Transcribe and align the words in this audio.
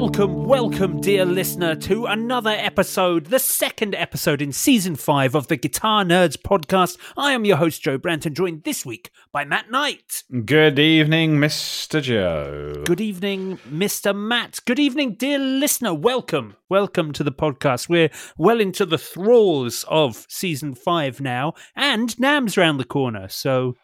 welcome, 0.00 0.46
welcome, 0.46 1.00
dear 1.02 1.26
listener, 1.26 1.74
to 1.74 2.06
another 2.06 2.48
episode, 2.48 3.26
the 3.26 3.38
second 3.38 3.94
episode 3.94 4.40
in 4.40 4.50
season 4.50 4.96
five 4.96 5.34
of 5.34 5.48
the 5.48 5.56
Guitar 5.56 6.02
Nerds 6.02 6.34
podcast. 6.34 6.96
I 7.14 7.32
am 7.32 7.44
your 7.44 7.58
host, 7.58 7.82
Joe 7.82 7.98
Branton, 7.98 8.32
joined 8.32 8.64
this 8.64 8.86
week 8.86 9.10
by 9.32 9.44
Matt 9.44 9.70
Knight. 9.70 10.22
Good 10.46 10.78
evening, 10.78 11.36
Mr. 11.36 12.00
Joe. 12.00 12.72
Good 12.86 13.02
evening, 13.02 13.58
Mr. 13.68 14.16
Matt. 14.16 14.60
Good 14.64 14.78
evening, 14.78 15.16
dear 15.16 15.38
listener. 15.38 15.92
Welcome, 15.92 16.56
welcome 16.70 17.12
to 17.12 17.22
the 17.22 17.30
podcast. 17.30 17.90
We're 17.90 18.10
well 18.38 18.60
into 18.60 18.86
the 18.86 18.96
thralls 18.96 19.84
of 19.88 20.24
season 20.30 20.74
five 20.74 21.20
now, 21.20 21.52
and 21.76 22.16
NAMM's 22.16 22.56
round 22.56 22.80
the 22.80 22.86
corner. 22.86 23.28
So, 23.28 23.76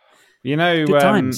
You 0.43 0.57
know, 0.57 0.87
um, 1.03 1.33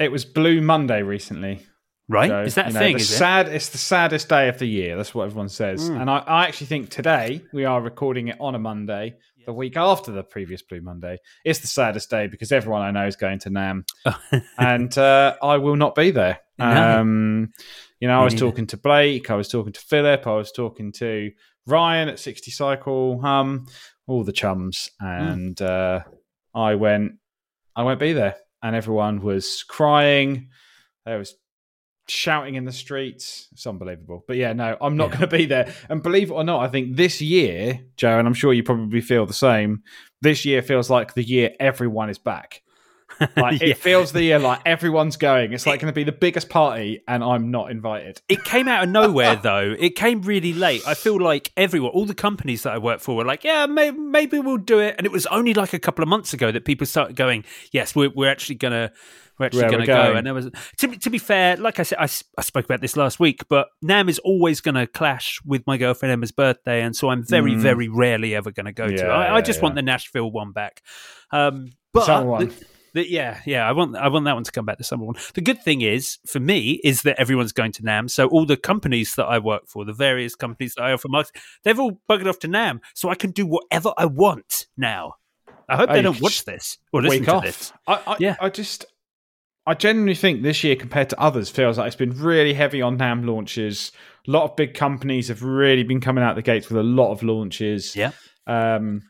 it 0.00 0.10
was 0.10 0.24
Blue 0.24 0.60
Monday 0.60 1.02
recently. 1.02 1.64
Right? 2.08 2.46
Is 2.46 2.54
that 2.54 2.66
a 2.66 2.68
You 2.68 2.74
know, 2.74 2.80
thing? 2.80 2.96
The 2.96 3.02
Is 3.02 3.10
it? 3.10 3.16
sad, 3.16 3.48
It's 3.48 3.68
the 3.70 3.78
saddest 3.78 4.28
day 4.28 4.48
of 4.48 4.58
the 4.58 4.66
year. 4.66 4.96
That's 4.96 5.14
what 5.14 5.24
everyone 5.24 5.48
says. 5.48 5.90
Mm. 5.90 6.00
And 6.02 6.10
I, 6.10 6.18
I 6.18 6.46
actually 6.46 6.68
think 6.68 6.88
today 6.90 7.42
we 7.52 7.64
are 7.64 7.80
recording 7.80 8.28
it 8.28 8.36
on 8.40 8.54
a 8.54 8.58
Monday, 8.60 9.16
the 9.44 9.52
week 9.52 9.76
after 9.76 10.12
the 10.12 10.22
previous 10.22 10.62
Blue 10.62 10.80
Monday. 10.80 11.18
It's 11.44 11.58
the 11.60 11.66
saddest 11.66 12.08
day 12.10 12.28
because 12.28 12.52
everyone 12.52 12.82
I 12.82 12.90
know 12.92 13.06
is 13.06 13.16
going 13.16 13.40
to 13.40 13.50
NAMM, 13.50 13.84
and 14.58 14.96
uh, 14.96 15.34
I 15.42 15.56
will 15.58 15.76
not 15.76 15.94
be 15.96 16.10
there. 16.12 16.40
No. 16.58 17.00
Um, 17.00 17.52
you 18.00 18.06
know, 18.08 18.20
I 18.20 18.24
was 18.24 18.34
talking 18.34 18.66
to 18.68 18.76
Blake, 18.76 19.30
I 19.30 19.34
was 19.34 19.48
talking 19.48 19.72
to 19.72 19.80
Philip, 19.80 20.26
I 20.26 20.34
was 20.34 20.52
talking 20.52 20.92
to 20.92 21.32
Ryan 21.66 22.08
at 22.08 22.18
60 22.20 22.50
Cycle, 22.52 23.20
Hum, 23.20 23.66
all 24.06 24.22
the 24.22 24.32
chums, 24.32 24.90
Mm. 25.02 25.32
and 25.32 25.62
uh, 25.62 26.00
I 26.54 26.76
went, 26.76 27.14
I 27.74 27.82
won't 27.82 27.98
be 28.00 28.12
there, 28.12 28.36
and 28.62 28.76
everyone 28.76 29.20
was 29.22 29.64
crying. 29.68 30.48
There 31.04 31.18
was 31.18 31.34
shouting 32.08 32.54
in 32.54 32.64
the 32.64 32.72
streets. 32.72 33.48
It's 33.52 33.66
unbelievable. 33.66 34.24
But 34.26 34.36
yeah, 34.36 34.52
no, 34.52 34.76
I'm 34.80 34.96
not 34.96 35.10
Yeah. 35.10 35.18
going 35.18 35.30
to 35.30 35.36
be 35.38 35.46
there. 35.46 35.72
And 35.88 36.02
believe 36.02 36.30
it 36.30 36.34
or 36.34 36.44
not, 36.44 36.60
I 36.60 36.68
think 36.68 36.96
this 36.96 37.20
year, 37.20 37.80
Joe, 37.96 38.18
and 38.18 38.26
I'm 38.28 38.34
sure 38.34 38.52
you 38.52 38.62
probably 38.62 39.00
feel 39.00 39.26
the 39.26 39.32
same. 39.32 39.82
This 40.22 40.44
year 40.44 40.62
feels 40.62 40.88
like 40.90 41.14
the 41.14 41.22
year 41.22 41.50
everyone 41.60 42.10
is 42.10 42.18
back. 42.18 42.62
Like 43.36 43.62
Yeah. 43.62 43.68
it 43.68 43.78
feels 43.78 44.12
the 44.12 44.22
year 44.22 44.38
like 44.38 44.60
everyone's 44.66 45.16
going. 45.16 45.52
It's 45.54 45.64
like 45.66 45.80
going 45.80 45.90
to 45.90 45.94
be 45.94 46.04
the 46.04 46.12
biggest 46.12 46.50
party, 46.50 47.02
and 47.08 47.24
I'm 47.24 47.50
not 47.50 47.70
invited. 47.70 48.20
It 48.28 48.44
came 48.44 48.68
out 48.68 48.84
of 48.84 48.90
nowhere, 48.90 49.36
though. 49.36 49.74
It 49.78 49.94
came 49.96 50.20
really 50.20 50.52
late. 50.52 50.82
I 50.86 50.92
feel 50.94 51.18
like 51.18 51.50
everyone, 51.56 51.92
all 51.92 52.04
the 52.04 52.14
companies 52.14 52.64
that 52.64 52.74
I 52.74 52.78
work 52.78 53.00
for, 53.00 53.16
were 53.16 53.24
like, 53.24 53.42
"Yeah, 53.42 53.64
may- 53.66 53.92
maybe 53.92 54.38
we'll 54.38 54.58
do 54.58 54.80
it." 54.80 54.96
And 54.98 55.06
it 55.06 55.12
was 55.12 55.24
only 55.26 55.54
like 55.54 55.72
a 55.72 55.78
couple 55.78 56.02
of 56.02 56.08
months 56.10 56.34
ago 56.34 56.52
that 56.52 56.66
people 56.66 56.86
started 56.86 57.16
going, 57.16 57.44
"Yes, 57.72 57.94
we're, 57.96 58.10
we're 58.10 58.28
actually 58.30 58.56
gonna." 58.56 58.92
We're 59.38 59.46
actually 59.46 59.62
going 59.64 59.80
to 59.80 59.86
go, 59.86 60.12
and 60.14 60.26
there 60.26 60.32
was 60.34 60.50
to 60.78 60.88
be, 60.88 60.96
to 60.98 61.10
be 61.10 61.18
fair. 61.18 61.56
Like 61.56 61.78
I 61.78 61.82
said, 61.82 61.98
I, 61.98 62.04
I 62.38 62.42
spoke 62.42 62.64
about 62.64 62.80
this 62.80 62.96
last 62.96 63.20
week, 63.20 63.44
but 63.48 63.68
NAMM 63.84 64.08
is 64.08 64.18
always 64.20 64.60
going 64.60 64.76
to 64.76 64.86
clash 64.86 65.40
with 65.44 65.62
my 65.66 65.76
girlfriend 65.76 66.12
Emma's 66.12 66.32
birthday, 66.32 66.82
and 66.82 66.96
so 66.96 67.10
I'm 67.10 67.22
very, 67.22 67.52
Mm. 67.52 67.60
very 67.60 67.88
rarely 67.88 68.34
ever 68.34 68.50
going 68.50 68.66
to 68.66 68.72
go 68.72 68.86
to. 68.88 68.94
Yeah, 68.94 69.04
it. 69.04 69.10
I, 69.10 69.36
I 69.36 69.40
just 69.42 69.58
yeah. 69.58 69.62
want 69.64 69.74
the 69.74 69.82
Nashville 69.82 70.30
one 70.30 70.52
back. 70.52 70.82
Um, 71.30 71.72
but 71.92 72.06
Summer 72.06 72.26
one. 72.30 72.48
the- 72.48 72.54
the- 72.94 73.10
yeah, 73.10 73.40
yeah, 73.44 73.68
I 73.68 73.72
want 73.72 73.94
I 73.94 74.08
want 74.08 74.24
that 74.24 74.32
one 74.32 74.44
to 74.44 74.50
come 74.52 74.64
back. 74.64 74.78
The 74.78 74.84
summer 74.84 75.04
one. 75.04 75.16
The 75.34 75.42
good 75.42 75.62
thing 75.62 75.82
is 75.82 76.16
for 76.26 76.40
me 76.40 76.80
is 76.82 77.02
that 77.02 77.20
everyone's 77.20 77.52
going 77.52 77.72
to 77.72 77.82
NAMM. 77.82 78.08
So 78.10 78.26
all 78.28 78.46
the 78.46 78.56
companies 78.56 79.16
that 79.16 79.26
I 79.26 79.38
work 79.38 79.66
for, 79.68 79.84
the 79.84 79.92
various 79.92 80.34
companies 80.34 80.72
that 80.76 80.82
I 80.84 80.92
offer 80.92 81.08
marketing, 81.10 81.42
they've 81.62 81.78
all 81.78 82.00
buggered 82.08 82.26
off 82.26 82.38
to 82.38 82.48
NAMM, 82.48 82.78
so 82.94 83.10
I 83.10 83.14
can 83.14 83.32
do 83.32 83.44
whatever 83.46 83.92
I 83.98 84.06
want 84.06 84.66
now. 84.78 85.16
I 85.68 85.76
hope 85.76 85.90
they 85.90 86.00
don't 86.00 86.20
watch 86.22 86.44
this 86.46 86.78
or 86.92 87.02
listen 87.02 87.24
to 87.24 87.34
off. 87.34 87.42
this. 87.44 87.72
I, 87.86 87.94
I, 88.06 88.16
Yeah. 88.20 88.36
I 88.40 88.48
just, 88.48 88.86
I 89.66 89.74
genuinely 89.74 90.14
think 90.14 90.42
this 90.42 90.62
year 90.62 90.76
compared 90.76 91.10
to 91.10 91.20
others 91.20 91.50
feels 91.50 91.76
like 91.76 91.88
it's 91.88 91.96
been 91.96 92.16
really 92.16 92.54
heavy 92.54 92.82
on 92.82 92.98
NAMM 92.98 93.26
launches. 93.26 93.90
A 94.26 94.30
lot 94.30 94.44
of 94.44 94.56
big 94.56 94.74
companies 94.74 95.28
have 95.28 95.42
really 95.42 95.82
been 95.82 96.00
coming 96.00 96.22
out 96.22 96.36
the 96.36 96.42
gates 96.42 96.68
with 96.68 96.78
a 96.78 96.84
lot 96.84 97.10
of 97.10 97.24
launches. 97.24 97.96
Yeah. 97.96 98.12
Um, 98.46 99.02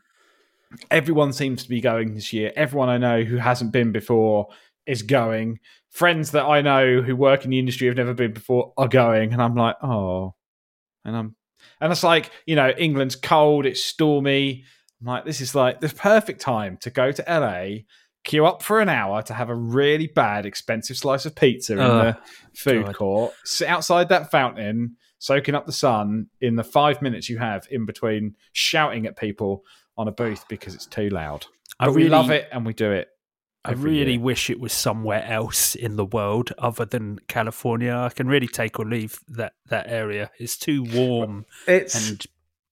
everyone 0.89 1.33
seems 1.33 1.63
to 1.63 1.69
be 1.69 1.79
going 1.79 2.15
this 2.15 2.33
year. 2.33 2.51
Everyone 2.55 2.89
I 2.89 2.97
know 2.97 3.21
who 3.21 3.37
hasn't 3.37 3.71
been 3.71 3.91
before 3.91 4.47
is 4.87 5.03
going. 5.03 5.59
Friends 5.91 6.31
that 6.31 6.45
I 6.45 6.61
know 6.61 7.01
who 7.01 7.15
work 7.15 7.45
in 7.45 7.51
the 7.51 7.59
industry 7.59 7.87
have 7.87 7.97
never 7.97 8.13
been 8.13 8.33
before 8.33 8.73
are 8.77 8.87
going, 8.87 9.33
and 9.33 9.41
I'm 9.41 9.55
like, 9.55 9.75
oh, 9.83 10.35
and 11.05 11.15
I'm, 11.15 11.35
and 11.79 11.91
it's 11.91 12.03
like 12.03 12.31
you 12.45 12.55
know, 12.55 12.69
England's 12.69 13.15
cold, 13.15 13.65
it's 13.65 13.83
stormy. 13.83 14.63
I'm 15.01 15.07
like, 15.07 15.25
this 15.25 15.41
is 15.41 15.53
like 15.53 15.81
the 15.81 15.89
perfect 15.89 16.41
time 16.41 16.77
to 16.81 16.89
go 16.89 17.11
to 17.11 17.23
LA, 17.27 17.83
queue 18.27 18.45
up 18.45 18.61
for 18.61 18.79
an 18.79 18.89
hour 18.89 19.21
to 19.23 19.33
have 19.33 19.49
a 19.49 19.55
really 19.55 20.05
bad, 20.07 20.45
expensive 20.45 20.97
slice 20.97 21.25
of 21.25 21.33
pizza 21.33 21.73
in 21.73 21.79
Oh, 21.79 21.97
the 22.03 22.17
food 22.53 22.85
God. 22.85 22.95
court, 22.95 23.33
sit 23.43 23.67
outside 23.67 24.09
that 24.09 24.29
fountain, 24.29 24.95
soaking 25.17 25.55
up 25.55 25.65
the 25.65 25.71
sun 25.71 26.27
in 26.41 26.55
the 26.55 26.63
five 26.63 27.01
minutes 27.01 27.29
you 27.29 27.39
have 27.39 27.67
in 27.71 27.85
between 27.85 28.35
shouting 28.51 29.07
at 29.07 29.17
people 29.17 29.63
on 29.97 30.07
a 30.07 30.11
booth 30.11 30.45
because 30.47 30.75
it's 30.75 30.85
too 30.85 31.09
loud. 31.09 31.47
I 31.79 31.85
But 31.87 31.93
we 31.95 32.03
really- 32.03 32.09
love 32.09 32.29
it 32.29 32.47
and 32.51 32.65
we 32.65 32.73
do 32.73 32.91
it. 32.91 33.07
I 33.65 33.71
really 33.71 34.13
year. 34.13 34.21
wish 34.21 34.49
it 34.49 34.59
was 34.61 34.71
somewhere 34.71 35.23
else 35.25 35.75
in 35.75 35.97
the 35.97 36.05
world 36.05 36.53
other 36.57 36.85
than 36.85 37.19
California. 37.27 37.93
I 37.93 38.09
can 38.09 38.27
really 38.27 38.47
take 38.47 38.79
or 38.79 38.85
leave 38.85 39.19
that 39.29 39.53
that 39.65 39.87
area. 39.89 40.31
It's 40.39 40.55
too 40.55 40.83
warm 40.83 41.45
It's 41.67 42.09
and 42.09 42.23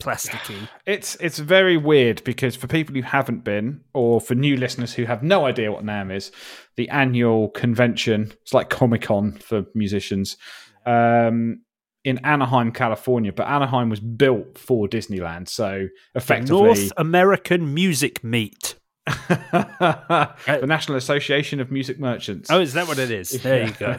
plasticky. 0.02 0.68
It's 0.86 1.16
it's 1.16 1.40
very 1.40 1.78
weird 1.78 2.24
because 2.24 2.56
for 2.56 2.68
people 2.68 2.96
who 2.96 3.02
haven't 3.02 3.44
been, 3.44 3.82
or 3.94 4.22
for 4.22 4.36
new 4.36 4.58
listeners 4.58 4.94
who 4.94 5.06
have 5.06 5.24
no 5.24 5.46
idea 5.46 5.72
what 5.72 5.84
NAMM 5.84 6.16
is, 6.16 6.32
the 6.76 6.90
annual 6.90 7.50
convention. 7.50 8.34
It's 8.42 8.54
like 8.54 8.70
Comic 8.70 9.04
Con 9.04 9.34
for 9.34 9.66
musicians. 9.74 10.38
Um, 10.86 11.62
in 12.04 12.20
Anaheim, 12.20 12.72
California, 12.72 13.34
but 13.34 13.48
Anaheim 13.48 13.90
was 13.90 14.00
built 14.00 14.60
for 14.60 14.88
Disneyland, 14.88 15.50
so 15.50 15.88
effectively 16.14 16.62
North 16.62 16.92
American 16.98 17.74
Music 17.74 18.24
Meet. 18.24 18.76
the 19.08 20.66
National 20.68 20.98
Association 20.98 21.60
of 21.60 21.72
Music 21.72 22.00
Merchants. 22.00 22.52
Oh, 22.52 22.60
is 22.60 22.74
that 22.74 22.88
what 22.88 23.00
it 23.00 23.10
is? 23.10 23.32
There 23.42 23.66
you 23.66 23.74
go. 23.74 23.98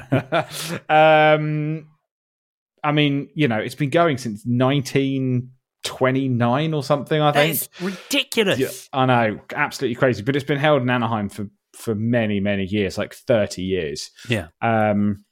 um, 0.88 1.88
I 2.82 2.92
mean, 2.92 3.28
you 3.34 3.48
know, 3.48 3.58
it's 3.58 3.74
been 3.74 3.90
going 3.90 4.18
since 4.18 4.44
1929 5.90 6.74
or 6.74 6.82
something. 6.82 7.20
I 7.20 7.32
think. 7.32 7.68
Ridiculous. 7.80 8.58
Yeah, 8.58 8.68
I 8.92 9.06
know, 9.06 9.40
absolutely 9.54 9.96
crazy. 9.96 10.22
But 10.22 10.36
it's 10.36 10.44
been 10.44 10.58
held 10.58 10.82
in 10.82 10.90
Anaheim 10.90 11.28
for 11.28 11.48
for 11.74 11.94
many, 11.94 12.40
many 12.40 12.64
years, 12.64 12.96
like 12.96 13.14
30 13.14 13.62
years. 13.62 14.10
Yeah. 14.28 14.48
Um, 14.62 15.24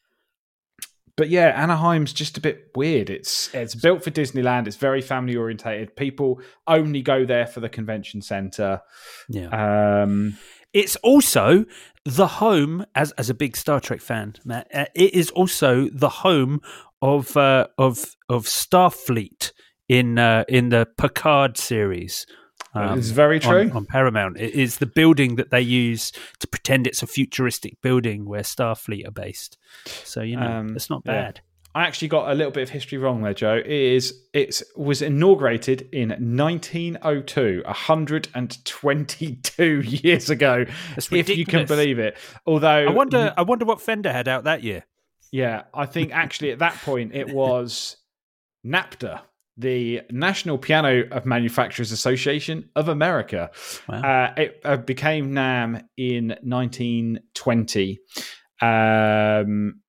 but 1.16 1.28
yeah, 1.28 1.52
Anaheim's 1.62 2.12
just 2.12 2.36
a 2.36 2.40
bit 2.40 2.70
weird. 2.74 3.08
It's 3.08 3.54
it's 3.54 3.74
built 3.74 4.02
for 4.02 4.10
Disneyland. 4.10 4.66
It's 4.66 4.76
very 4.76 5.00
family 5.00 5.36
orientated. 5.36 5.96
People 5.96 6.40
only 6.66 7.02
go 7.02 7.24
there 7.24 7.46
for 7.46 7.60
the 7.60 7.68
convention 7.68 8.20
center. 8.20 8.80
Yeah. 9.28 10.02
Um, 10.02 10.36
It's 10.72 10.96
also 10.96 11.66
the 12.04 12.26
home, 12.26 12.84
as 12.96 13.12
as 13.12 13.30
a 13.30 13.34
big 13.34 13.56
Star 13.56 13.78
Trek 13.80 14.00
fan, 14.00 14.34
Matt. 14.44 14.66
Uh, 14.74 14.86
it 14.96 15.14
is 15.14 15.30
also 15.30 15.88
the 15.92 16.08
home 16.08 16.60
of 17.00 17.36
uh, 17.36 17.68
of 17.78 18.16
of 18.28 18.46
Starfleet 18.46 19.52
in 19.88 20.18
uh, 20.18 20.44
in 20.48 20.70
the 20.70 20.88
Picard 20.98 21.56
series. 21.56 22.26
Um, 22.76 22.98
it's 22.98 23.10
very 23.10 23.38
true 23.38 23.62
on, 23.62 23.72
on, 23.72 23.86
Paramount. 23.86 24.36
It 24.36 24.54
is 24.54 24.78
the 24.78 24.86
building 24.86 25.36
that 25.36 25.50
they 25.50 25.60
use 25.60 26.10
to 26.40 26.48
pretend 26.48 26.88
it's 26.88 27.02
a 27.02 27.06
futuristic 27.06 27.80
building 27.82 28.24
where 28.24 28.42
Starfleet 28.42 29.06
are 29.06 29.12
based. 29.12 29.58
So 29.86 30.22
you 30.22 30.36
know, 30.36 30.46
um, 30.46 30.74
it's 30.74 30.90
not 30.90 31.04
bad. 31.04 31.36
Yeah. 31.36 31.42
I 31.76 31.82
actually 31.82 32.08
got 32.08 32.30
a 32.30 32.34
little 32.34 32.52
bit 32.52 32.62
of 32.62 32.70
history 32.70 32.98
wrong 32.98 33.22
there, 33.22 33.34
Joe. 33.34 33.56
It 33.56 33.66
is 33.66 34.22
it 34.32 34.62
was 34.76 35.02
inaugurated 35.02 35.88
in 35.92 36.10
1902, 36.10 37.62
122 37.64 39.80
years 39.84 40.30
ago, 40.30 40.66
if 40.96 41.28
you 41.28 41.44
can 41.44 41.66
believe 41.66 41.98
it. 41.98 42.16
Although 42.46 42.86
I 42.86 42.90
wonder, 42.90 43.34
I 43.36 43.42
wonder 43.42 43.64
what 43.64 43.80
Fender 43.80 44.12
had 44.12 44.28
out 44.28 44.44
that 44.44 44.62
year. 44.62 44.84
Yeah, 45.32 45.64
I 45.74 45.86
think 45.86 46.12
actually 46.12 46.52
at 46.52 46.60
that 46.60 46.74
point 46.84 47.12
it 47.12 47.28
was 47.34 47.96
NAPTA, 48.64 49.22
the 49.56 50.02
National 50.10 50.58
Piano 50.58 51.04
of 51.10 51.26
Manufacturers 51.26 51.92
Association 51.92 52.70
of 52.74 52.88
America. 52.88 53.50
Wow. 53.88 54.00
Uh, 54.00 54.34
it 54.36 54.60
uh, 54.64 54.76
became 54.78 55.32
NAMM 55.32 55.84
in 55.96 56.28
1920. 56.42 57.98
Um, 58.60 59.80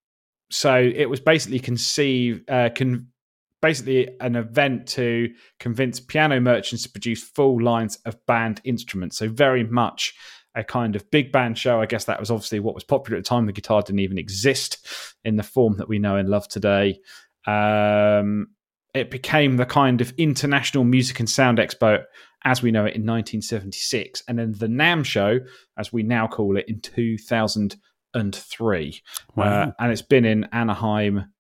so 0.52 0.76
it 0.76 1.10
was 1.10 1.20
basically 1.20 1.60
conceived, 1.60 2.50
uh, 2.50 2.70
con- 2.76 3.08
basically 3.62 4.10
an 4.20 4.36
event 4.36 4.88
to 4.88 5.34
convince 5.60 6.00
piano 6.00 6.40
merchants 6.40 6.84
to 6.84 6.90
produce 6.90 7.24
full 7.24 7.62
lines 7.62 7.98
of 8.06 8.24
band 8.28 8.62
instruments. 8.64 9.18
So 9.18 9.28
very 9.28 9.64
much 9.64 10.14
a 10.54 10.64
kind 10.64 10.96
of 10.96 11.10
big 11.12 11.32
band 11.32 11.58
show. 11.58 11.82
I 11.82 11.86
guess 11.86 12.06
that 12.06 12.20
was 12.20 12.32
obviously 12.32 12.60
what 12.60 12.76
was 12.76 12.84
popular 12.84 13.18
at 13.18 13.24
the 13.24 13.28
time. 13.28 13.46
The 13.46 13.52
guitar 13.52 13.82
didn't 13.82 14.00
even 14.00 14.18
exist 14.18 14.88
in 15.24 15.36
the 15.36 15.44
form 15.44 15.78
that 15.78 15.90
we 15.90 16.00
know 16.00 16.16
and 16.16 16.30
love 16.30 16.48
today. 16.48 17.00
Um, 17.46 18.48
it 18.96 19.12
became 19.12 19.58
the 19.58 19.66
kind 19.66 20.02
of 20.02 20.14
international 20.18 20.84
music 20.84 21.20
and 21.20 21.30
sound 21.30 21.58
expo 21.58 22.04
as 22.46 22.62
we 22.62 22.72
know 22.72 22.86
it 22.86 22.96
in 22.96 23.06
1976, 23.06 24.24
and 24.28 24.38
then 24.38 24.54
the 24.54 24.68
NAMM 24.68 25.04
show, 25.04 25.40
as 25.80 25.92
we 25.92 26.04
now 26.04 26.28
call 26.28 26.58
it, 26.58 26.66
in 26.68 26.80
2003. 26.80 29.02
Wow. 29.36 29.46
Uh, 29.46 29.72
and 29.80 29.92
it's 29.92 30.04
been 30.04 30.26
in 30.26 30.44
Anaheim 30.52 31.34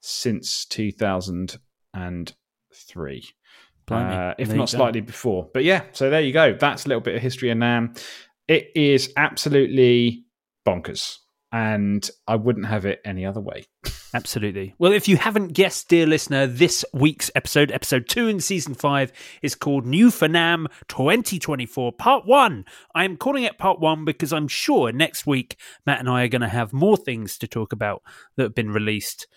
since 0.00 0.64
2003. 0.66 3.24
Uh, 3.90 4.34
if 4.38 4.52
not 4.52 4.68
slightly 4.68 5.00
before. 5.00 5.50
But 5.52 5.64
yeah, 5.64 5.82
so 5.92 6.08
there 6.08 6.20
you 6.20 6.32
go. 6.32 6.56
That's 6.58 6.86
a 6.86 6.88
little 6.88 7.02
bit 7.02 7.16
of 7.16 7.20
history 7.20 7.50
of 7.50 7.58
NAMM. 7.58 8.00
It 8.46 8.68
is 8.76 9.12
absolutely 9.16 10.24
bonkers, 10.66 11.18
and 11.54 12.10
I 12.26 12.34
wouldn't 12.34 12.66
have 12.66 12.84
it 12.84 13.00
any 13.04 13.24
other 13.24 13.40
way. 13.40 13.66
Absolutely. 14.14 14.74
Well, 14.76 14.90
if 14.92 15.06
you 15.06 15.16
haven't 15.16 15.52
guessed, 15.52 15.88
dear 15.88 16.04
listener, 16.04 16.48
this 16.48 16.84
week's 16.92 17.30
episode, 17.36 17.70
episode 17.70 18.08
two 18.08 18.26
in 18.26 18.40
season 18.40 18.74
five, 18.74 19.12
is 19.40 19.54
called 19.54 19.86
New 19.86 20.10
for 20.10 20.26
NAMM 20.26 20.66
2024, 20.88 21.92
part 21.92 22.26
one. 22.26 22.64
I 22.92 23.04
am 23.04 23.16
calling 23.16 23.44
it 23.44 23.56
part 23.56 23.78
one 23.78 24.04
because 24.04 24.32
I'm 24.32 24.48
sure 24.48 24.90
next 24.90 25.28
week 25.28 25.56
Matt 25.86 26.00
and 26.00 26.08
I 26.10 26.24
are 26.24 26.28
going 26.28 26.42
to 26.42 26.48
have 26.48 26.72
more 26.72 26.96
things 26.96 27.38
to 27.38 27.46
talk 27.46 27.72
about 27.72 28.02
that 28.36 28.42
have 28.42 28.54
been 28.56 28.72
released. 28.72 29.28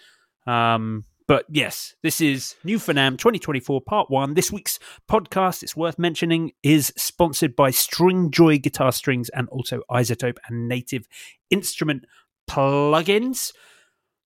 Um, 0.47 1.03
but 1.27 1.45
yes, 1.49 1.93
this 2.03 2.21
is 2.21 2.55
New 2.63 2.79
for 2.79 2.93
NAMM 2.93 3.17
2024 3.17 3.81
Part 3.81 4.09
1. 4.09 4.33
This 4.33 4.49
week's 4.49 4.79
podcast, 5.09 5.61
it's 5.61 5.75
worth 5.75 5.99
mentioning, 5.99 6.53
is 6.63 6.93
sponsored 6.95 7.53
by 7.53 7.69
Stringjoy 7.69 8.61
Guitar 8.61 8.93
Strings 8.93 9.27
and 9.29 9.49
also 9.49 9.81
iZotope 9.91 10.37
and 10.47 10.69
Native 10.69 11.05
Instrument 11.49 12.05
plugins. 12.49 13.51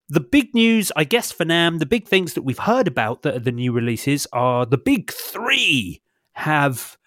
The 0.10 0.20
big 0.20 0.54
news, 0.54 0.92
I 0.96 1.04
guess, 1.04 1.32
for 1.32 1.44
NAMM, 1.44 1.80
the 1.80 1.88
big 1.88 2.08
things 2.08 2.36
that 2.36 2.44
we've 2.44 2.60
heard 2.60 2.88
about 2.88 3.24
that 3.24 3.36
are 3.36 3.40
the 3.40 3.52
new 3.52 3.72
releases 3.72 4.28
are 4.32 4.68
the 4.68 4.78
big 4.78 5.12
three 5.12 6.04
have. 6.34 6.98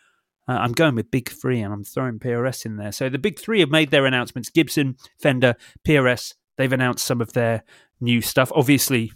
Uh, 0.49 0.55
I'm 0.55 0.73
going 0.73 0.97
with 0.97 1.13
big 1.13 1.31
three 1.31 1.61
and 1.61 1.73
I'm 1.73 1.85
throwing 1.85 2.19
PRS 2.19 2.67
in 2.67 2.77
there. 2.77 2.93
So 2.93 3.09
the 3.09 3.19
big 3.19 3.39
three 3.39 3.61
have 3.61 3.71
made 3.71 3.93
their 3.93 4.07
announcements 4.07 4.51
Gibson, 4.51 4.97
Fender, 5.21 5.55
PRS. 5.87 6.35
They've 6.57 6.73
announced 6.73 7.05
some 7.05 7.21
of 7.21 7.33
their 7.33 7.63
new 8.01 8.21
stuff. 8.21 8.51
Obviously, 8.55 9.13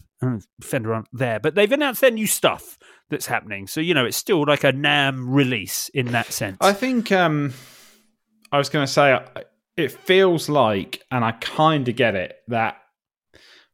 Fender 0.61 0.95
aren't 0.95 1.09
there, 1.13 1.39
but 1.39 1.55
they've 1.55 1.71
announced 1.71 2.01
their 2.01 2.11
new 2.11 2.27
stuff 2.27 2.79
that's 3.09 3.27
happening. 3.27 3.67
So 3.67 3.81
you 3.81 3.95
know, 3.95 4.05
it's 4.05 4.17
still 4.17 4.45
like 4.47 4.65
a 4.65 4.73
NAMM 4.73 5.27
release 5.29 5.89
in 5.91 6.07
that 6.13 6.33
sense. 6.33 6.59
I 6.61 6.73
think 6.73 7.13
um, 7.13 7.55
I 8.51 8.59
was 8.59 8.69
going 8.69 8.87
to 8.87 8.93
say 8.93 9.19
it 9.77 9.93
feels 9.93 10.49
like, 10.49 11.05
and 11.11 11.25
I 11.25 11.33
kind 11.33 11.89
of 11.89 11.95
get 11.95 12.15
it 12.15 12.37
that 12.49 12.79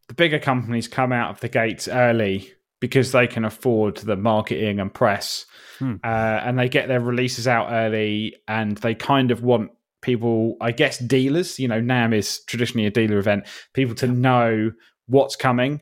the 0.09 0.15
bigger 0.15 0.39
companies 0.39 0.87
come 0.87 1.13
out 1.13 1.31
of 1.31 1.41
the 1.41 1.49
gates 1.49 1.89
early 1.89 2.53
because 2.81 3.13
they 3.13 3.27
can 3.27 3.47
afford 3.47 3.97
the 3.97 4.17
marketing 4.17 4.81
and 4.81 4.93
press, 4.93 5.47
hmm. 5.79 5.95
uh, 6.05 6.07
and 6.07 6.59
they 6.59 6.69
get 6.69 6.89
their 6.89 7.01
releases 7.01 7.49
out 7.49 7.69
early, 7.71 8.37
and 8.47 8.77
they 8.79 8.95
kind 8.95 9.31
of 9.31 9.43
want 9.43 9.71
people, 10.03 10.59
I 10.61 10.73
guess, 10.73 10.99
dealers. 10.99 11.59
You 11.59 11.69
know, 11.69 11.81
NAMM 11.81 12.15
is 12.15 12.45
traditionally 12.45 12.87
a 12.87 12.91
dealer 12.91 13.17
event. 13.17 13.47
People 13.73 13.95
to 13.97 14.07
know 14.07 14.73
what's 15.07 15.37
coming 15.37 15.81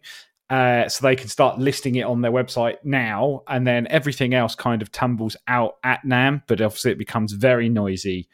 uh, 0.53 0.87
so 0.87 1.07
they 1.07 1.17
can 1.17 1.29
start 1.29 1.59
listing 1.59 1.95
it 1.95 2.03
on 2.03 2.21
their 2.21 2.31
website 2.31 2.77
now, 2.85 3.41
and 3.49 3.67
then 3.67 3.87
everything 3.89 4.35
else 4.35 4.55
kind 4.55 4.83
of 4.83 4.93
tumbles 4.93 5.35
out 5.49 5.77
at 5.83 6.05
NAMM. 6.05 6.43
But 6.47 6.61
obviously, 6.61 6.93
it 6.93 6.99
becomes 6.99 7.33
very 7.33 7.71
noisy, 7.71 8.29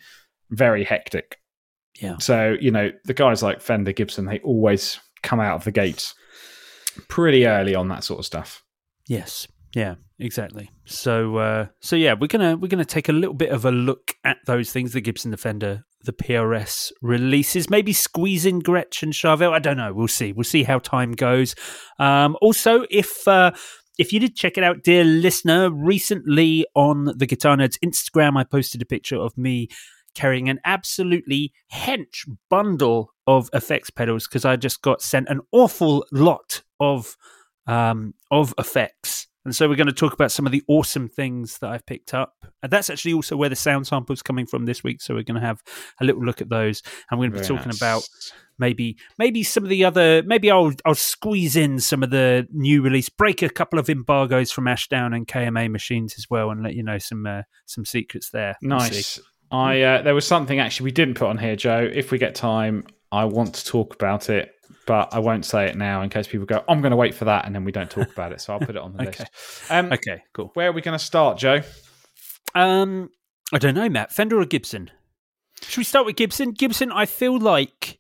very 0.51 0.83
hectic. 0.83 1.39
Yeah. 2.01 2.17
So 2.19 2.57
you 2.61 2.73
know, 2.73 2.91
the 3.05 3.15
guys 3.15 3.41
like 3.41 3.61
Fender, 3.61 3.93
Gibson, 3.93 4.25
they 4.25 4.41
always 4.41 4.99
come 5.23 5.39
out 5.39 5.55
of 5.55 5.65
the 5.65 5.71
gates 5.71 6.17
pretty 7.07 7.47
early 7.47 7.77
on 7.77 7.87
that 7.89 8.03
sort 8.03 8.19
of 8.19 8.27
stuff. 8.27 8.65
Yes. 9.07 9.47
Yeah, 9.75 9.95
exactly. 10.19 10.71
So, 10.87 11.37
uh, 11.37 11.67
so 11.81 11.95
yeah, 11.95 12.15
we're 12.15 12.27
gonna 12.27 12.57
we're 12.57 12.67
gonna 12.67 12.85
take 12.85 13.09
a 13.09 13.13
little 13.13 13.35
bit 13.35 13.51
of 13.51 13.65
a 13.65 13.71
look 13.71 14.17
at 14.25 14.39
those 14.45 14.73
things: 14.73 14.93
the 14.93 15.01
Gibson, 15.01 15.31
the 15.31 15.37
Fender, 15.37 15.85
the 16.05 16.13
PRS 16.13 16.93
releases. 17.03 17.71
Maybe 17.71 17.93
squeeze 17.93 18.47
in 18.47 18.63
Gretsch 18.63 19.03
and 19.03 19.13
Charvel. 19.13 19.53
I 19.53 19.59
don't 19.59 19.77
know. 19.77 19.93
We'll 19.93 20.09
see. 20.09 20.33
We'll 20.33 20.45
see 20.45 20.63
how 20.63 20.79
time 20.79 21.13
goes. 21.13 21.55
Um, 21.99 22.37
also, 22.41 22.85
if 22.91 23.27
uh, 23.27 23.53
if 23.99 24.13
you 24.13 24.21
did 24.21 24.37
check 24.37 24.57
it 24.57 24.65
out, 24.65 24.85
dear 24.85 25.05
listener, 25.05 25.71
recently 25.71 26.65
on 26.75 27.13
the 27.17 27.27
Guitar 27.27 27.57
Nerds 27.57 27.79
Instagram, 27.85 28.39
I 28.39 28.45
posted 28.45 28.81
a 28.81 28.87
picture 28.87 29.17
of 29.17 29.37
me 29.37 29.69
carrying 30.15 30.49
an 30.49 30.61
absolutely 30.65 31.53
hench 31.73 32.29
bundle 32.49 33.13
of 33.27 33.51
effects 33.53 33.91
pedals 33.91 34.27
because 34.27 34.45
I 34.45 34.57
just 34.57 34.83
got 34.83 35.03
sent 35.03 35.29
an 35.29 35.41
awful 35.53 36.05
lot 36.13 36.63
of 36.81 37.17
um, 37.67 38.15
of 38.31 38.55
effects 38.59 39.27
and 39.49 39.57
so 39.57 39.67
we're 39.67 39.77
going 39.77 39.87
to 39.87 39.95
talk 39.95 40.13
about 40.13 40.31
some 40.31 40.45
of 40.45 40.53
the 40.53 40.63
awesome 40.69 41.09
things 41.09 41.57
that 41.61 41.71
I've 41.71 41.87
picked 41.87 42.13
up. 42.13 42.35
And 42.63 42.71
that's 42.71 42.91
actually 42.91 43.15
also 43.15 43.35
where 43.35 43.49
the 43.49 43.57
sound 43.57 43.87
sample 43.87 44.13
is 44.13 44.21
coming 44.21 44.45
from 44.45 44.67
this 44.67 44.85
week. 44.85 45.01
So 45.01 45.15
we're 45.15 45.23
going 45.23 45.41
to 45.41 45.47
have 45.47 45.63
a 46.03 46.05
little 46.05 46.23
look 46.23 46.43
at 46.43 46.51
those. 46.51 46.83
And 47.11 47.19
we're 47.19 47.31
going 47.31 47.43
to 47.43 47.49
be 47.49 47.57
talking 47.57 47.71
nice. 47.71 47.79
about 47.79 48.07
maybe 48.59 48.99
maybe 49.17 49.43
some 49.43 49.63
of 49.63 49.71
the 49.71 49.87
other 49.87 50.23
maybe 50.25 50.51
I'll 50.51 50.73
I'll 50.85 50.95
squeeze 50.95 51.57
in 51.57 51.81
some 51.81 52.03
of 52.03 52.11
the 52.11 52.47
new 52.53 52.83
release, 52.83 53.09
break 53.09 53.41
a 53.41 53.49
couple 53.49 53.79
of 53.79 53.89
embargoes 53.89 54.53
from 54.53 54.69
Ashdown 54.69 55.15
and 55.15 55.27
KMA 55.27 55.71
machines 55.71 56.17
as 56.19 56.27
well, 56.29 56.51
and 56.51 56.63
let 56.63 56.75
you 56.75 56.83
know 56.83 56.99
some 56.99 57.25
uh, 57.25 57.45
some 57.65 57.87
secrets 57.87 58.29
there. 58.29 58.55
Nice. 58.61 59.19
I 59.51 59.81
uh, 59.81 60.03
there 60.03 60.15
was 60.15 60.27
something 60.27 60.61
actually 60.61 60.85
we 60.85 60.93
didn't 60.93 61.15
put 61.15 61.29
on 61.29 61.39
here, 61.39 61.57
Joe. 61.57 61.91
If 61.91 62.11
we 62.11 62.19
get 62.19 62.35
time, 62.35 62.85
I 63.11 63.25
want 63.25 63.55
to 63.55 63.65
talk 63.65 63.95
about 63.95 64.29
it 64.29 64.55
but 64.87 65.13
I 65.13 65.19
won't 65.19 65.45
say 65.45 65.67
it 65.67 65.77
now 65.77 66.03
in 66.03 66.11
case 66.11 66.27
people 66.27 66.47
go, 66.47 66.65
I'm 66.69 66.81
going 66.81 66.91
to 66.91 66.97
wait 66.97 67.15
for 67.15 67.25
that, 67.27 67.47
and 67.47 67.55
then 67.55 67.65
we 67.65 67.73
don't 67.73 67.91
talk 67.91 68.11
about 68.11 68.33
it. 68.33 68.41
So 68.41 68.53
I'll 68.53 68.61
put 68.61 68.71
it 68.71 68.79
on 68.79 68.95
the 68.95 69.09
okay. 69.09 69.25
list. 69.25 69.71
Um, 69.71 69.93
okay, 69.93 70.23
cool. 70.33 70.51
Where 70.55 70.69
are 70.69 70.73
we 70.73 70.81
going 70.81 70.99
to 70.99 71.05
start, 71.05 71.39
Joe? 71.39 71.63
Um, 72.55 73.11
I 73.53 73.59
don't 73.59 73.75
know, 73.75 73.89
Matt. 73.89 74.13
Fender 74.13 74.41
or 74.41 74.45
Gibson? 74.45 74.91
Should 75.63 75.79
we 75.79 75.85
start 75.85 76.07
with 76.07 76.17
Gibson? 76.17 76.53
Gibson, 76.53 76.93
I 76.93 77.07
feel 77.07 77.39
like 77.39 77.99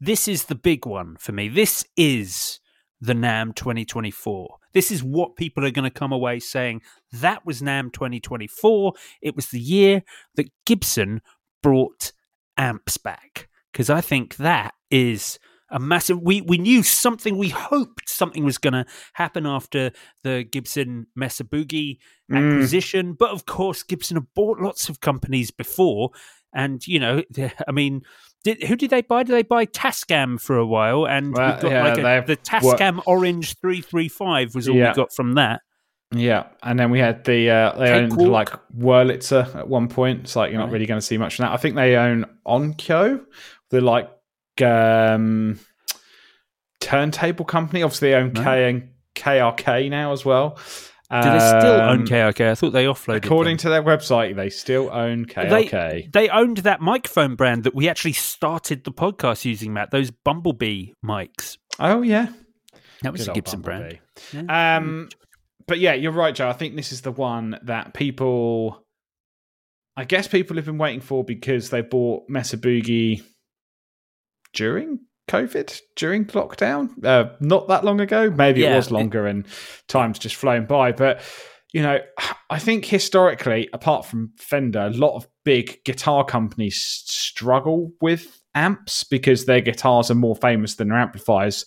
this 0.00 0.28
is 0.28 0.44
the 0.44 0.54
big 0.54 0.86
one 0.86 1.16
for 1.18 1.32
me. 1.32 1.48
This 1.48 1.84
is 1.96 2.60
the 3.00 3.14
NAMM 3.14 3.54
2024. 3.54 4.56
This 4.72 4.90
is 4.90 5.02
what 5.02 5.36
people 5.36 5.64
are 5.64 5.70
going 5.70 5.90
to 5.90 5.90
come 5.90 6.12
away 6.12 6.38
saying. 6.38 6.82
That 7.12 7.44
was 7.44 7.60
NAMM 7.62 7.92
2024. 7.92 8.92
It 9.22 9.34
was 9.34 9.46
the 9.48 9.60
year 9.60 10.02
that 10.36 10.50
Gibson 10.66 11.22
brought 11.62 12.12
amps 12.56 12.96
back. 12.96 13.48
Because 13.72 13.90
I 13.90 14.00
think 14.00 14.36
that 14.36 14.74
is 14.90 15.38
a 15.70 15.78
massive. 15.78 16.20
We 16.20 16.40
we 16.40 16.58
knew 16.58 16.82
something. 16.82 17.38
We 17.38 17.48
hoped 17.48 18.08
something 18.08 18.44
was 18.44 18.58
going 18.58 18.72
to 18.74 18.86
happen 19.14 19.46
after 19.46 19.92
the 20.22 20.44
Gibson 20.44 21.06
Mesa 21.14 21.44
Boogie 21.44 21.98
mm. 22.30 22.36
acquisition, 22.36 23.14
mm. 23.14 23.18
but 23.18 23.30
of 23.30 23.46
course, 23.46 23.82
Gibson 23.82 24.16
have 24.16 24.32
bought 24.34 24.60
lots 24.60 24.88
of 24.88 25.00
companies 25.00 25.50
before, 25.50 26.10
and 26.52 26.86
you 26.86 26.98
know, 26.98 27.22
I 27.68 27.72
mean. 27.72 28.02
Did, 28.42 28.62
who 28.62 28.74
did 28.74 28.88
they 28.88 29.02
buy? 29.02 29.22
Did 29.22 29.34
they 29.34 29.42
buy 29.42 29.66
Tascam 29.66 30.40
for 30.40 30.56
a 30.56 30.64
while? 30.64 31.06
And 31.06 31.34
well, 31.34 31.56
we 31.56 31.60
got 31.60 31.70
yeah, 31.70 31.84
like 31.84 32.24
a, 32.24 32.26
the 32.26 32.36
Tascam 32.38 33.02
Orange 33.04 33.54
three 33.60 33.82
three 33.82 34.08
five 34.08 34.54
was 34.54 34.66
all 34.66 34.76
yeah. 34.76 34.92
we 34.92 34.94
got 34.94 35.12
from 35.12 35.34
that. 35.34 35.60
Yeah, 36.12 36.46
and 36.62 36.78
then 36.78 36.90
we 36.90 36.98
had 36.98 37.22
the 37.24 37.50
uh, 37.50 37.78
they 37.78 37.86
Cake 37.86 38.02
owned 38.02 38.16
Walk. 38.16 38.30
like 38.30 38.48
Wurlitzer 38.76 39.54
at 39.54 39.68
one 39.68 39.88
point. 39.88 40.20
It's 40.20 40.36
like 40.36 40.50
you're 40.50 40.58
not 40.58 40.64
right. 40.66 40.72
really 40.72 40.86
going 40.86 40.98
to 40.98 41.06
see 41.06 41.18
much 41.18 41.36
from 41.36 41.44
that. 41.44 41.52
I 41.52 41.56
think 41.56 41.76
they 41.76 41.96
own 41.96 42.24
Onkyo, 42.46 43.24
the 43.68 43.80
like 43.80 44.10
um, 44.62 45.58
turntable 46.80 47.44
company. 47.44 47.82
Obviously, 47.82 48.10
they 48.10 48.16
own 48.16 48.32
K 48.32 48.70
and 48.70 48.88
KRK 49.14 49.90
now 49.90 50.12
as 50.12 50.24
well. 50.24 50.58
Do 51.10 51.16
they 51.22 51.38
still 51.40 51.80
own 51.80 52.00
Um, 52.02 52.06
KRK? 52.06 52.50
I 52.52 52.54
thought 52.54 52.70
they 52.70 52.84
offloaded. 52.84 53.24
According 53.24 53.56
them. 53.56 53.62
to 53.62 53.68
their 53.70 53.82
website, 53.82 54.36
they 54.36 54.48
still 54.48 54.90
own 54.92 55.26
KRK. 55.26 55.70
They, 55.70 56.08
they 56.12 56.28
owned 56.28 56.58
that 56.58 56.80
microphone 56.80 57.34
brand 57.34 57.64
that 57.64 57.74
we 57.74 57.88
actually 57.88 58.12
started 58.12 58.84
the 58.84 58.92
podcast 58.92 59.44
using, 59.44 59.72
Matt. 59.72 59.90
Those 59.90 60.12
Bumblebee 60.12 60.92
mics. 61.04 61.58
oh 61.80 62.02
yeah, 62.02 62.28
That 63.02 63.10
was 63.12 63.22
Good 63.22 63.30
a 63.30 63.34
Gibson 63.34 63.60
Bumblebee. 63.62 63.98
brand. 64.32 64.48
Yeah. 64.48 64.76
Um, 64.76 65.08
but 65.66 65.80
yeah, 65.80 65.94
you're 65.94 66.12
right, 66.12 66.32
Joe. 66.34 66.48
I 66.48 66.52
think 66.52 66.76
this 66.76 66.92
is 66.92 67.00
the 67.02 67.10
one 67.12 67.58
that 67.64 67.92
people, 67.92 68.84
I 69.96 70.04
guess, 70.04 70.28
people 70.28 70.56
have 70.56 70.66
been 70.66 70.78
waiting 70.78 71.00
for 71.00 71.24
because 71.24 71.70
they 71.70 71.80
bought 71.80 72.28
Mesa 72.28 72.56
Boogie 72.56 73.24
during 74.52 75.00
COVID, 75.28 75.80
during 75.96 76.24
lockdown, 76.26 77.04
uh, 77.04 77.30
not 77.40 77.68
that 77.68 77.84
long 77.84 78.00
ago. 78.00 78.30
Maybe 78.30 78.64
it 78.64 78.74
was 78.74 78.90
longer, 78.90 79.26
and 79.26 79.46
time's 79.86 80.18
just 80.18 80.34
flown 80.36 80.66
by. 80.66 80.92
But 80.92 81.22
you 81.72 81.82
know, 81.82 82.00
I 82.50 82.58
think 82.58 82.84
historically, 82.84 83.68
apart 83.72 84.04
from 84.04 84.32
Fender, 84.36 84.86
a 84.86 84.90
lot 84.90 85.16
of 85.16 85.28
big 85.44 85.84
guitar 85.84 86.24
companies 86.24 86.82
struggle 87.06 87.92
with 88.00 88.42
amps 88.54 89.04
because 89.04 89.44
their 89.44 89.60
guitars 89.60 90.10
are 90.10 90.16
more 90.16 90.36
famous 90.36 90.74
than 90.74 90.88
their 90.88 90.98
amplifiers. 90.98 91.64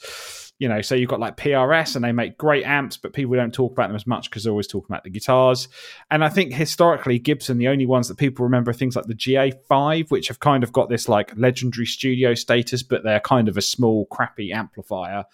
You 0.63 0.69
know, 0.69 0.79
so 0.81 0.95
you've 0.95 1.09
got 1.09 1.19
like 1.19 1.35
PRS 1.35 1.97
and 1.97 2.05
they 2.05 2.13
make 2.13 2.37
great 2.37 2.63
amps, 2.65 2.95
but 2.95 3.11
people 3.11 3.35
don't 3.35 3.53
talk 3.53 3.73
about 3.73 3.87
them 3.89 3.97
as 3.97 4.07
much 4.07 4.29
because 4.29 4.45
they're 4.45 4.51
always 4.51 4.65
talking 4.67 4.87
about 4.89 5.03
the 5.03 5.09
guitars. 5.09 5.67
And 6.09 6.23
I 6.23 6.29
think 6.29 6.53
historically, 6.53 7.19
Gibson, 7.19 7.57
the 7.57 7.67
only 7.67 7.85
ones 7.85 8.07
that 8.07 8.15
people 8.17 8.45
remember 8.45 8.71
are 8.71 8.73
things 8.73 8.95
like 8.95 9.07
the 9.07 9.13
GA5, 9.13 10.09
which 10.09 10.29
have 10.29 10.39
kind 10.39 10.63
of 10.63 10.71
got 10.71 10.87
this 10.87 11.09
like 11.09 11.33
legendary 11.35 11.85
studio 11.85 12.33
status, 12.33 12.81
but 12.81 13.03
they're 13.03 13.19
kind 13.19 13.49
of 13.49 13.57
a 13.57 13.61
small, 13.61 14.05
crappy 14.05 14.53
amplifier. 14.53 15.25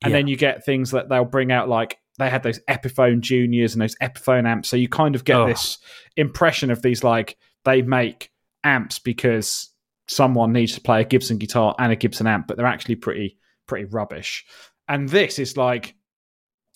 And 0.00 0.10
Yeah. 0.12 0.18
then 0.20 0.26
you 0.28 0.36
get 0.36 0.64
things 0.64 0.92
that 0.92 1.10
they'll 1.10 1.26
bring 1.26 1.52
out 1.52 1.68
like 1.68 1.98
they 2.18 2.30
had 2.30 2.42
those 2.42 2.60
Epiphone 2.60 3.20
Juniors 3.20 3.74
and 3.74 3.82
those 3.82 3.96
Epiphone 4.00 4.46
amps. 4.48 4.70
So 4.70 4.76
you 4.78 4.88
kind 4.88 5.14
of 5.14 5.24
get 5.24 5.36
Oh. 5.36 5.46
this 5.48 5.76
impression 6.16 6.70
of 6.70 6.80
these 6.80 7.04
like 7.04 7.36
they 7.66 7.82
make 7.82 8.30
amps 8.64 8.98
because 8.98 9.68
someone 10.06 10.52
needs 10.54 10.74
to 10.76 10.80
play 10.80 11.02
a 11.02 11.04
Gibson 11.04 11.36
guitar 11.36 11.74
and 11.78 11.92
a 11.92 11.96
Gibson 11.96 12.26
amp, 12.26 12.46
but 12.46 12.56
they're 12.56 12.64
actually 12.64 12.96
pretty 12.96 13.36
pretty 13.66 13.84
rubbish. 13.84 14.46
And 14.88 15.08
this 15.08 15.38
is 15.38 15.56
like, 15.56 15.94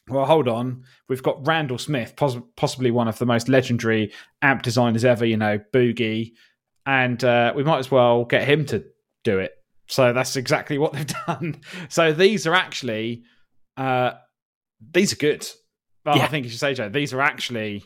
well, 0.08 0.26
hold 0.26 0.48
on, 0.48 0.82
we've 1.08 1.22
got 1.22 1.46
Randall 1.46 1.78
Smith, 1.78 2.14
poss- 2.16 2.36
possibly 2.56 2.90
one 2.90 3.08
of 3.08 3.18
the 3.18 3.26
most 3.26 3.48
legendary 3.48 4.12
amp 4.42 4.62
designers 4.62 5.04
ever. 5.04 5.24
You 5.24 5.36
know, 5.36 5.58
Boogie, 5.72 6.32
and 6.86 7.22
uh, 7.22 7.52
we 7.54 7.64
might 7.64 7.78
as 7.78 7.90
well 7.90 8.24
get 8.24 8.46
him 8.48 8.66
to 8.66 8.84
do 9.24 9.38
it. 9.38 9.52
So 9.88 10.12
that's 10.12 10.36
exactly 10.36 10.78
what 10.78 10.92
they've 10.94 11.06
done. 11.26 11.60
So 11.88 12.12
these 12.12 12.46
are 12.46 12.54
actually, 12.54 13.22
uh, 13.76 14.12
these 14.92 15.12
are 15.12 15.16
good. 15.16 15.46
Well, 16.04 16.16
Yeah. 16.16 16.24
I 16.24 16.28
think 16.28 16.44
you 16.44 16.50
should 16.50 16.60
say, 16.60 16.74
Joe, 16.74 16.88
these 16.88 17.12
are 17.12 17.20
actually. 17.20 17.84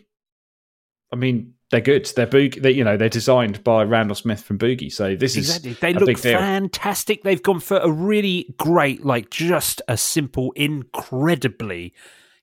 I 1.13 1.17
mean, 1.17 1.55
they're 1.71 1.81
good. 1.81 2.11
They're 2.15 2.27
boogie. 2.27 2.63
They, 2.63 2.71
you 2.71 2.85
know, 2.85 2.97
they're 2.97 3.09
designed 3.09 3.65
by 3.65 3.83
Randall 3.83 4.15
Smith 4.15 4.43
from 4.43 4.59
Boogie. 4.59 4.93
So 4.93 5.17
this 5.17 5.37
Exactly. 5.37 5.73
is 5.73 5.81
They 5.81 5.93
look 5.95 6.17
fantastic. 6.19 7.23
They've 7.25 7.43
gone 7.43 7.61
for 7.61 7.79
a 7.79 7.91
really 7.91 8.55
great, 8.57 9.05
like 9.05 9.31
just 9.31 9.83
a 9.89 9.97
simple, 9.97 10.53
incredibly 10.53 11.93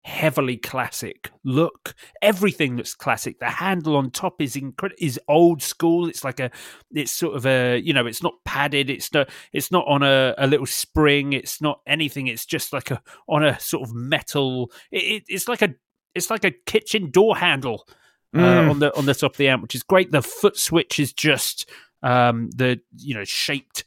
heavily 0.02 0.58
classic 0.58 1.32
look. 1.46 1.96
Everything 2.22 2.76
looks 2.76 2.94
classic. 2.94 3.40
The 3.40 3.46
handle 3.46 3.96
on 3.96 4.12
top 4.12 4.42
is 4.42 4.58
incredible. 4.58 4.98
Is 5.00 5.18
old 5.30 5.62
school. 5.62 6.10
It's 6.10 6.26
like 6.26 6.42
a. 6.42 6.52
It's 6.92 7.12
sort 7.12 7.38
of 7.38 7.46
a. 7.46 7.80
You 7.80 7.94
know, 7.94 8.06
it's 8.06 8.22
not 8.22 8.34
padded. 8.44 8.90
It's 8.90 9.14
not. 9.14 9.30
It's 9.54 9.72
not 9.72 9.88
on 9.88 10.04
a, 10.04 10.36
a 10.38 10.48
little 10.48 10.66
spring. 10.66 11.32
It's 11.32 11.62
not 11.62 11.80
anything. 11.88 12.28
It's 12.28 12.46
just 12.46 12.74
like 12.74 12.92
a 12.92 13.02
on 13.30 13.46
a 13.46 13.58
sort 13.58 13.88
of 13.88 13.96
metal. 13.96 14.70
It, 14.92 15.04
it, 15.04 15.24
it's 15.30 15.48
like 15.48 15.62
a. 15.62 15.74
It's 16.14 16.30
like 16.30 16.44
a 16.44 16.52
kitchen 16.52 17.10
door 17.10 17.38
handle 17.38 17.88
Mm. 18.34 18.70
on 18.72 18.80
the 18.80 18.96
on 18.98 19.06
the 19.06 19.14
top 19.14 19.32
of 19.34 19.38
the 19.38 19.48
amp, 19.48 19.62
which 19.62 19.76
is 19.76 19.84
great. 19.84 20.12
The 20.12 20.22
foot 20.22 20.58
switch 20.58 21.00
is 21.00 21.14
just 21.14 21.70
um, 22.02 22.50
the 22.56 22.80
you 22.98 23.14
know 23.14 23.24
shaped 23.24 23.86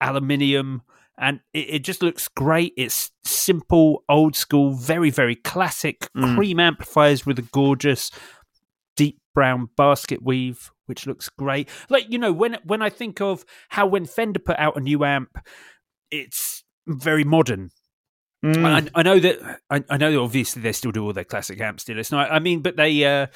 aluminium, 0.00 0.82
and 1.18 1.40
it, 1.52 1.70
it 1.70 1.78
just 1.80 2.02
looks 2.02 2.28
great. 2.28 2.72
It's 2.76 3.10
simple, 3.24 4.04
old 4.08 4.36
school, 4.36 4.72
very 4.72 5.10
very 5.10 5.34
classic 5.36 6.08
Mm. 6.16 6.36
cream 6.36 6.60
amplifiers 6.60 7.26
with 7.26 7.38
a 7.38 7.42
gorgeous 7.42 8.10
deep 8.96 9.18
brown 9.34 9.68
basket 9.76 10.22
weave, 10.22 10.70
which 10.86 11.06
looks 11.06 11.28
great. 11.28 11.68
Like 11.88 12.06
you 12.08 12.18
know 12.18 12.32
when 12.32 12.58
when 12.64 12.82
I 12.82 12.90
think 12.90 13.20
of 13.20 13.44
how 13.68 13.86
when 13.86 14.06
Fender 14.06 14.38
put 14.40 14.58
out 14.58 14.76
a 14.76 14.80
new 14.80 15.04
amp, 15.04 15.38
it's 16.10 16.62
very 16.86 17.24
modern 17.24 17.70
Mm. 18.44 18.64
I, 18.94 19.00
I 19.00 19.02
know 19.02 19.18
that 19.18 19.60
I, 19.68 19.82
I 19.90 19.96
know 19.96 20.12
that 20.12 20.20
obviously 20.20 20.62
they 20.62 20.70
still 20.70 20.92
do 20.92 21.04
all 21.04 21.12
their 21.12 21.24
classic 21.24 21.60
amps 21.60 21.82
still. 21.82 21.98
It's 21.98 22.12
not. 22.12 22.30
I 22.30 22.38
mean, 22.38 22.60
but 22.60 22.76
they 22.76 23.04
uh, 23.04 23.26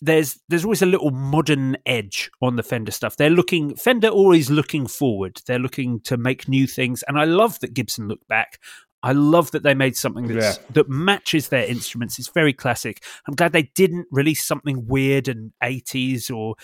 there's 0.00 0.38
there's 0.48 0.64
always 0.64 0.82
a 0.82 0.86
little 0.86 1.10
modern 1.10 1.76
edge 1.86 2.30
on 2.40 2.56
the 2.56 2.62
Fender 2.62 2.92
stuff. 2.92 3.16
They're 3.16 3.30
looking 3.30 3.74
Fender 3.76 4.08
always 4.08 4.50
looking 4.50 4.86
forward. 4.86 5.40
They're 5.46 5.58
looking 5.58 6.00
to 6.00 6.16
make 6.16 6.48
new 6.48 6.66
things, 6.66 7.02
and 7.08 7.18
I 7.18 7.24
love 7.24 7.58
that 7.60 7.74
Gibson 7.74 8.08
looked 8.08 8.28
back. 8.28 8.58
I 9.02 9.12
love 9.12 9.52
that 9.52 9.62
they 9.62 9.74
made 9.74 9.96
something 9.96 10.26
that's, 10.26 10.56
Yeah. 10.58 10.64
that 10.72 10.88
matches 10.88 11.48
their 11.50 11.64
instruments. 11.64 12.18
It's 12.18 12.30
very 12.34 12.52
classic. 12.52 13.04
I'm 13.28 13.34
glad 13.34 13.52
they 13.52 13.70
didn't 13.76 14.08
release 14.10 14.44
something 14.44 14.86
weird 14.88 15.28
and 15.28 15.52
80s 15.62 16.30
or 16.34 16.56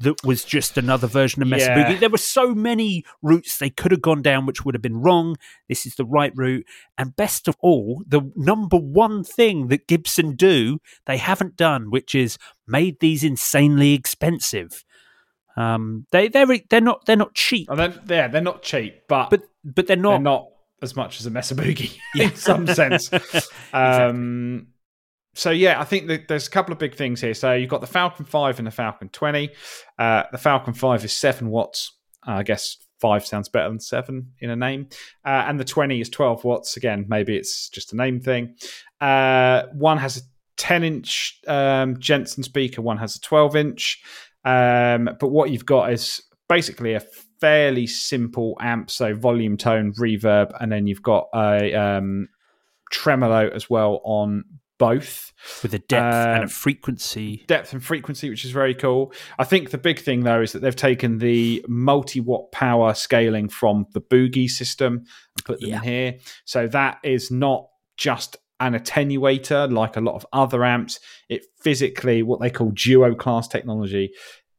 that 0.00 0.24
was 0.24 0.44
just 0.44 0.76
another 0.76 1.06
version 1.06 1.42
of 1.42 1.48
Mesa 1.48 1.66
Yeah. 1.66 1.76
Boogie. 1.92 2.00
There 2.00 2.10
were 2.10 2.18
so 2.18 2.54
many 2.54 3.04
routes 3.22 3.58
they 3.58 3.70
could 3.70 3.92
have 3.92 4.02
gone 4.02 4.22
down, 4.22 4.46
which 4.46 4.64
would 4.64 4.74
have 4.74 4.82
been 4.82 5.00
wrong. 5.00 5.36
This 5.68 5.86
is 5.86 5.94
the 5.94 6.04
right 6.04 6.32
route. 6.34 6.66
And 6.98 7.14
best 7.14 7.48
of 7.48 7.56
all, 7.60 8.02
the 8.06 8.32
number 8.34 8.76
one 8.76 9.24
thing 9.24 9.68
that 9.68 9.86
Gibson 9.86 10.36
do, 10.36 10.80
they 11.06 11.18
haven't 11.18 11.56
done, 11.56 11.90
which 11.90 12.14
is 12.14 12.38
made 12.66 13.00
these 13.00 13.22
insanely 13.22 13.92
expensive. 13.94 14.84
Um, 15.56 16.06
they 16.12 16.28
they're 16.28 16.46
they're 16.70 16.80
not 16.80 17.04
they're 17.06 17.16
not 17.16 17.34
cheap, 17.34 17.68
And 17.68 17.78
then, 17.78 18.00
yeah, 18.08 18.28
they're 18.28 18.40
not 18.40 18.62
cheap, 18.62 19.02
but, 19.08 19.28
but 19.30 19.42
but 19.64 19.86
they're 19.86 19.96
not. 19.96 20.10
they're 20.12 20.18
not 20.20 20.48
as 20.80 20.96
much 20.96 21.20
as 21.20 21.26
a 21.26 21.30
Mesa 21.30 21.54
Boogie 21.54 21.98
in 22.14 22.34
some 22.36 22.66
sense. 22.66 23.10
Um, 23.72 24.68
so 25.40 25.50
yeah, 25.50 25.80
I 25.80 25.84
think 25.84 26.08
that 26.08 26.28
there's 26.28 26.46
a 26.46 26.50
couple 26.50 26.70
of 26.70 26.78
big 26.78 26.94
things 26.94 27.18
here. 27.18 27.32
So 27.32 27.54
you've 27.54 27.70
got 27.70 27.80
the 27.80 27.86
Falcon 27.86 28.26
5 28.26 28.58
and 28.58 28.66
the 28.66 28.70
Falcon 28.70 29.08
20. 29.08 29.48
Uh, 29.98 30.24
the 30.32 30.36
Falcon 30.36 30.74
5 30.74 31.02
is 31.02 31.14
7 31.14 31.48
watts. 31.48 31.92
Uh, 32.28 32.32
I 32.32 32.42
guess 32.42 32.76
5 33.00 33.24
sounds 33.24 33.48
better 33.48 33.70
than 33.70 33.80
7 33.80 34.32
in 34.40 34.50
a 34.50 34.56
name. 34.56 34.88
Uh, 35.24 35.44
and 35.48 35.58
the 35.58 35.64
20 35.64 35.98
is 35.98 36.10
12 36.10 36.44
watts. 36.44 36.76
Again, 36.76 37.06
maybe 37.08 37.38
it's 37.38 37.70
just 37.70 37.94
a 37.94 37.96
name 37.96 38.20
thing. 38.20 38.54
Uh, 39.00 39.62
one 39.72 39.96
has 39.96 40.18
a 40.18 40.20
10 40.58 40.84
inch 40.84 41.40
um, 41.46 41.98
Jensen 41.98 42.42
speaker, 42.42 42.82
one 42.82 42.98
has 42.98 43.16
a 43.16 43.20
12 43.22 43.56
inch. 43.56 44.02
Um, 44.44 45.08
but 45.18 45.28
what 45.28 45.48
you've 45.48 45.64
got 45.64 45.90
is 45.90 46.20
basically 46.50 46.92
a 46.92 47.02
fairly 47.40 47.86
simple 47.86 48.58
amp, 48.60 48.90
so 48.90 49.14
volume, 49.14 49.56
tone, 49.56 49.94
reverb, 49.94 50.52
and 50.60 50.70
then 50.70 50.86
you've 50.86 51.02
got 51.02 51.28
a 51.34 51.72
um, 51.72 52.28
tremolo 52.90 53.48
as 53.48 53.70
well 53.70 54.02
on 54.04 54.44
both 54.80 55.32
with 55.62 55.72
a 55.74 55.78
depth 55.78 56.14
and 56.14 56.38
Um, 56.40 56.44
a 56.44 56.48
frequency. 56.48 57.44
depth 57.46 57.72
and 57.72 57.84
frequency, 57.84 58.28
which 58.30 58.44
is 58.44 58.50
very 58.50 58.74
cool. 58.74 59.12
I 59.38 59.44
think 59.44 59.70
the 59.70 59.78
big 59.78 59.98
thing 60.00 60.20
though 60.24 60.40
is 60.42 60.52
that 60.52 60.60
they've 60.62 60.74
taken 60.74 61.18
the 61.18 61.64
multi 61.68 62.20
watt 62.20 62.50
power 62.50 62.94
scaling 62.94 63.48
from 63.48 63.86
the 63.92 64.00
Boogie 64.00 64.48
system 64.50 64.92
and 64.96 65.44
put 65.44 65.60
them 65.60 65.68
Yeah. 65.70 65.76
in 65.78 65.82
here. 65.82 66.14
So 66.44 66.66
that 66.68 66.98
is 67.04 67.30
not 67.30 67.66
just 67.96 68.36
an 68.58 68.74
attenuator 68.74 69.70
like 69.72 69.96
a 69.96 70.00
lot 70.00 70.14
of 70.16 70.26
other 70.32 70.64
amps. 70.64 70.98
It 71.28 71.42
physically, 71.62 72.22
what 72.22 72.40
they 72.40 72.50
call 72.50 72.70
duo 72.72 73.14
class 73.14 73.48
technology, 73.48 74.10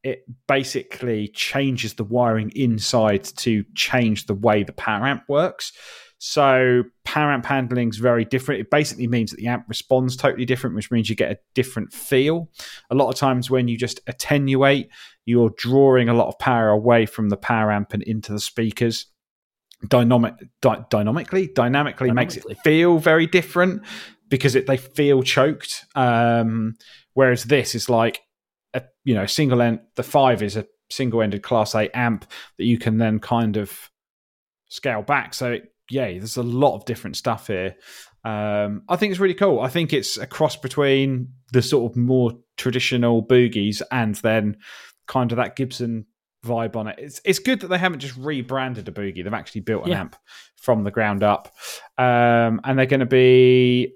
it 0.04 0.24
basically 0.48 1.28
changes 1.28 1.94
the 1.96 2.04
wiring 2.04 2.52
inside 2.56 3.24
to 3.24 3.64
change 3.76 4.26
the 4.26 4.34
way 4.34 4.64
the 4.64 4.74
power 4.74 5.06
amp 5.06 5.24
works. 5.28 5.74
So 6.24 6.84
power 7.04 7.32
amp 7.32 7.48
handling 7.48 7.90
is 7.90 7.98
very 7.98 8.26
different. 8.26 8.62
It 8.62 8.70
basically 8.70 9.08
means 9.08 9.32
that 9.32 9.38
the 9.38 9.48
amp 9.48 9.66
responds 9.68 10.16
totally 10.16 10.46
different, 10.46 10.76
which 10.76 10.92
means 10.92 11.10
you 11.10 11.16
get 11.16 11.32
a 11.32 11.40
different 11.56 11.92
feel. 11.92 12.48
A 12.92 12.96
lot 12.96 13.10
of 13.10 13.16
times 13.16 13.50
when 13.50 13.68
you 13.68 13.76
just 13.76 14.02
attenuate, 14.06 14.90
you're 15.26 15.50
drawing 15.58 16.10
a 16.10 16.14
lot 16.14 16.28
of 16.28 16.38
power 16.38 16.70
away 16.70 17.08
from 17.08 17.30
the 17.30 17.38
power 17.38 17.72
amp 17.72 17.94
and 17.94 18.04
into 18.04 18.32
the 18.32 18.40
speakers. 18.40 19.08
Dynamic, 19.88 20.36
dy- 20.62 20.86
dynamically, 20.92 21.48
dynamically 21.48 22.12
makes 22.12 22.38
it 22.38 22.46
feel 22.64 23.00
very 23.00 23.26
different 23.26 23.82
because 24.30 24.54
it, 24.54 24.68
they 24.68 24.78
feel 24.78 25.24
choked. 25.24 25.86
Um, 25.96 26.76
whereas 27.16 27.46
this 27.46 27.74
is 27.74 27.90
like 27.90 28.22
a 28.76 28.84
you 29.06 29.16
know 29.16 29.26
single 29.26 29.60
end. 29.60 29.80
The 29.96 30.04
five 30.04 30.44
is 30.44 30.56
a 30.56 30.68
single-ended 30.92 31.42
Class 31.42 31.74
A 31.74 31.90
amp 31.98 32.28
that 32.60 32.66
you 32.66 32.78
can 32.78 33.00
then 33.00 33.18
kind 33.18 33.58
of 33.58 33.90
scale 34.70 35.02
back. 35.02 35.34
So 35.34 35.58
yeah, 35.92 36.08
there's 36.08 36.38
a 36.38 36.44
lot 36.44 36.76
of 36.76 36.86
different 36.86 37.16
stuff 37.18 37.48
here. 37.48 37.76
Um, 38.24 38.84
I 38.88 38.96
think 38.98 39.12
it's 39.12 39.20
really 39.20 39.34
cool. 39.34 39.60
I 39.60 39.70
think 39.70 39.94
it's 39.94 40.18
a 40.18 40.28
cross 40.28 40.56
between 40.56 41.30
the 41.54 41.62
sort 41.62 41.92
of 41.92 41.98
more 41.98 42.34
traditional 42.58 43.26
boogies 43.26 43.82
and 43.92 44.16
then 44.16 44.58
kind 45.08 45.32
of 45.32 45.38
that 45.38 45.56
Gibson 45.56 46.06
vibe 46.46 46.76
on 46.76 46.88
it. 46.88 46.96
It's 47.00 47.22
it's 47.26 47.40
good 47.40 47.60
that 47.62 47.68
they 47.68 47.78
haven't 47.78 48.00
just 48.00 48.16
rebranded 48.18 48.88
a 48.88 48.92
boogie. 48.92 49.24
They've 49.24 49.34
actually 49.34 49.62
built 49.62 49.86
an 49.86 49.92
Yeah. 49.92 50.02
amp 50.02 50.16
from 50.58 50.84
the 50.84 50.92
ground 50.92 51.24
up, 51.24 51.54
um, 51.98 52.62
and 52.64 52.78
they're 52.78 52.86
going 52.86 53.00
to 53.00 53.06
be 53.08 53.94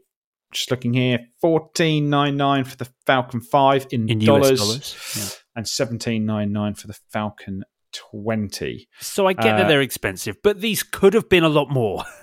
just 0.51 0.71
looking 0.71 0.93
here, 0.93 1.19
fourteen 1.41 2.09
nine 2.09 2.35
nine 2.37 2.63
for 2.63 2.77
the 2.77 2.89
Falcon 3.05 3.41
Five 3.41 3.87
in, 3.91 4.09
In 4.09 4.19
dollars, 4.19 4.59
dollars, 4.59 5.15
yeah. 5.17 5.27
and 5.55 5.67
seventeen 5.67 6.25
nine 6.25 6.51
nine 6.51 6.73
for 6.73 6.87
the 6.87 6.97
Falcon 7.11 7.63
Twenty. 8.11 8.87
So 8.99 9.27
I 9.27 9.33
get 9.33 9.57
that 9.57 9.65
Uh, 9.65 9.67
they're 9.67 9.81
expensive, 9.81 10.37
but 10.43 10.61
these 10.61 10.83
could 10.83 11.13
have 11.13 11.29
been 11.29 11.43
a 11.43 11.49
lot 11.49 11.69
more. 11.69 12.03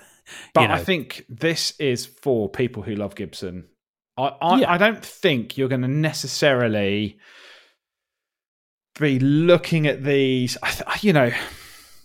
But 0.53 0.61
You 0.61 0.67
know. 0.69 0.73
I 0.75 0.77
think 0.83 1.25
this 1.27 1.73
is 1.79 2.05
for 2.05 2.47
people 2.47 2.81
who 2.81 2.95
love 2.95 3.13
Gibson. 3.13 3.65
I 4.17 4.31
I, 4.41 4.59
Yeah. 4.61 4.71
I 4.71 4.77
don't 4.77 5.03
think 5.03 5.57
you're 5.57 5.67
going 5.67 5.81
to 5.81 5.87
necessarily 5.89 7.17
be 8.99 9.19
looking 9.19 9.87
at 9.87 10.03
these. 10.03 10.57
You 11.01 11.13
know, 11.13 11.31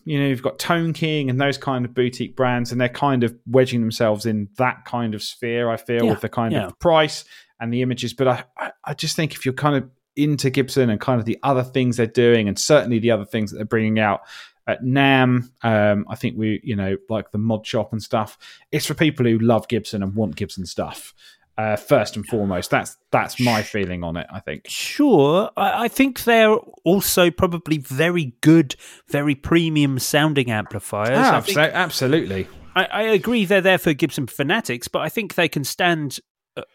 you 0.05 0.19
know, 0.19 0.27
you've 0.27 0.43
got 0.43 0.59
Tone 0.59 0.93
King 0.93 1.31
and 1.31 1.41
those 1.41 1.59
kind 1.59 1.85
of 1.85 1.95
boutique 1.95 2.35
brands, 2.35 2.73
and 2.73 2.81
they're 2.81 2.89
kind 2.89 3.25
of 3.25 3.37
wedging 3.47 3.81
themselves 3.83 4.27
in 4.27 4.49
that 4.57 4.85
kind 4.85 5.15
of 5.15 5.23
sphere. 5.23 5.71
I 5.71 5.77
feel 5.77 6.05
Yeah, 6.05 6.11
with 6.11 6.21
the 6.23 6.29
kind 6.29 6.53
yeah. 6.53 6.67
of 6.67 6.79
price 6.81 7.25
and 7.61 7.73
the 7.73 7.83
images. 7.83 8.15
But 8.15 8.29
I, 8.29 8.45
I, 8.57 8.73
I 8.85 8.95
just 8.95 9.17
think 9.17 9.35
if 9.35 9.45
you're 9.45 9.55
kind 9.55 9.77
of 9.77 9.89
into 10.19 10.51
Gibson 10.51 10.91
and 10.91 11.01
kind 11.01 11.19
of 11.19 11.25
the 11.25 11.39
other 11.43 11.63
things 11.63 11.97
they're 11.97 12.07
doing, 12.07 12.49
and 12.49 12.59
certainly 12.59 12.99
the 12.99 13.11
other 13.13 13.25
things 13.25 13.51
that 13.51 13.57
they're 13.57 13.65
bringing 13.65 13.99
out 13.99 14.21
at 14.67 14.83
NAMM, 14.83 15.51
um, 15.63 16.05
I 16.11 16.15
think 16.15 16.37
we, 16.37 16.61
you 16.63 16.77
know, 16.77 16.97
like 17.09 17.31
the 17.31 17.39
mod 17.39 17.67
shop 17.67 17.93
and 17.93 18.03
stuff. 18.03 18.37
It's 18.71 18.85
for 18.85 18.93
people 18.95 19.25
who 19.25 19.39
love 19.39 19.67
Gibson 19.69 20.03
and 20.03 20.15
want 20.15 20.37
Gibson 20.37 20.67
stuff. 20.67 21.15
Uh, 21.57 21.75
first 21.75 22.15
and 22.15 22.25
foremost, 22.25 22.71
that's 22.71 22.97
that's 23.11 23.41
my 23.41 23.63
feeling 23.63 24.05
on 24.05 24.17
it. 24.17 24.29
I 24.31 24.39
think. 24.39 24.67
Sure, 24.69 25.51
I, 25.57 25.85
I 25.85 25.89
think 25.89 26.23
they're 26.23 26.55
also 26.85 27.33
probably 27.33 27.79
very 27.79 28.35
good, 28.43 28.77
very 29.09 29.35
premium 29.35 29.99
sounding 29.99 30.53
amplifiers. 30.53 31.19
I, 31.19 31.41
think- 31.41 31.59
absolutely. 31.59 32.47
I, 32.77 32.85
I 32.85 33.03
agree 33.03 33.45
they're 33.45 33.61
there 33.61 33.79
for 33.79 33.93
Gibson 33.93 34.29
fanatics, 34.29 34.87
but 34.87 35.01
I 35.01 35.09
think 35.09 35.35
they 35.35 35.49
can 35.49 35.65
stand. 35.65 36.21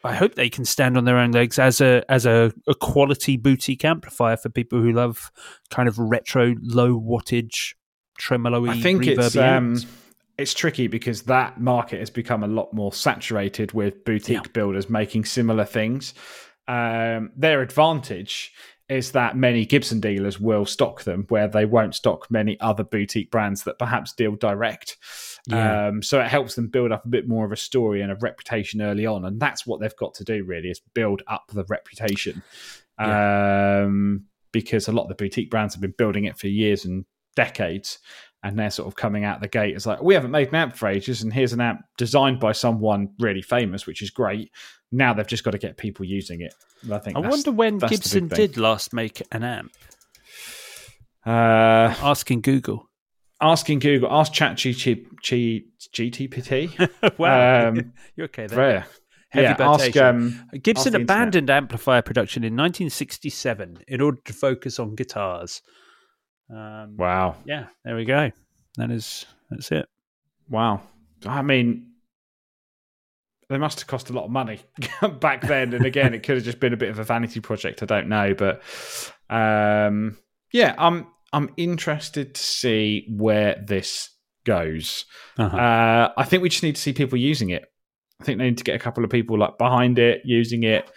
I 0.04 0.16
hope 0.16 0.36
they 0.36 0.50
can 0.50 0.66
stand 0.66 0.98
on 0.98 1.06
their 1.06 1.18
own 1.18 1.32
legs 1.32 1.60
as 1.60 1.82
a 1.82 2.04
as 2.10 2.26
a, 2.26 2.52
a 2.68 2.76
quality 2.76 3.38
boutique 3.38 3.86
amplifier 3.86 4.38
for 4.38 4.50
people 4.50 4.82
who 4.82 4.92
love 4.92 5.32
kind 5.70 5.88
of 5.88 5.98
retro, 5.98 6.56
low 6.62 7.00
wattage, 7.00 7.74
tremolo. 8.18 8.68
I 8.68 8.80
think 8.80 9.08
it's 9.08 9.36
um, 9.36 9.78
it's 10.38 10.54
tricky 10.54 10.88
because 10.88 11.24
that 11.24 11.60
market 11.60 12.00
has 12.00 12.10
become 12.10 12.44
a 12.44 12.48
lot 12.48 12.74
more 12.74 12.92
saturated 12.92 13.72
with 13.72 14.04
boutique 14.06 14.46
Yeah. 14.46 14.52
builders 14.54 14.90
making 14.90 15.26
similar 15.26 15.66
things. 15.66 16.14
Um, 16.68 17.32
their 17.36 17.62
advantage 17.62 18.54
is 18.90 19.12
that 19.12 19.36
many 19.36 19.66
Gibson 19.66 20.00
dealers 20.00 20.40
will 20.40 20.66
stock 20.66 21.04
them, 21.04 21.26
where 21.30 21.48
they 21.48 21.66
won't 21.66 21.96
stock 21.96 22.30
many 22.30 22.60
other 22.60 22.84
boutique 22.84 23.32
brands 23.32 23.64
that 23.64 23.80
perhaps 23.80 24.14
deal 24.14 24.36
direct. 24.36 24.98
Yeah. 25.48 25.88
Um, 25.88 26.02
so 26.02 26.22
it 26.22 26.28
helps 26.28 26.56
them 26.56 26.68
build 26.68 26.92
up 26.92 27.06
a 27.06 27.10
bit 27.10 27.28
more 27.28 27.46
of 27.46 27.52
a 27.52 27.58
story 27.58 28.02
and 28.02 28.12
a 28.12 28.16
reputation 28.16 28.82
early 28.82 29.06
on, 29.06 29.26
and 29.26 29.40
that's 29.40 29.66
what 29.68 29.82
they've 29.82 29.96
got 29.98 30.14
to 30.16 30.24
do. 30.24 30.44
Really, 30.44 30.70
is 30.70 30.82
build 30.94 31.22
up 31.28 31.52
the 31.54 31.66
reputation. 31.70 32.42
Um, 32.98 34.26
because 34.52 34.88
a 34.88 34.92
lot 34.92 35.04
of 35.04 35.10
the 35.10 35.16
boutique 35.16 35.50
brands 35.50 35.74
have 35.74 35.82
been 35.82 35.96
building 35.98 36.26
it 36.26 36.38
for 36.38 36.48
years 36.48 36.86
and 36.86 37.06
decades, 37.36 38.00
and 38.44 38.58
they're 38.58 38.70
sort 38.70 38.88
of 38.88 38.96
coming 38.96 39.24
out 39.24 39.42
the 39.42 39.48
gate 39.48 39.76
as 39.76 39.86
like, 39.86 40.02
we 40.02 40.14
haven't 40.14 40.32
made 40.32 40.50
an 40.50 40.56
amp 40.56 40.76
for 40.76 40.88
ages, 40.88 41.24
and 41.24 41.34
here's 41.34 41.54
an 41.54 41.62
amp 41.62 41.82
designed 41.98 42.40
by 42.40 42.52
someone 42.52 43.10
really 43.20 43.42
famous, 43.42 43.88
which 43.88 44.02
is 44.02 44.10
great. 44.10 44.52
Now 44.92 45.14
they've 45.14 45.28
just 45.28 45.44
got 45.44 45.52
to 45.52 45.58
get 45.58 45.78
people 45.78 46.06
using 46.06 46.42
it. 46.42 46.54
I 46.92 47.00
think. 47.00 47.18
I 47.18 47.20
wonder 47.22 47.52
when 47.52 47.80
Gibson 47.80 48.28
did 48.28 48.58
last 48.58 48.94
make 48.94 49.22
an 49.32 49.44
amp. 49.44 49.72
Uh, 51.26 51.96
Asking 52.02 52.42
Google. 52.42 52.90
Asking 53.42 53.80
Google, 53.80 54.10
ask 54.12 54.32
Chat 54.34 54.56
GTPT. 54.58 55.68
wow, 57.20 57.70
Um, 57.70 57.94
you're 58.16 58.26
okay 58.26 58.48
there. 58.48 58.60
Rare. 58.60 58.86
Heavy 59.30 59.44
yeah, 59.46 59.56
ask 59.68 59.98
um, 59.98 60.48
Gibson 60.62 60.78
ask 60.78 60.84
the 60.84 60.88
internet. 61.00 61.02
abandoned 61.02 61.50
amplifier 61.50 62.04
production 62.04 62.44
in 62.44 62.54
1967 62.54 63.80
in 63.88 64.00
order 64.00 64.20
to 64.26 64.34
focus 64.34 64.78
on 64.80 64.94
guitars. 64.94 65.64
Um, 66.54 66.96
Wow, 66.98 67.38
Yeah, 67.46 67.66
there 67.84 67.96
we 67.96 68.06
go. 68.06 68.32
That 68.78 68.92
is 68.92 69.26
that's 69.50 69.72
it. 69.72 69.88
wow. 70.50 70.82
I 71.26 71.42
mean, 71.42 71.88
they 73.50 73.58
must 73.58 73.80
have 73.80 73.88
cost 73.88 74.10
a 74.10 74.14
lot 74.14 74.26
of 74.26 74.32
money 74.32 74.60
back 75.20 75.42
then. 75.42 75.74
And 75.74 75.86
again, 75.86 76.14
it 76.14 76.24
could 76.24 76.36
have 76.36 76.46
just 76.46 76.60
been 76.60 76.74
a 76.74 76.78
bit 76.78 76.90
of 76.90 77.00
a 77.00 77.04
vanity 77.04 77.40
project. 77.40 77.82
I 77.82 77.86
don't 77.86 78.10
know, 78.10 78.34
but 78.34 78.62
um, 79.30 80.18
yeah, 80.52 80.76
I'm 80.78 81.08
I'm 81.34 81.50
interested 81.58 82.36
to 82.36 82.42
see 82.42 83.08
where 83.10 83.62
this 83.66 84.10
goes. 84.46 85.06
Uh-huh. 85.38 85.58
Uh, 85.58 86.14
I 86.16 86.24
think 86.24 86.44
we 86.44 86.50
just 86.50 86.64
need 86.64 86.76
to 86.76 86.82
see 86.82 86.94
people 86.94 87.18
using 87.18 87.50
it. 87.50 87.64
I 88.22 88.24
think 88.24 88.38
they 88.38 88.46
need 88.46 88.60
to 88.60 88.64
get 88.64 88.76
a 88.76 88.80
couple 88.80 89.04
of 89.04 89.10
people 89.10 89.38
like 89.38 89.58
behind 89.58 90.00
it, 90.00 90.22
using 90.24 90.64
it 90.64 90.90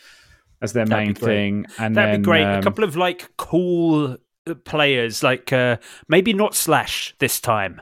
as 0.62 0.72
their 0.72 0.84
That'd 0.84 1.06
main 1.06 1.14
thing. 1.14 1.66
And 1.78 1.96
That'd 1.96 2.14
then, 2.14 2.22
be 2.22 2.24
great. 2.24 2.44
um, 2.44 2.60
a 2.60 2.62
couple 2.62 2.84
of 2.84 2.96
like 2.96 3.30
cool 3.36 4.16
uh, 4.46 4.54
players, 4.64 5.22
like 5.22 5.52
uh, 5.52 5.78
maybe 6.08 6.32
not 6.32 6.54
Slash 6.54 7.14
this 7.18 7.40
time. 7.40 7.80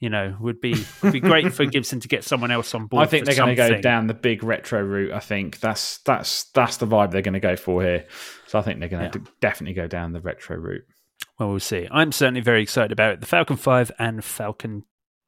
You 0.00 0.10
know, 0.10 0.36
would 0.38 0.60
be 0.60 0.76
would 1.02 1.12
be 1.12 1.18
great 1.18 1.52
for 1.52 1.64
Gibson 1.66 1.98
to 2.00 2.08
get 2.08 2.22
someone 2.22 2.52
else 2.52 2.72
on 2.72 2.86
board. 2.86 3.02
I 3.02 3.10
think 3.10 3.26
they're 3.26 3.34
going 3.34 3.56
to 3.56 3.68
go 3.68 3.80
down 3.80 4.06
the 4.06 4.14
big 4.14 4.44
retro 4.44 4.80
route. 4.80 5.10
I 5.10 5.18
think 5.18 5.58
that's 5.58 5.98
that's 5.98 6.44
that's 6.52 6.76
the 6.76 6.86
vibe 6.86 7.10
they're 7.10 7.20
going 7.20 7.34
to 7.34 7.40
go 7.40 7.56
for 7.56 7.82
here. 7.82 8.06
So 8.46 8.60
I 8.60 8.62
think 8.62 8.78
they're 8.78 8.88
going 8.88 9.10
to 9.10 9.22
definitely 9.40 9.74
go 9.74 9.88
down 9.88 10.12
the 10.12 10.20
retro 10.20 10.56
route. 10.56 10.84
Well, 11.38 11.50
we'll 11.50 11.60
see. 11.60 11.86
I'm 11.90 12.12
certainly 12.12 12.40
very 12.40 12.62
excited 12.62 12.92
about 12.92 13.12
it. 13.12 13.20
The 13.20 13.26
Falcon 13.26 13.56
5 13.56 13.92
and 13.98 14.24
Falcon 14.24 14.84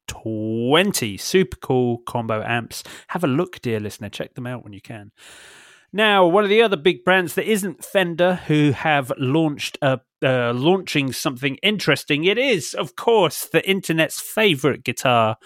20. 0.07 1.17
Super 1.17 1.57
cool 1.57 1.99
combo 1.99 2.43
amps. 2.43 2.83
Have 3.07 3.23
a 3.23 3.27
look, 3.27 3.61
dear 3.61 3.79
listener. 3.79 4.09
Check 4.09 4.35
them 4.35 4.47
out 4.47 4.63
when 4.63 4.73
you 4.73 4.81
can. 4.81 5.11
Now, 5.93 6.25
one 6.25 6.43
of 6.43 6.49
the 6.49 6.61
other 6.61 6.77
big 6.77 7.03
brands 7.03 7.35
that 7.35 7.49
isn't 7.49 7.83
Fender, 7.83 8.35
who 8.47 8.71
have 8.71 9.11
launched 9.17 9.77
a 9.81 9.99
uh, 10.23 10.53
launching 10.53 11.11
something 11.11 11.55
interesting. 11.63 12.25
It 12.25 12.37
is, 12.37 12.73
of 12.73 12.95
course, 12.95 13.45
the 13.45 13.67
internet's 13.67 14.19
favorite 14.19 14.83
guitar, 14.83 15.37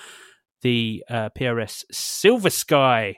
the 0.61 1.03
uh, 1.09 1.29
PRS 1.29 1.85
Silver 1.91 2.49
Sky, 2.49 3.17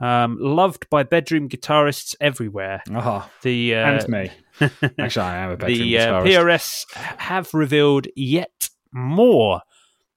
um, 0.00 0.38
loved 0.40 0.88
by 0.90 1.02
bedroom 1.02 1.48
guitarists 1.48 2.14
everywhere. 2.20 2.82
Ah, 2.94 3.30
The 3.42 3.74
uh, 3.74 3.78
and 3.78 4.08
me. 4.08 4.30
Actually, 4.98 5.24
I 5.24 5.36
am 5.38 5.50
a 5.50 5.56
bedroom 5.56 5.78
the 5.78 5.98
uh. 5.98 6.22
PRS 6.22 6.94
have 7.18 7.52
revealed 7.54 8.06
yet 8.16 8.70
more 8.92 9.62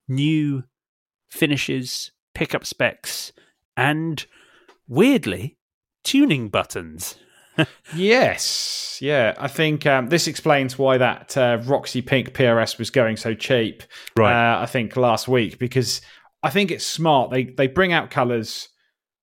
new 0.08 0.64
finishes, 1.30 2.12
pickup 2.34 2.66
specs, 2.66 3.32
and 3.76 4.26
weirdly, 4.88 5.58
tuning 6.04 6.50
buttons. 6.50 7.16
Yes, 7.94 8.98
yeah. 9.02 9.36
I 9.38 9.48
think 9.48 9.86
um, 9.86 10.08
this 10.08 10.28
explains 10.28 10.80
why 10.80 10.98
that 10.98 11.36
uh, 11.38 11.62
Roxy 11.66 12.02
Pink 12.02 12.34
PRS 12.34 12.80
was 12.80 12.90
going 12.90 13.18
so 13.18 13.34
cheap. 13.34 13.84
Right. 14.16 14.32
Uh, 14.32 14.62
I 14.62 14.66
think 14.66 14.96
last 14.96 15.28
week 15.28 15.60
because 15.60 16.02
I 16.42 16.50
think 16.50 16.72
it's 16.72 16.86
smart. 16.86 17.30
They 17.30 17.44
they 17.44 17.68
bring 17.68 17.94
out 17.94 18.10
colors 18.10 18.70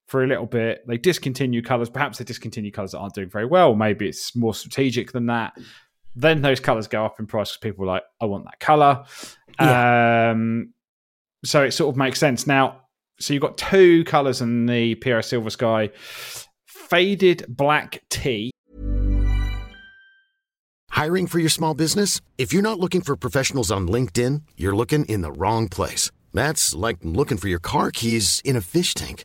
for 0.08 0.24
a 0.24 0.26
little 0.26 0.46
bit. 0.46 0.84
They 0.88 0.98
discontinue 0.98 1.62
colors. 1.62 1.90
Perhaps 1.90 2.18
they 2.18 2.24
discontinue 2.24 2.72
colors 2.72 2.92
that 2.92 2.98
aren't 2.98 3.14
doing 3.14 3.30
very 3.30 3.46
well. 3.46 3.74
Maybe 3.74 4.08
it's 4.08 4.34
more 4.34 4.54
strategic 4.54 5.12
than 5.12 5.26
that. 5.26 5.56
Then 6.16 6.42
those 6.42 6.58
colors 6.58 6.88
go 6.88 7.04
up 7.04 7.20
in 7.20 7.26
price 7.26 7.50
because 7.52 7.60
people 7.60 7.84
are 7.84 7.94
like, 7.94 8.02
I 8.20 8.24
want 8.24 8.44
that 8.46 8.58
color. 8.58 9.04
Um, 9.60 10.72
so 11.44 11.62
it 11.62 11.72
sort 11.72 11.92
of 11.92 11.96
makes 11.96 12.18
sense 12.18 12.46
now. 12.46 12.80
So 13.20 13.34
you've 13.34 13.42
got 13.42 13.58
two 13.58 14.04
colors 14.04 14.40
in 14.40 14.66
the 14.66 14.94
PRS 14.96 15.26
Silver 15.26 15.50
Sky 15.50 15.90
faded 16.66 17.44
black 17.48 18.02
tea. 18.08 18.50
Hiring 20.90 21.26
for 21.26 21.38
your 21.38 21.50
small 21.50 21.74
business? 21.74 22.20
If 22.38 22.52
you're 22.52 22.62
not 22.62 22.80
looking 22.80 23.02
for 23.02 23.14
professionals 23.14 23.70
on 23.70 23.88
LinkedIn, 23.88 24.42
you're 24.56 24.74
looking 24.74 25.04
in 25.04 25.20
the 25.20 25.32
wrong 25.32 25.68
place. 25.68 26.10
That's 26.32 26.74
like 26.74 26.98
looking 27.02 27.36
for 27.36 27.48
your 27.48 27.58
car 27.58 27.90
keys 27.90 28.40
in 28.44 28.56
a 28.56 28.60
fish 28.60 28.94
tank. 28.94 29.24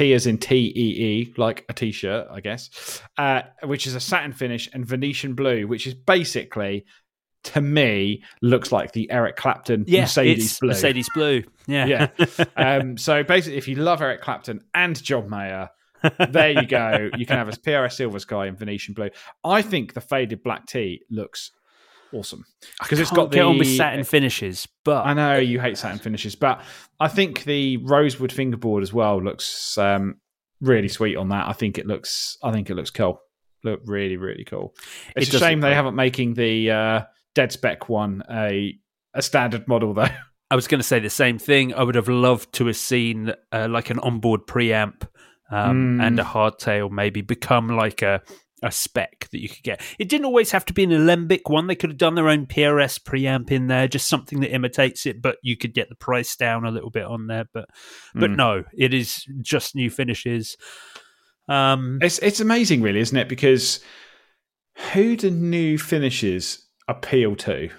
T 0.00 0.14
as 0.14 0.26
in 0.26 0.38
T 0.38 0.72
E 0.74 1.04
E, 1.04 1.34
like 1.36 1.66
a 1.68 1.74
t 1.74 1.92
shirt, 1.92 2.26
I 2.30 2.40
guess, 2.40 3.02
uh, 3.18 3.42
which 3.64 3.86
is 3.86 3.94
a 3.94 4.00
satin 4.00 4.32
finish, 4.32 4.66
and 4.72 4.86
Venetian 4.86 5.34
blue, 5.34 5.66
which 5.66 5.86
is 5.86 5.92
basically, 5.92 6.86
to 7.44 7.60
me, 7.60 8.22
looks 8.40 8.72
like 8.72 8.92
the 8.92 9.10
Eric 9.10 9.36
Clapton 9.36 9.84
Yeah, 9.86 10.02
Mercedes 10.02 10.46
it's 10.46 10.58
blue. 10.58 10.68
Mercedes 10.68 11.08
Blue. 11.14 11.42
Yeah. 11.66 12.08
Yeah. 12.16 12.44
um, 12.56 12.96
so 12.96 13.22
basically, 13.22 13.58
if 13.58 13.68
you 13.68 13.76
love 13.76 14.00
Eric 14.00 14.22
Clapton 14.22 14.62
and 14.74 15.00
John 15.02 15.28
Mayer, 15.28 15.68
there 16.30 16.52
you 16.52 16.66
go. 16.66 17.10
You 17.18 17.26
can 17.26 17.36
have 17.36 17.50
a 17.50 17.52
PRS 17.60 17.92
Silver 17.92 18.20
Sky 18.20 18.46
in 18.46 18.56
Venetian 18.56 18.94
blue. 18.94 19.10
I 19.44 19.60
think 19.60 19.92
the 19.92 20.00
faded 20.00 20.42
black 20.42 20.64
tee 20.64 21.02
looks 21.10 21.50
awesome 22.12 22.44
because 22.82 22.98
it's 23.00 23.10
got 23.10 23.30
the 23.30 23.40
on 23.40 23.58
with 23.58 23.68
satin 23.76 24.04
finishes, 24.04 24.66
but 24.84 25.04
I 25.06 25.14
know 25.14 25.36
you 25.36 25.60
hate 25.60 25.78
satin 25.78 25.98
finishes, 25.98 26.34
but 26.36 26.62
I 26.98 27.08
think 27.08 27.44
the 27.44 27.78
rosewood 27.78 28.32
fingerboard 28.32 28.82
as 28.82 28.92
well 28.92 29.22
looks 29.22 29.76
um, 29.78 30.16
really 30.60 30.88
sweet 30.88 31.16
on 31.16 31.28
that. 31.30 31.48
I 31.48 31.52
think 31.52 31.78
it 31.78 31.86
looks. 31.86 32.36
I 32.42 32.52
think 32.52 32.70
it 32.70 32.74
looks 32.74 32.90
cool. 32.90 33.20
Look 33.62 33.80
really, 33.84 34.16
really 34.16 34.44
cool. 34.44 34.74
It's 35.16 35.28
It 35.28 35.34
a 35.34 35.38
shame 35.38 35.60
they 35.60 35.68
cool. 35.68 35.74
haven't 35.74 35.94
making 35.94 36.34
the 36.34 36.70
uh, 36.70 37.00
dead 37.34 37.52
spec 37.52 37.88
one 37.88 38.22
a 38.30 38.74
a 39.14 39.22
standard 39.22 39.66
model 39.68 39.92
though. 39.94 40.08
I 40.52 40.56
was 40.56 40.66
going 40.66 40.80
to 40.80 40.86
say 40.86 40.98
the 40.98 41.08
same 41.10 41.38
thing. 41.38 41.74
I 41.74 41.82
would 41.84 41.94
have 41.94 42.08
loved 42.08 42.52
to 42.54 42.66
have 42.66 42.76
seen 42.76 43.32
uh, 43.52 43.68
like 43.70 43.90
an 43.90 44.00
onboard 44.00 44.46
preamp 44.48 45.02
um, 45.52 45.98
Mm. 45.98 46.06
and 46.06 46.20
a 46.20 46.24
hardtail 46.24 46.90
maybe 46.90 47.20
become 47.22 47.68
like 47.68 48.02
a 48.02 48.20
a 48.62 48.70
spec 48.70 49.28
that 49.32 49.40
you 49.40 49.48
could 49.48 49.62
get. 49.62 49.80
It 49.98 50.08
didn't 50.08 50.26
always 50.26 50.50
have 50.52 50.64
to 50.66 50.72
be 50.72 50.84
an 50.84 50.92
alembic 50.92 51.48
one. 51.48 51.66
They 51.66 51.74
could 51.74 51.90
have 51.90 51.96
done 51.98 52.14
their 52.14 52.28
own 52.28 52.46
PRS 52.46 52.98
preamp 53.02 53.50
in 53.50 53.68
there, 53.68 53.88
just 53.88 54.06
something 54.08 54.40
that 54.40 54.52
imitates 54.54 55.06
it, 55.06 55.22
but 55.22 55.36
you 55.42 55.56
could 55.56 55.72
get 55.74 55.88
the 55.88 55.94
price 55.94 56.36
down 56.36 56.64
a 56.64 56.70
little 56.70 56.90
bit 56.90 57.04
on 57.04 57.26
there. 57.26 57.44
But 57.52 57.66
but 58.14 58.30
Mm. 58.30 58.36
no, 58.36 58.64
it 58.76 58.92
is 58.92 59.24
just 59.40 59.74
new 59.74 59.88
finishes. 59.90 60.56
Um, 61.48 61.98
It's 62.02 62.18
it's 62.20 62.40
amazing, 62.40 62.82
really, 62.82 63.00
isn't 63.00 63.16
it? 63.16 63.28
Because 63.28 63.80
who 64.92 65.16
do 65.16 65.30
new 65.30 65.78
finishes 65.78 66.68
appeal 66.86 67.36
to? 67.36 67.70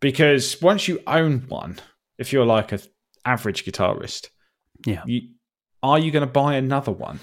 Because 0.00 0.60
once 0.60 0.88
you 0.88 1.00
own 1.06 1.40
one, 1.48 1.78
if 2.18 2.32
you're 2.32 2.46
like 2.46 2.72
an 2.72 2.80
average 3.24 3.64
guitarist, 3.64 4.28
Yeah. 4.84 5.02
you, 5.06 5.30
are 5.82 5.98
you 5.98 6.10
going 6.10 6.26
to 6.26 6.30
buy 6.32 6.54
another 6.54 6.92
one? 6.92 7.18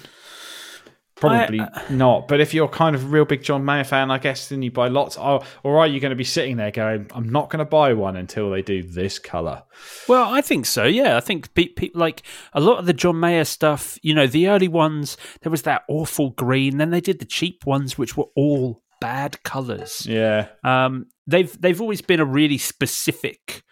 Probably 1.28 1.60
I- 1.60 1.64
uh, 1.64 1.82
not. 1.90 2.28
But 2.28 2.40
if 2.40 2.52
you're 2.54 2.68
kind 2.68 2.94
of 2.96 3.04
a 3.04 3.06
real 3.06 3.24
big 3.24 3.42
John 3.42 3.64
Mayer 3.64 3.84
fan, 3.84 4.10
I 4.10 4.18
guess 4.18 4.48
then 4.48 4.62
you 4.62 4.70
buy 4.70 4.88
lots. 4.88 5.16
Or, 5.16 5.42
or 5.62 5.78
are 5.78 5.86
you 5.86 6.00
going 6.00 6.10
to 6.10 6.16
be 6.16 6.24
sitting 6.24 6.56
there 6.56 6.70
going, 6.70 7.10
"I'm 7.14 7.28
not 7.28 7.50
going 7.50 7.58
to 7.60 7.64
buy 7.64 7.92
one 7.94 8.16
until 8.16 8.50
they 8.50 8.62
do 8.62 8.82
this 8.82 9.18
color"? 9.18 9.62
Well, 10.08 10.32
I 10.32 10.40
think 10.40 10.66
so. 10.66 10.84
Yeah, 10.84 11.16
I 11.16 11.20
think 11.20 11.54
pe- 11.54 11.68
pe- 11.68 11.90
like 11.94 12.22
a 12.52 12.60
lot 12.60 12.78
of 12.78 12.86
the 12.86 12.92
John 12.92 13.18
Mayer 13.20 13.44
stuff. 13.44 13.98
You 14.02 14.14
know, 14.14 14.26
the 14.26 14.48
early 14.48 14.68
ones 14.68 15.16
there 15.42 15.50
was 15.50 15.62
that 15.62 15.82
awful 15.88 16.30
green. 16.30 16.78
Then 16.78 16.90
they 16.90 17.00
did 17.00 17.18
the 17.18 17.24
cheap 17.24 17.64
ones, 17.66 17.96
which 17.98 18.16
were 18.16 18.26
all 18.36 18.82
bad 19.00 19.42
colors. 19.42 20.06
Yeah, 20.08 20.48
Um, 20.62 21.06
they've 21.26 21.60
they've 21.60 21.80
always 21.80 22.00
been 22.00 22.20
a 22.20 22.24
really 22.24 22.58
specific 22.58 23.62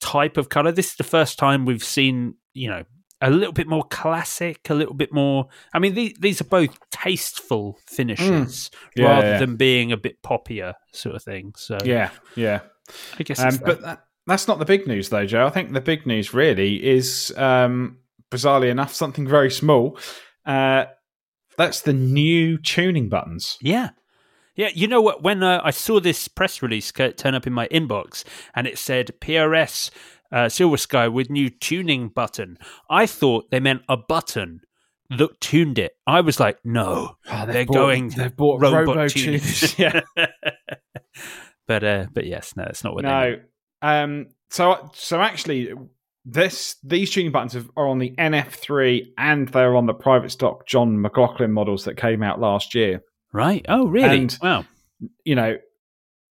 type 0.00 0.36
of 0.36 0.48
color. 0.48 0.70
This 0.72 0.90
is 0.90 0.96
the 0.96 1.04
first 1.04 1.38
time 1.38 1.64
we've 1.64 1.82
seen 1.82 2.34
you 2.54 2.68
know 2.70 2.84
a 3.20 3.30
little 3.30 3.52
bit 3.52 3.66
more 3.66 3.84
classic, 3.84 4.70
a 4.70 4.74
little 4.74 4.94
bit 4.94 5.12
more. 5.12 5.48
I 5.72 5.78
mean, 5.78 5.94
these 5.94 6.14
these 6.20 6.40
are 6.40 6.44
both 6.44 6.78
tasteful 6.90 7.78
finishes 7.86 8.70
Yeah, 8.94 9.06
rather 9.06 9.30
yeah. 9.32 9.38
than 9.38 9.56
being 9.56 9.92
a 9.92 9.96
bit 9.96 10.22
poppier 10.22 10.74
sort 10.92 11.16
of 11.16 11.22
thing. 11.22 11.52
So 11.56 11.78
yeah, 11.84 12.10
yeah. 12.36 12.60
I 13.18 13.22
guess. 13.22 13.40
Um, 13.40 13.48
it's 13.48 13.58
but 13.58 13.82
that, 13.82 14.04
that's 14.26 14.46
not 14.46 14.58
the 14.58 14.64
big 14.64 14.86
news, 14.86 15.08
though, 15.08 15.26
Joe. 15.26 15.46
I 15.46 15.50
think 15.50 15.72
the 15.72 15.80
big 15.80 16.06
news 16.06 16.34
really 16.34 16.86
is, 16.86 17.32
um, 17.36 17.98
bizarrely 18.30 18.70
enough, 18.70 18.94
something 18.94 19.26
very 19.26 19.50
small. 19.50 19.98
Uh, 20.44 20.84
that's 21.56 21.80
the 21.80 21.94
new 21.94 22.58
tuning 22.58 23.08
buttons. 23.08 23.56
Yeah. 23.60 23.90
Yeah, 24.54 24.70
you 24.74 24.88
know 24.88 25.00
what? 25.00 25.22
When 25.22 25.42
uh, 25.42 25.60
I 25.62 25.70
saw 25.70 26.00
this 26.00 26.26
press 26.26 26.62
release 26.62 26.90
turn 26.92 27.34
up 27.34 27.46
in 27.46 27.52
my 27.52 27.68
inbox 27.68 28.24
and 28.54 28.66
it 28.66 28.76
said 28.76 29.12
PRS 29.20 29.90
uh, 30.32 30.48
Silver 30.48 30.76
Sky 30.76 31.08
with 31.08 31.30
new 31.30 31.48
tuning 31.50 32.08
button, 32.08 32.58
I 32.90 33.06
thought 33.06 33.50
they 33.50 33.60
meant 33.60 33.82
a 33.88 33.96
button 33.96 34.60
that 35.10 35.40
tuned 35.40 35.78
it. 35.78 35.92
I 36.06 36.20
was 36.20 36.38
like, 36.38 36.58
no, 36.64 37.16
Oh, 37.30 37.46
they're 37.46 37.64
bought- 37.64 37.72
going 37.74 38.08
they've 38.10 38.36
bought 38.36 38.60
robot 38.60 38.86
robo 38.96 39.08
tuning. 39.08 39.40
tuners. 39.40 39.78
Yeah. 39.78 40.00
but 41.66 41.84
uh, 41.84 42.06
but 42.12 42.26
yes, 42.26 42.56
no, 42.56 42.64
it's 42.64 42.84
not 42.84 42.94
what 42.94 43.04
they 43.04 43.08
no. 43.08 43.36
Um, 43.82 44.26
so 44.50 44.90
so 44.94 45.20
actually, 45.20 45.72
this 46.24 46.76
these 46.82 47.10
tuning 47.10 47.32
buttons 47.32 47.52
have, 47.54 47.70
are 47.76 47.86
on 47.88 47.98
the 47.98 48.10
NF3 48.18 49.06
and 49.16 49.48
they're 49.48 49.76
on 49.76 49.86
the 49.86 49.94
private 49.94 50.30
stock 50.30 50.66
John 50.66 51.00
McLaughlin 51.00 51.52
models 51.52 51.84
that 51.84 51.96
came 51.96 52.22
out 52.22 52.40
last 52.40 52.74
year. 52.74 53.02
Right? 53.32 53.64
Oh, 53.68 53.86
really? 53.86 54.18
And- 54.22 54.38
wow. 54.42 54.64
you 55.24 55.34
know, 55.34 55.56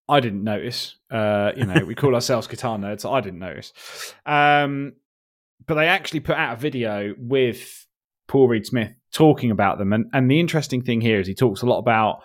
I 0.09 0.19
didn't 0.19 0.43
notice. 0.43 0.95
Uh, 1.11 1.51
you 1.55 1.65
know, 1.65 1.83
we 1.85 1.95
call 1.95 2.15
ourselves 2.15 2.47
guitar 2.47 2.77
nerds. 2.77 3.09
I 3.09 3.21
didn't 3.21 3.39
notice. 3.39 3.73
Um, 4.25 4.93
but 5.65 5.75
they 5.75 5.87
actually 5.87 6.21
put 6.21 6.37
out 6.37 6.57
a 6.57 6.59
video 6.59 7.13
with 7.17 7.85
Paul 8.27 8.47
Reed 8.47 8.65
Smith 8.65 8.93
talking 9.11 9.51
about 9.51 9.77
them. 9.77 9.93
And, 9.93 10.05
and 10.13 10.31
the 10.31 10.39
interesting 10.39 10.81
thing 10.81 11.01
here 11.01 11.19
is 11.19 11.27
he 11.27 11.35
talks 11.35 11.61
a 11.61 11.65
lot 11.65 11.79
about, 11.79 12.21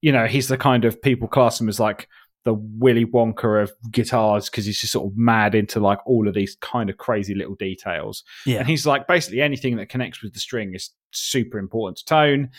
you 0.00 0.12
know, 0.12 0.26
he's 0.26 0.48
the 0.48 0.58
kind 0.58 0.84
of 0.84 1.00
people 1.00 1.28
class 1.28 1.60
him 1.60 1.68
as 1.68 1.80
like 1.80 2.08
the 2.44 2.54
Willy 2.54 3.06
Wonka 3.06 3.62
of 3.62 3.72
guitars 3.90 4.50
because 4.50 4.66
he's 4.66 4.80
just 4.80 4.92
sort 4.92 5.10
of 5.10 5.16
mad 5.16 5.54
into 5.54 5.80
like 5.80 6.00
all 6.06 6.26
of 6.26 6.34
these 6.34 6.56
kind 6.60 6.90
of 6.90 6.98
crazy 6.98 7.34
little 7.34 7.54
details. 7.54 8.24
Yeah. 8.44 8.58
And 8.58 8.68
he's 8.68 8.84
like, 8.84 9.06
basically 9.06 9.40
anything 9.40 9.76
that 9.76 9.88
connects 9.88 10.22
with 10.22 10.34
the 10.34 10.40
string 10.40 10.74
is 10.74 10.90
super 11.12 11.58
important 11.58 11.98
to 11.98 12.04
tone. 12.04 12.50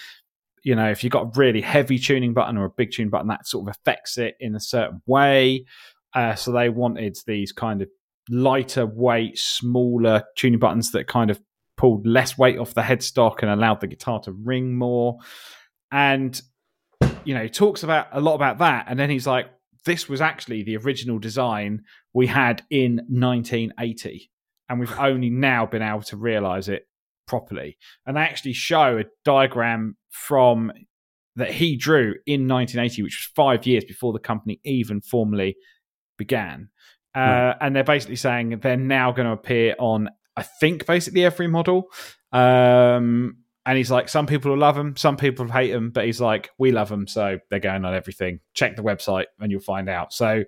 You 0.64 0.76
know, 0.76 0.90
if 0.90 1.04
you've 1.04 1.12
got 1.12 1.24
a 1.24 1.32
really 1.40 1.62
heavy 1.62 2.00
tuning 2.00 2.34
button 2.34 2.58
or 2.58 2.66
a 2.66 2.70
big 2.70 2.92
tuning 2.92 3.10
button, 3.10 3.28
that 3.28 3.48
sort 3.48 3.68
of 3.68 3.76
affects 3.76 4.18
it 4.18 4.36
in 4.40 4.56
a 4.56 4.60
certain 4.60 5.02
way. 5.06 5.66
Uh, 6.14 6.36
so 6.36 6.52
they 6.52 6.70
wanted 6.70 7.18
these 7.26 7.52
kind 7.52 7.82
of 7.82 7.90
lighter 8.30 8.86
weight, 8.86 9.38
smaller 9.38 10.24
tuning 10.38 10.60
buttons 10.60 10.92
that 10.92 11.08
kind 11.08 11.30
of 11.30 11.42
pulled 11.76 12.06
less 12.06 12.38
weight 12.38 12.58
off 12.58 12.74
the 12.74 12.82
headstock 12.82 13.42
and 13.42 13.50
allowed 13.50 13.82
the 13.82 13.88
guitar 13.88 14.20
to 14.22 14.32
ring 14.32 14.74
more. 14.74 15.18
And 15.92 16.40
you 17.26 17.34
know, 17.34 17.48
talks 17.48 17.84
about 17.84 18.08
a 18.12 18.20
lot 18.20 18.36
about 18.36 18.60
that, 18.60 18.86
and 18.88 19.00
then 19.00 19.10
he's 19.10 19.28
like, 19.28 19.48
"This 19.86 20.10
was 20.10 20.22
actually 20.22 20.64
the 20.64 20.78
original 20.78 21.20
design 21.20 21.84
we 22.14 22.28
had 22.28 22.64
in 22.70 23.02
1980, 23.08 24.30
and 24.70 24.80
we've 24.80 25.00
only 25.00 25.30
now 25.30 25.66
been 25.66 25.82
able 25.82 26.02
to 26.04 26.18
realize 26.18 26.70
it 26.70 26.88
properly." 27.28 27.78
And 28.06 28.18
they 28.18 28.22
actually 28.22 28.54
show 28.54 28.98
a 28.98 29.06
diagram 29.24 29.98
from 30.10 30.72
that 31.36 31.52
he 31.52 31.76
drew 31.76 32.16
in 32.26 32.48
1980, 32.48 33.02
which 33.04 33.18
was 33.18 33.32
five 33.36 33.66
years 33.66 33.84
before 33.84 34.14
the 34.14 34.20
company 34.20 34.60
even 34.64 35.02
formally 35.02 35.56
began. 36.18 36.70
Uh, 37.16 37.54
And 37.62 37.76
they're 37.76 37.84
basically 37.84 38.16
saying 38.16 38.60
they're 38.62 38.78
now 38.78 39.12
going 39.12 39.28
to 39.28 39.34
appear 39.34 39.76
on, 39.80 40.10
I 40.36 40.44
think, 40.44 40.86
basically 40.86 41.26
every 41.26 41.48
model. 41.48 41.90
Um, 42.32 43.38
and 43.66 43.78
he's 43.78 43.92
like, 43.92 44.10
some 44.10 44.28
people 44.28 44.52
will 44.52 44.58
love 44.58 44.76
them, 44.76 44.96
some 44.98 45.16
people 45.16 45.48
hate 45.48 45.72
them, 45.72 45.92
but 45.92 46.06
he's 46.06 46.20
like, 46.20 46.50
we 46.58 46.72
love 46.72 46.90
them, 46.90 47.08
so 47.08 47.40
they're 47.50 47.60
going 47.60 47.86
on 47.86 47.94
everything. 47.94 48.40
Check 48.54 48.76
the 48.76 48.84
website 48.84 49.26
and 49.40 49.52
you'll 49.52 49.62
find 49.62 49.90
out. 49.90 50.12
So, 50.12 50.44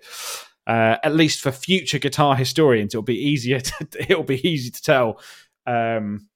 uh, 0.66 0.96
at 1.02 1.14
least 1.14 1.40
for 1.40 1.50
future 1.52 1.98
guitar 1.98 2.34
historians, 2.36 2.94
it'll 2.94 3.02
be 3.02 3.28
easier. 3.28 3.60
To, 3.90 4.02
it'll 4.02 4.22
be 4.22 4.46
easy 4.46 4.70
to 4.70 4.82
tell 4.82 5.20
um, 5.66 6.28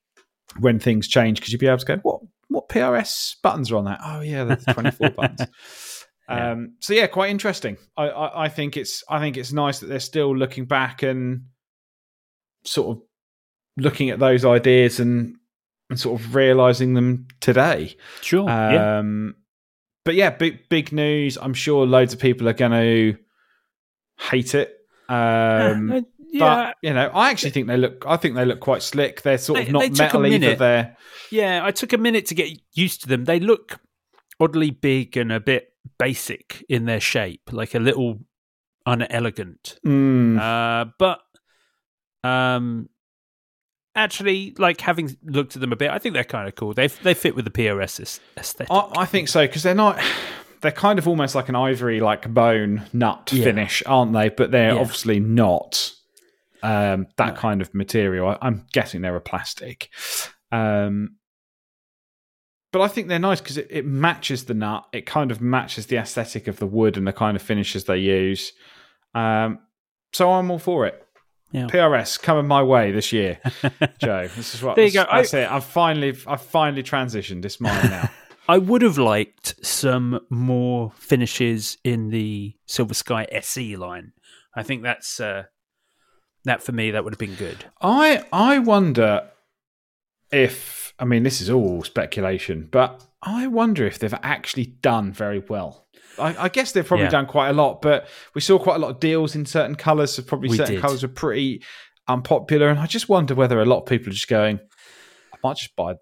when 0.58 0.78
things 0.78 1.06
change 1.08 1.38
because 1.38 1.52
you'll 1.52 1.60
be 1.60 1.66
able 1.66 1.78
to 1.78 1.86
go, 1.86 1.96
what 2.02 2.20
what 2.48 2.68
PRS 2.68 3.36
buttons 3.42 3.70
are 3.70 3.76
on 3.76 3.84
that? 3.84 4.00
Oh 4.04 4.20
yeah, 4.20 4.44
the 4.44 4.56
24 4.56 5.10
buttons. 5.16 5.40
Yeah. 6.28 6.52
Um, 6.52 6.74
so 6.80 6.92
yeah, 6.94 7.06
quite 7.06 7.30
interesting. 7.30 7.76
I, 7.96 8.08
I, 8.08 8.44
I 8.44 8.48
think 8.48 8.76
it's 8.76 9.02
I 9.08 9.20
think 9.20 9.36
it's 9.36 9.52
nice 9.52 9.80
that 9.80 9.86
they're 9.86 10.00
still 10.00 10.36
looking 10.36 10.64
back 10.64 11.02
and 11.02 11.46
sort 12.64 12.96
of 12.96 13.02
looking 13.76 14.10
at 14.10 14.18
those 14.18 14.44
ideas 14.44 15.00
and 15.00 15.36
and 15.88 15.98
sort 15.98 16.20
of 16.20 16.34
realizing 16.34 16.94
them 16.94 17.26
today. 17.40 17.96
Sure. 18.20 18.48
yeah. 18.48 18.98
Um, 18.98 19.34
but 20.04 20.14
yeah, 20.14 20.30
big 20.30 20.68
big 20.68 20.92
news. 20.92 21.36
I'm 21.40 21.54
sure 21.54 21.86
loads 21.86 22.12
of 22.14 22.20
people 22.20 22.48
are 22.48 22.52
going 22.54 22.72
to 22.72 23.16
hate 24.18 24.54
it. 24.54 24.76
Um, 25.08 25.90
Uh, 25.90 26.00
yeah, 26.32 26.38
But 26.68 26.76
you 26.82 26.92
know, 26.94 27.10
I 27.12 27.30
actually 27.30 27.50
think 27.50 27.66
they 27.66 27.76
look. 27.76 28.04
I 28.06 28.16
think 28.16 28.34
they 28.34 28.44
look 28.44 28.60
quite 28.60 28.82
slick. 28.82 29.22
They're 29.22 29.38
sort 29.38 29.58
They- 29.58 29.66
of 29.66 29.72
not 29.72 29.98
metal 29.98 30.26
either. 30.26 30.54
They're 30.56 30.96
yeah. 31.30 31.60
I 31.64 31.70
took 31.70 31.92
a 31.92 31.98
minute 31.98 32.26
to 32.26 32.34
get 32.34 32.48
used 32.74 33.02
to 33.02 33.08
them. 33.08 33.24
They 33.24 33.40
look 33.40 33.78
oddly 34.40 34.70
big 34.70 35.16
and 35.16 35.30
a 35.32 35.40
bit 35.40 35.72
basic 35.98 36.64
in 36.68 36.84
their 36.86 37.00
shape, 37.00 37.50
like 37.52 37.74
a 37.74 37.78
little 37.78 38.20
unelegant. 38.86 39.78
mm, 39.86 40.38
Uh, 40.40 40.90
but 40.98 41.20
um, 42.24 42.88
actually, 43.94 44.54
like 44.58 44.80
having 44.80 45.16
looked 45.24 45.56
at 45.56 45.60
them 45.60 45.72
a 45.72 45.76
bit, 45.76 45.90
I 45.90 45.98
think 45.98 46.14
they're 46.14 46.24
kind 46.24 46.48
of 46.48 46.54
cool. 46.54 46.74
They 46.74 46.86
they 46.88 47.14
fit 47.14 47.34
with 47.34 47.44
the 47.44 47.50
PRS 47.50 48.20
aesthetic. 48.36 48.70
I, 48.70 48.88
I 48.98 49.04
think 49.06 49.28
so 49.28 49.46
because 49.46 49.62
they're 49.62 49.74
not. 49.74 49.98
They're 50.62 50.70
kind 50.72 50.98
of 50.98 51.08
almost 51.08 51.34
like 51.34 51.48
an 51.48 51.56
ivory, 51.56 52.00
like 52.00 52.32
bone 52.34 52.82
nut 52.92 53.30
Yeah. 53.32 53.44
finish, 53.44 53.82
aren't 53.86 54.12
they? 54.12 54.28
But 54.28 54.50
they're 54.50 54.74
Yeah. 54.74 54.80
obviously 54.80 55.18
not 55.18 55.92
um, 56.62 57.06
that 57.16 57.36
kind 57.36 57.60
of 57.62 57.72
material. 57.74 58.28
I, 58.28 58.38
I'm 58.42 58.66
guessing 58.72 59.02
they're 59.02 59.16
a 59.16 59.20
plastic. 59.20 59.90
Um, 60.52 61.16
but 62.72 62.82
I 62.82 62.88
think 62.88 63.08
they're 63.08 63.18
nice 63.18 63.40
because 63.40 63.58
it, 63.58 63.66
it 63.70 63.84
matches 63.84 64.44
the 64.44 64.54
nut. 64.54 64.86
It 64.92 65.06
kind 65.06 65.30
of 65.30 65.40
matches 65.40 65.86
the 65.86 65.96
aesthetic 65.96 66.46
of 66.46 66.58
the 66.58 66.66
wood 66.66 66.96
and 66.96 67.06
the 67.06 67.12
kind 67.12 67.36
of 67.36 67.42
finishes 67.42 67.84
they 67.84 67.98
use. 67.98 68.52
Um, 69.14 69.58
so 70.12 70.30
I'm 70.32 70.50
all 70.50 70.58
for 70.58 70.86
it. 70.86 71.04
Yeah. 71.52 71.66
PRS 71.66 72.20
coming 72.20 72.46
my 72.46 72.62
way 72.62 72.92
this 72.92 73.12
year, 73.12 73.40
Joe. 73.98 74.28
This 74.36 74.54
is 74.54 74.62
what. 74.62 74.76
There 74.76 74.84
you 74.84 74.92
go. 74.92 75.04
That's 75.10 75.34
I- 75.34 75.40
it. 75.40 75.50
I've 75.50 75.64
finally, 75.64 76.16
I've 76.26 76.42
finally 76.42 76.84
transitioned. 76.84 77.44
It's 77.44 77.60
mine 77.60 77.90
now. 77.90 78.08
I 78.48 78.58
would 78.58 78.82
have 78.82 78.98
liked 78.98 79.64
some 79.64 80.20
more 80.30 80.92
finishes 80.96 81.76
in 81.84 82.10
the 82.10 82.54
Silver 82.66 82.94
Sky 82.94 83.26
SE 83.32 83.76
line. 83.76 84.12
I 84.54 84.62
think 84.62 84.82
that's 84.82 85.20
uh, 85.20 85.44
that 86.44 86.62
for 86.62 86.72
me. 86.72 86.90
That 86.90 87.04
would 87.04 87.12
have 87.12 87.18
been 87.18 87.34
good. 87.34 87.64
I 87.80 88.24
I 88.32 88.58
wonder 88.58 89.30
if 90.32 90.94
I 90.98 91.04
mean 91.04 91.22
this 91.22 91.40
is 91.40 91.50
all 91.50 91.82
speculation, 91.82 92.68
but 92.70 93.04
I 93.22 93.46
wonder 93.46 93.86
if 93.86 93.98
they've 93.98 94.14
actually 94.22 94.66
done 94.66 95.12
very 95.12 95.40
well. 95.48 95.86
I, 96.18 96.44
I 96.44 96.48
guess 96.48 96.72
they've 96.72 96.84
probably 96.86 97.04
Yeah. 97.04 97.10
done 97.10 97.26
quite 97.26 97.48
a 97.50 97.52
lot, 97.52 97.82
but 97.82 98.08
we 98.34 98.40
saw 98.40 98.58
quite 98.58 98.76
a 98.76 98.78
lot 98.78 98.90
of 98.90 99.00
deals 99.00 99.34
in 99.34 99.46
certain 99.46 99.74
colours. 99.74 100.14
So 100.14 100.22
probably 100.22 100.48
We 100.50 100.56
certain 100.56 100.74
did. 100.74 100.80
colours 100.82 101.02
are 101.04 101.08
pretty 101.08 101.62
unpopular, 102.08 102.68
and 102.68 102.78
I 102.78 102.86
just 102.86 103.08
wonder 103.08 103.34
whether 103.34 103.60
a 103.60 103.64
lot 103.64 103.80
of 103.80 103.86
people 103.86 104.08
are 104.08 104.12
just 104.12 104.28
going, 104.28 104.58
I 105.32 105.36
might 105.42 105.56
just 105.56 105.74
buy 105.76 105.94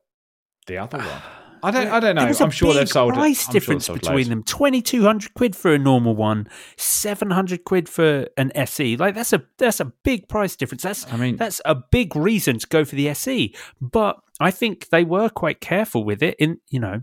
the 0.67 0.79
other 0.79 0.99
one. 0.99 1.23
I 1.63 1.71
don't. 1.71 1.89
I 1.89 2.01
don't 2.01 2.15
know. 2.15 2.23
There 2.23 2.29
was 2.29 2.41
a 2.41 2.45
I'm 2.45 2.51
sure 2.51 2.75
they've 2.75 2.89
sold. 2.89 3.15
price 3.15 3.47
I'm 3.49 3.53
difference 3.53 3.87
sold 3.87 4.01
between 4.01 4.17
loads. 4.17 4.29
them: 4.29 4.43
twenty 4.45 4.83
two 4.83 5.03
hundred 5.03 5.35
quid 5.35 5.55
for 5.57 5.73
a 5.73 5.79
normal 5.79 6.15
one, 6.17 6.49
seven 6.77 7.31
hundred 7.31 7.65
quid 7.65 7.89
for 7.89 8.29
an 8.37 8.53
SE. 8.55 8.97
Like 8.97 9.15
that's 9.15 9.33
a 9.33 9.43
that's 9.59 9.81
a 9.81 9.87
big 10.05 10.29
price 10.29 10.57
difference. 10.57 10.83
That's 10.83 11.13
I 11.13 11.17
mean- 11.17 11.37
that's 11.37 11.61
a 11.65 11.75
big 11.75 12.15
reason 12.17 12.59
to 12.59 12.67
go 12.67 12.85
for 12.85 12.95
the 12.97 13.09
SE. 13.11 13.55
But 13.81 14.21
I 14.41 14.51
think 14.51 14.89
they 14.91 15.05
were 15.05 15.29
quite 15.29 15.61
careful 15.61 16.05
with 16.05 16.23
it. 16.23 16.37
In 16.39 16.59
you 16.71 16.81
know, 16.81 17.03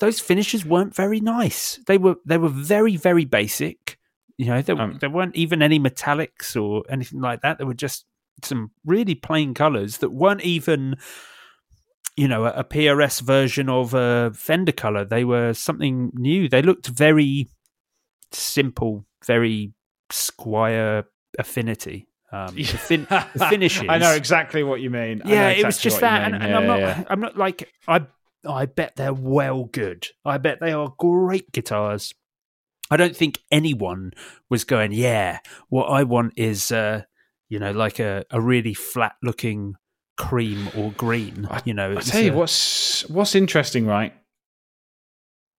those 0.00 0.20
finishes 0.20 0.64
weren't 0.64 0.94
very 0.94 1.20
nice. 1.20 1.78
They 1.86 1.98
were 1.98 2.16
they 2.24 2.38
were 2.38 2.48
very 2.48 2.96
very 2.96 3.24
basic. 3.24 3.98
You 4.38 4.46
know, 4.46 4.60
there, 4.60 4.78
Um, 4.78 4.98
there 5.00 5.08
weren't 5.08 5.34
even 5.34 5.62
any 5.62 5.80
metallics 5.80 6.60
or 6.60 6.84
anything 6.90 7.20
like 7.22 7.40
that. 7.40 7.56
There 7.56 7.66
were 7.66 7.72
just 7.72 8.04
some 8.44 8.70
really 8.84 9.14
plain 9.14 9.54
colours 9.54 9.96
that 9.98 10.10
weren't 10.12 10.42
even 10.42 10.96
you 12.16 12.28
know, 12.28 12.46
a, 12.46 12.64
PRS 12.64 13.20
version 13.20 13.68
of 13.68 13.94
a 13.94 14.32
Fender 14.34 14.72
color. 14.72 15.04
They 15.04 15.24
were 15.24 15.52
something 15.52 16.10
new. 16.14 16.48
They 16.48 16.62
looked 16.62 16.86
very 16.86 17.48
simple, 18.32 19.06
very 19.24 19.72
Squier 20.10 21.04
affinity. 21.38 22.08
Um, 22.32 22.54
the, 22.54 22.62
fin- 22.64 23.06
the 23.10 23.46
finishes. 23.50 23.86
I 23.88 23.98
know 23.98 24.12
exactly 24.12 24.62
what 24.62 24.80
you 24.80 24.90
mean. 24.90 25.22
Yeah, 25.24 25.48
it 25.48 25.64
was 25.64 25.78
just 25.78 26.00
that, 26.00 26.22
and, 26.22 26.34
and 26.42 26.50
Yeah, 26.50 26.58
I'm 26.58 26.66
not. 26.66 26.78
yeah. 26.80 27.04
I'm 27.08 27.20
not 27.20 27.36
like 27.36 27.72
I. 27.86 28.06
I 28.48 28.66
bet 28.66 28.94
they're 28.94 29.12
well 29.12 29.64
good. 29.64 30.06
I 30.24 30.38
bet 30.38 30.60
they 30.60 30.70
are 30.70 30.94
great 30.98 31.50
guitars. 31.50 32.14
I 32.90 32.96
don't 32.96 33.16
think 33.16 33.40
anyone 33.50 34.12
was 34.48 34.62
going. 34.62 34.92
Yeah, 34.92 35.40
what 35.68 35.86
I 35.86 36.04
want 36.04 36.34
is, 36.36 36.70
uh, 36.70 37.02
you 37.48 37.58
know, 37.58 37.72
like 37.72 37.98
a, 37.98 38.24
a 38.30 38.40
really 38.40 38.74
flat 38.74 39.14
looking 39.22 39.74
cream 40.16 40.68
or 40.76 40.92
green. 40.92 41.48
You 41.64 41.74
know, 41.74 41.92
I 41.96 42.00
tell 42.00 42.22
you 42.22 42.32
a- 42.32 42.36
what's 42.36 43.08
what's 43.08 43.34
interesting, 43.34 43.86
right? 43.86 44.12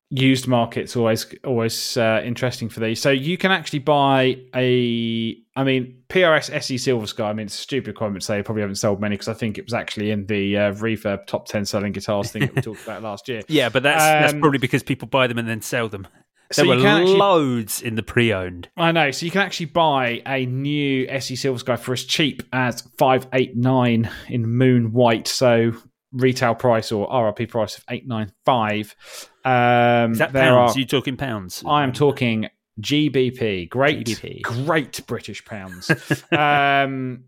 Used 0.10 0.48
markets 0.48 0.96
always 0.96 1.26
always 1.43 1.98
uh, 1.98 2.22
interesting 2.24 2.70
for 2.70 2.80
these. 2.80 3.02
So 3.02 3.10
you 3.10 3.38
can 3.38 3.52
actually 3.52 3.80
buy 3.80 4.38
a, 4.56 5.36
I 5.58 5.65
mean, 5.65 6.02
PRS 6.08 6.50
SE 6.50 6.78
Silver 6.78 7.06
Sky. 7.08 7.30
I 7.30 7.34
mean, 7.34 7.48
it's 7.48 7.56
a 7.56 7.62
stupid 7.62 7.98
comment 7.98 8.22
to 8.22 8.26
say. 8.26 8.41
Probably 8.41 8.62
haven't 8.62 8.76
sold 8.78 9.02
many 9.02 9.15
because 9.15 9.28
I 9.28 9.34
think 9.34 9.58
it 9.58 9.65
was 9.65 9.74
actually 9.74 10.12
in 10.12 10.26
the 10.28 10.56
uh, 10.56 10.72
Reverb 10.76 11.28
top 11.28 11.46
ten 11.50 11.65
selling 11.65 11.91
guitars 11.91 12.32
thing 12.32 12.43
that 12.43 12.56
we 12.56 12.62
talked 12.62 12.84
about 12.84 13.04
last 13.04 13.28
year. 13.28 13.41
Yeah, 13.50 13.67
but 13.67 13.84
that's 13.84 14.02
that's 14.02 14.34
Um, 14.34 14.39
probably 14.39 14.60
because 14.60 14.82
people 14.82 15.10
buy 15.10 15.28
them 15.28 15.38
and 15.39 15.48
then 15.50 15.62
sell 15.62 15.89
them. 15.89 16.08
So 16.51 16.62
There 16.63 16.71
you 16.75 16.77
were 16.77 16.83
can 16.83 17.01
actually- 17.01 17.17
loads 17.17 17.81
in 17.81 17.95
the 17.95 18.03
pre-owned. 18.03 18.69
I 18.77 18.91
know. 18.91 19.12
So 19.12 19.25
you 19.25 19.31
can 19.31 19.41
actually 19.41 19.65
buy 19.67 20.21
a 20.25 20.45
new 20.45 21.05
SE 21.10 21.36
Silver 21.36 21.60
Sky 21.60 21.75
for 21.75 21.93
as 21.93 22.03
cheap 22.05 22.43
as 22.53 22.81
five 22.97 23.27
eight 23.33 23.55
nine 23.57 24.10
in 24.29 24.47
moon 24.47 24.93
white. 24.93 25.27
So 25.27 25.73
retail 26.13 26.55
price 26.55 26.91
or 26.91 27.07
RRP 27.10 27.49
price 27.49 27.77
of 27.77 27.83
eight 27.89 28.07
nine 28.07 28.31
five. 28.45 28.95
Um, 29.43 30.13
Is 30.13 30.19
that 30.19 30.31
pounds? 30.33 30.75
are- 30.75 30.79
you 30.79 30.86
talking 30.86 31.17
pounds? 31.17 31.63
I 31.67 31.83
am 31.83 31.91
talking 31.91 32.47
GBP. 32.79 33.69
Great, 33.69 34.05
GBP. 34.05 34.41
great 34.43 35.05
British 35.07 35.43
pounds. 35.43 35.89
um, 36.31 37.23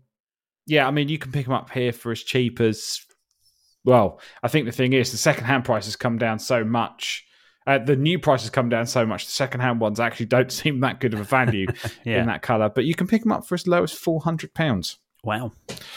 yeah, 0.66 0.86
I 0.86 0.90
mean, 0.92 1.08
you 1.08 1.18
can 1.18 1.32
pick 1.32 1.44
them 1.46 1.54
up 1.54 1.70
here 1.70 1.92
for 1.92 2.12
as 2.12 2.22
cheap 2.22 2.60
as. 2.60 3.00
Well, 3.84 4.20
I 4.42 4.48
think 4.48 4.66
the 4.66 4.72
thing 4.72 4.92
is, 4.92 5.10
the 5.10 5.16
second-hand 5.18 5.64
prices 5.64 5.96
come 5.96 6.18
down 6.18 6.38
so 6.38 6.64
much. 6.64 7.24
Uh, 7.66 7.78
the 7.78 7.94
new 7.96 8.18
prices 8.18 8.50
come 8.50 8.68
down 8.68 8.86
so 8.86 9.04
much. 9.04 9.26
The 9.26 9.32
second-hand 9.32 9.80
ones 9.80 10.00
actually 10.00 10.26
don't 10.26 10.50
seem 10.60 10.80
that 10.80 10.98
good 11.00 11.14
of 11.14 11.20
a 11.20 11.24
value 11.24 11.66
Yeah. 12.04 12.20
in 12.20 12.26
that 12.26 12.42
color. 12.42 12.68
But 12.68 12.84
you 12.84 12.94
can 12.94 13.06
pick 13.06 13.22
them 13.22 13.32
up 13.32 13.46
for 13.46 13.54
as 13.54 13.66
low 13.66 13.82
as 13.82 13.92
four 13.92 14.20
hundred 14.20 14.54
pounds. 14.54 14.98
Wow, 15.22 15.52
That's 15.68 15.88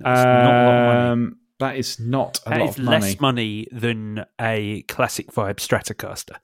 not 0.00 0.14
a 0.26 0.64
lot 0.66 0.74
of 0.74 0.86
money. 0.94 1.10
Um, 1.10 1.36
that 1.58 1.76
is 1.76 1.98
not 1.98 2.40
a 2.46 2.50
That 2.50 2.60
lot 2.60 2.68
of 2.68 2.78
money. 2.78 3.00
less 3.06 3.20
money 3.20 3.66
than 3.72 4.24
a 4.38 4.82
classic 4.82 5.32
vibe 5.32 5.56
Stratocaster. 5.56 6.36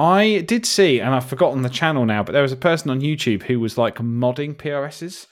I 0.00 0.40
did 0.40 0.64
see, 0.64 0.98
and 0.98 1.14
I've 1.14 1.26
forgotten 1.26 1.60
the 1.60 1.68
channel 1.68 2.06
now, 2.06 2.22
but 2.22 2.32
there 2.32 2.40
was 2.40 2.52
a 2.52 2.56
person 2.56 2.90
on 2.90 3.02
YouTube 3.02 3.42
who 3.42 3.60
was 3.60 3.76
like 3.76 3.96
modding 3.96 4.54
PRSs, 4.54 5.26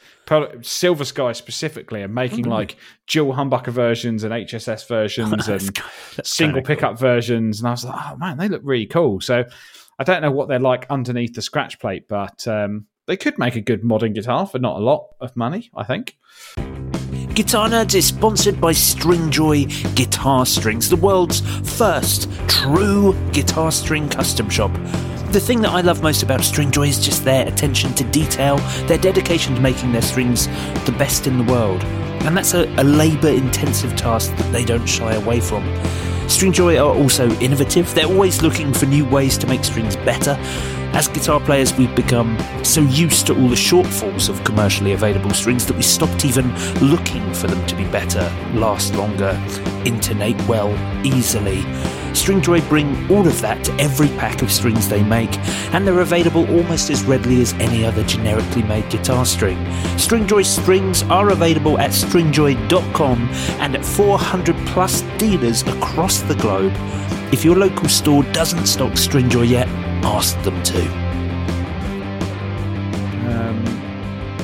Silver 0.63 1.07
Sky 1.07 1.33
specifically, 1.33 2.03
and 2.03 2.15
making 2.15 2.45
like 2.45 2.77
dual 3.07 3.33
humbucker 3.33 3.73
versions 3.73 4.25
and 4.25 4.35
HSS 4.35 4.87
versions 4.87 5.49
and 5.49 5.83
single 6.23 6.61
cool. 6.61 6.67
pickup 6.67 6.99
versions. 6.99 7.61
And 7.61 7.69
I 7.69 7.71
was 7.71 7.85
like, 7.87 7.99
oh 7.99 8.17
man, 8.17 8.37
they 8.37 8.49
look 8.49 8.61
really 8.63 8.85
cool. 8.85 9.23
So 9.23 9.43
I 9.99 10.05
don't 10.05 10.21
know 10.21 10.33
what 10.33 10.49
they're 10.49 10.59
like 10.59 10.87
underneath 10.91 11.35
the 11.35 11.41
scratch 11.41 11.81
plate, 11.81 12.07
but 12.07 12.47
um, 12.47 12.85
they 13.07 13.17
could 13.17 13.39
make 13.39 13.57
a 13.57 13.63
good 13.63 13.83
modding 13.83 14.15
guitar 14.15 14.47
for 14.47 14.59
not 14.59 14.77
a 14.77 14.81
lot 14.81 15.15
of 15.23 15.35
money, 15.35 15.71
I 15.75 15.85
think. 15.85 16.19
Guitar 17.39 17.69
Nerds 17.69 17.95
is 17.95 18.05
sponsored 18.05 18.61
by 18.61 18.73
Stringjoy 18.73 19.95
Guitar 19.95 20.45
Strings, 20.45 20.91
the 20.91 20.97
world's 20.97 21.39
first 21.77 22.29
true 22.49 23.15
guitar 23.31 23.71
string 23.71 24.09
custom 24.09 24.51
shop. 24.51 24.73
The 25.31 25.39
thing 25.39 25.61
that 25.61 25.71
I 25.71 25.81
love 25.83 26.03
most 26.03 26.25
about 26.25 26.41
Stringjoy 26.41 26.89
is 26.89 26.99
just 26.99 27.25
their 27.25 27.47
attention 27.47 27.95
to 27.95 28.03
detail, 28.03 28.57
their 28.89 28.99
dedication 28.99 29.55
to 29.55 29.61
making 29.61 29.93
their 29.93 30.03
strings 30.03 30.49
the 30.85 30.93
best 30.99 31.29
in 31.29 31.39
the 31.39 31.45
world. 31.45 31.85
And 32.25 32.37
that's 32.37 32.55
a, 32.55 32.65
a 32.77 32.83
labour 32.83 33.29
intensive 33.29 33.95
task 33.95 34.35
that 34.35 34.53
they 34.53 34.65
don't 34.65 34.89
shy 34.89 35.15
away 35.15 35.39
from. 35.39 35.63
Stringjoy 36.27 36.77
are 36.77 36.93
also 36.93 37.31
innovative, 37.39 37.95
they're 37.95 38.07
always 38.07 38.43
looking 38.43 38.73
for 38.73 38.87
new 38.87 39.09
ways 39.09 39.39
to 39.39 39.47
make 39.47 39.63
strings 39.63 39.95
better. 39.95 40.37
As 40.93 41.07
guitar 41.07 41.39
players, 41.39 41.73
we've 41.75 41.95
become 41.95 42.37
so 42.65 42.81
used 42.81 43.27
to 43.29 43.35
all 43.35 43.49
the 43.49 43.55
shortfalls 43.55 44.29
of 44.29 44.43
commercially 44.45 44.93
available 44.93 45.31
strings 45.31 45.67
that 45.67 45.77
we 45.77 45.83
stopped 45.83 46.25
even 46.25 46.53
looking 46.81 47.33
for 47.35 47.47
them 47.47 47.65
to 47.67 47.77
be 47.77 47.85
better, 47.89 48.33
last 48.55 48.95
longer, 48.95 49.41
intonate 49.85 50.41
well, 50.49 50.73
easily. 51.07 51.63
Stringjoy 52.13 52.69
bring 52.69 53.09
all 53.11 53.27
of 53.27 53.41
that 53.43 53.63
to 53.65 53.73
every 53.75 54.09
pack 54.19 54.43
of 54.43 54.51
strings 54.51 54.89
they 54.89 55.03
make, 55.05 55.39
and 55.73 55.87
they're 55.87 56.01
available 56.01 56.49
almost 56.51 56.91
as 56.91 57.05
readily 57.05 57.41
as 57.43 57.53
any 57.55 57.85
other 57.85 58.03
generically 58.05 58.63
made 58.63 58.89
guitar 58.91 59.25
string. 59.25 59.59
Stringjoy 59.97 60.45
strings 60.45 61.05
are 61.05 61.31
available 61.31 61.79
at 61.79 61.91
stringjoy.com 61.91 63.29
and 63.61 63.77
at 63.77 63.85
400 63.85 64.57
plus 64.67 65.03
dealers 65.19 65.63
across 65.63 66.23
the 66.23 66.35
globe. 66.35 66.73
If 67.31 67.45
your 67.45 67.57
local 67.57 67.89
store 67.89 68.23
doesn't 68.33 68.67
stock 68.67 68.93
Stringjoy 68.93 69.49
yet, 69.49 69.69
ask 70.17 70.41
them 70.43 70.63
to. 70.63 70.83
Um, 73.31 73.63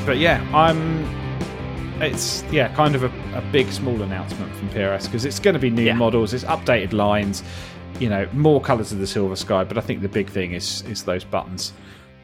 but 0.07 0.19
yeah, 0.19 0.47
I'm. 0.55 1.05
It's 2.03 2.43
yeah, 2.51 2.75
kind 2.75 2.95
of 2.95 3.05
a, 3.05 3.39
a 3.39 3.43
big 3.53 3.71
small 3.71 4.03
announcement 4.03 4.55
from 4.57 4.69
PRS 4.71 5.05
because 5.05 5.25
it's 5.25 5.39
going 5.39 5.55
to 5.55 5.61
be 5.61 5.71
new 5.71 5.85
Yeah. 5.85 5.95
models, 5.95 6.35
it's 6.35 6.45
updated 6.45 6.93
lines. 6.93 7.43
you 8.01 8.09
know, 8.09 8.29
more 8.33 8.61
colours 8.61 8.91
of 8.91 8.99
the 8.99 9.07
silver 9.07 9.37
sky. 9.37 9.63
But 9.63 9.79
I 9.79 9.81
think 9.81 10.03
the 10.03 10.09
big 10.09 10.29
thing 10.29 10.53
is 10.53 10.83
is 10.83 11.05
those 11.05 11.25
buttons. 11.25 11.73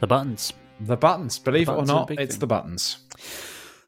The 0.01 0.07
buttons. 0.07 0.53
The 0.81 0.97
buttons. 0.97 1.39
Believe 1.39 1.67
buttons 1.69 1.89
it 1.89 1.93
or 1.93 1.97
not, 1.97 2.11
it's 2.11 2.35
thing. 2.35 2.41
the 2.41 2.47
buttons. 2.49 2.97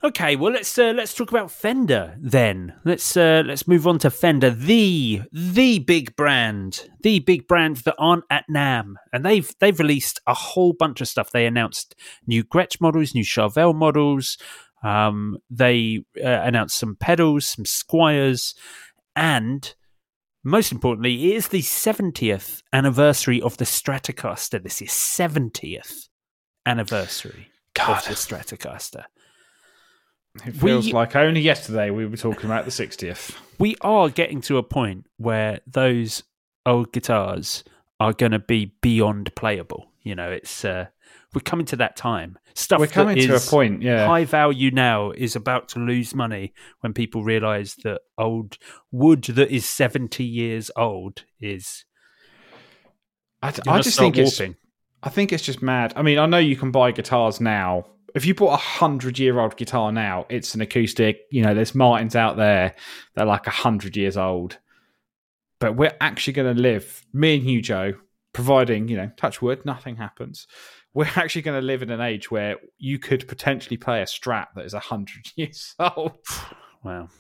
Okay, 0.05 0.35
well 0.35 0.53
let's 0.53 0.77
uh, 0.79 0.93
let's 0.97 1.15
talk 1.15 1.31
about 1.31 1.53
Fender 1.53 2.17
then. 2.21 2.75
Let's 2.85 3.17
uh, 3.17 3.45
let's 3.47 3.69
move 3.69 3.87
on 3.87 4.01
to 4.01 4.11
Fender, 4.11 4.51
the 4.51 5.23
the 5.31 5.79
big 5.79 6.17
brand, 6.17 6.89
the 7.03 7.21
big 7.21 7.47
brand 7.47 7.77
that 7.79 7.95
aren't 7.99 8.25
at 8.29 8.45
NAMM, 8.51 8.95
and 9.13 9.25
they've 9.25 9.49
they've 9.61 9.79
released 9.79 10.19
a 10.27 10.35
whole 10.35 10.73
bunch 10.73 11.01
of 11.01 11.07
stuff. 11.07 11.31
They 11.31 11.47
announced 11.47 11.95
new 12.27 12.43
Gretsch 12.43 12.81
models, 12.81 13.15
new 13.15 13.23
Charvel 13.23 13.77
models. 13.77 14.39
Um, 14.83 15.39
they 15.49 16.01
uh, 16.19 16.27
announced 16.27 16.79
some 16.79 16.97
pedals, 16.97 17.47
some 17.47 17.65
Squiers, 17.65 18.57
and 19.15 19.73
most 20.43 20.73
importantly, 20.73 21.31
it 21.31 21.37
is 21.37 21.49
the 21.49 21.63
70th 21.63 22.63
anniversary 22.73 23.41
of 23.41 23.57
the 23.59 23.65
Stratocaster. 23.65 24.61
This 24.61 24.83
is 24.83 24.91
70th 24.91 26.09
anniversary 26.67 27.53
God. 27.75 27.99
of 27.99 28.09
the 28.09 28.15
Stratocaster. 28.15 29.05
It 30.47 30.53
feels 30.57 30.87
We- 30.87 30.93
like 30.93 31.15
only 31.15 31.41
yesterday 31.41 31.91
we 31.91 32.07
were 32.07 32.17
talking 32.17 32.47
about 32.47 32.65
the 32.65 32.71
60th. 32.71 33.37
we 33.59 33.77
are 33.83 34.09
getting 34.09 34.41
to 34.43 34.57
a 34.59 34.63
point 34.63 35.07
where 35.19 35.61
those 35.67 36.23
old 36.65 36.93
guitars 36.93 37.65
are 38.01 38.13
going 38.13 38.33
to 38.33 38.39
be 38.39 38.73
beyond 38.81 39.35
playable. 39.37 39.93
You 40.03 40.15
know, 40.15 40.31
it's 40.31 40.65
uh, 40.65 40.87
we're 41.35 41.43
coming 41.43 41.67
to 41.67 41.77
that 41.77 41.97
time. 41.97 42.39
Stuff 42.55 42.81
We're 42.81 42.87
coming 42.89 43.17
that 43.19 43.27
to 43.29 43.37
a 43.37 43.41
point, 43.41 43.83
yeah. 43.83 44.07
High 44.07 44.25
value 44.25 44.71
now 44.71 45.11
is 45.13 45.37
about 45.37 45.69
to 45.71 45.79
lose 45.79 46.15
money 46.15 46.53
when 46.81 46.93
people 46.93 47.23
realise 47.23 47.75
that 47.85 48.01
old 48.19 48.59
wood 48.91 49.23
that 49.25 49.51
is 49.51 49.65
seventy 49.69 50.25
years 50.25 50.71
old 50.77 51.25
is. 51.41 51.85
I, 53.43 53.53
I 53.69 53.81
just 53.81 53.99
think 53.99 54.17
it's 54.19 54.39
warping. 54.39 54.57
I 55.03 55.09
think 55.09 55.33
it's 55.33 55.43
just 55.43 55.63
mad. 55.63 55.93
I 55.97 56.03
mean, 56.03 56.19
I 56.19 56.27
know 56.27 56.39
you 56.39 56.57
can 56.57 56.71
buy 56.71 56.91
guitars 56.93 57.41
now. 57.41 57.87
If 58.15 58.27
you 58.27 58.35
bought 58.35 58.55
a 58.55 58.57
hundred 58.57 59.19
year 59.19 59.39
old 59.41 59.57
guitar 59.57 59.91
now, 59.93 60.27
it's 60.29 60.55
an 60.55 60.61
acoustic. 60.61 61.21
You 61.31 61.43
know, 61.43 61.55
there's 61.55 61.75
Martins 61.75 62.15
out 62.17 62.37
there 62.37 62.75
that 63.15 63.23
are 63.23 63.27
like 63.27 63.47
a 63.47 63.51
hundred 63.51 63.97
years 63.97 64.17
old. 64.17 64.59
But 65.59 65.77
we're 65.77 65.97
actually 66.01 66.33
going 66.33 66.55
to 66.57 66.61
live, 66.61 67.07
me 67.13 67.37
and 67.37 67.45
you, 67.49 67.63
Joe, 67.63 67.95
providing 68.33 68.89
you 68.89 68.97
know, 68.97 69.11
touch 69.17 69.41
wood, 69.41 69.65
nothing 69.65 69.97
happens. 69.97 70.47
We're 70.93 71.05
actually 71.17 71.43
going 71.43 71.61
to 71.61 71.65
live 71.67 71.83
in 71.83 71.91
an 71.91 72.01
age 72.01 72.31
where 72.31 72.57
you 72.79 72.99
could 72.99 73.29
potentially 73.29 73.77
play 73.77 74.03
a 74.03 74.07
Strat 74.07 74.49
that 74.57 74.65
is 74.65 74.75
a 74.75 74.81
hundred 74.81 75.31
years 75.37 75.75
old. 75.79 76.19
Wow. 76.85 77.11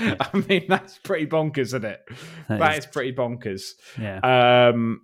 I 0.00 0.44
mean, 0.48 0.66
that's 0.68 0.96
pretty 0.98 1.26
bonkers, 1.26 1.58
isn't 1.58 1.84
it? 1.84 2.00
That 2.48 2.60
that 2.60 2.72
is- 2.78 2.84
is 2.84 2.86
pretty 2.86 3.12
bonkers. 3.12 3.70
Yeah. 4.00 4.68
Um, 4.68 5.00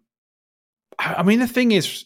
I 1.01 1.25
mean, 1.25 1.41
the 1.41 1.49
thing 1.49 1.73
is, 1.73 2.05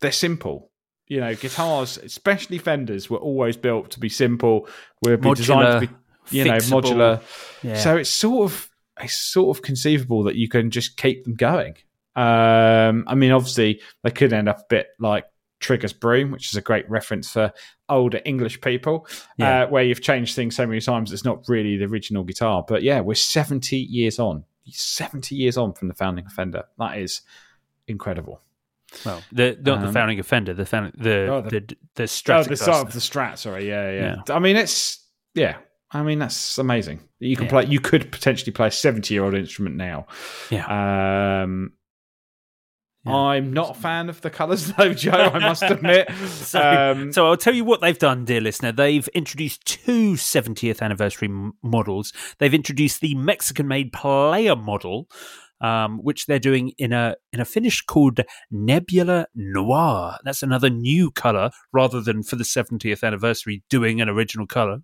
they're 0.00 0.12
simple. 0.12 0.67
You 1.08 1.20
know, 1.20 1.34
guitars, 1.34 1.96
especially 1.98 2.58
Fenders, 2.58 3.08
were 3.08 3.18
always 3.18 3.56
built 3.56 3.90
to 3.92 4.00
be 4.00 4.08
simple. 4.08 4.68
Were 5.02 5.16
be 5.16 5.32
designed 5.34 5.80
to 5.82 5.88
be, 5.88 6.36
you 6.36 6.44
know, 6.44 6.56
modular. 6.58 7.22
Yeah. 7.62 7.76
So 7.78 7.96
it's 7.96 8.10
sort 8.10 8.50
of 8.50 8.70
it's 9.00 9.16
sort 9.16 9.56
of 9.56 9.62
conceivable 9.62 10.24
that 10.24 10.36
you 10.36 10.48
can 10.48 10.70
just 10.70 10.96
keep 10.96 11.24
them 11.24 11.34
going. 11.34 11.76
Um, 12.14 13.04
I 13.06 13.14
mean, 13.14 13.30
obviously, 13.30 13.80
they 14.02 14.10
could 14.10 14.32
end 14.32 14.48
up 14.48 14.58
a 14.58 14.64
bit 14.68 14.88
like 14.98 15.24
Trigger's 15.60 15.92
Broom, 15.92 16.30
which 16.30 16.48
is 16.48 16.56
a 16.56 16.60
great 16.60 16.88
reference 16.90 17.30
for 17.30 17.52
older 17.88 18.20
English 18.24 18.60
people, 18.60 19.06
Yeah. 19.36 19.62
uh, 19.62 19.68
where 19.68 19.82
you've 19.84 20.02
changed 20.02 20.34
things 20.34 20.56
so 20.56 20.66
many 20.66 20.80
times 20.80 21.12
it's 21.12 21.24
not 21.24 21.48
really 21.48 21.76
the 21.76 21.84
original 21.86 22.24
guitar. 22.24 22.64
But 22.66 22.82
yeah, 22.82 23.00
we're 23.00 23.14
70 23.14 23.76
years 23.76 24.18
on. 24.18 24.44
70 24.70 25.34
years 25.34 25.56
on 25.56 25.72
from 25.72 25.88
the 25.88 25.94
founding 25.94 26.26
of 26.26 26.32
Fender. 26.32 26.64
That 26.78 26.98
is 26.98 27.22
incredible. 27.86 28.42
Well, 29.04 29.22
the 29.32 29.56
not 29.62 29.80
the 29.80 29.88
Um, 29.88 29.92
founding 29.92 30.18
of 30.18 30.26
Fender, 30.26 30.54
the 30.54 30.64
found, 30.66 30.92
the, 30.96 31.26
Oh, 31.26 31.40
the 31.42 31.60
the- 31.60 31.60
the 31.60 32.02
Oh, 32.02 32.42
the 32.42 32.56
start 32.56 32.86
of 32.86 32.92
the 32.92 33.00
Strat. 33.00 33.38
Sorry, 33.38 33.68
yeah, 33.68 33.90
yeah, 34.26 34.34
I 34.34 34.38
mean, 34.38 34.56
it's 34.56 35.04
yeah. 35.34 35.56
I 35.90 36.02
mean, 36.02 36.18
that's 36.18 36.58
amazing. 36.58 37.00
You 37.18 37.34
can 37.36 37.46
Yeah. 37.46 37.50
play. 37.50 37.64
You 37.66 37.80
could 37.80 38.12
potentially 38.12 38.52
play 38.52 38.68
a 38.68 38.70
seventy-year-old 38.70 39.34
instrument 39.34 39.76
now. 39.76 40.06
yeah. 40.50 41.42
Um, 41.42 41.72
Yeah. 43.06 43.14
I'm 43.14 43.52
not 43.54 43.70
a 43.76 43.80
fan 43.80 44.08
of 44.10 44.20
the 44.20 44.28
colours, 44.28 44.72
though, 44.76 44.92
Joe. 44.92 45.12
I 45.12 45.38
must 45.38 45.62
admit. 45.76 46.10
So, 46.12 46.60
um, 46.60 47.12
so 47.12 47.26
I'll 47.26 47.36
tell 47.38 47.54
you 47.54 47.64
what 47.64 47.80
they've 47.80 47.98
done, 47.98 48.24
dear 48.26 48.40
listener. 48.40 48.70
They've 48.72 49.06
introduced 49.08 49.64
two 49.64 50.14
70th 50.14 50.82
anniversary 50.82 51.28
m- 51.28 51.52
models. 51.62 52.12
They've 52.38 52.52
introduced 52.52 53.00
the 53.00 53.14
Mexican-made 53.14 53.92
player 53.94 54.56
model, 54.56 55.08
um, 55.60 55.98
which 56.02 56.26
they're 56.26 56.38
doing 56.38 56.72
in 56.78 56.92
a 56.92 57.16
in 57.32 57.40
a 57.40 57.44
finish 57.44 57.82
called 57.82 58.20
Nebula 58.50 59.26
Noir. 59.34 60.18
That's 60.24 60.42
another 60.42 60.70
new 60.70 61.10
color, 61.10 61.50
rather 61.72 62.00
than 62.00 62.22
for 62.22 62.36
the 62.36 62.44
70th 62.44 63.02
anniversary 63.02 63.62
doing 63.68 64.00
an 64.00 64.08
original 64.08 64.46
color. 64.46 64.78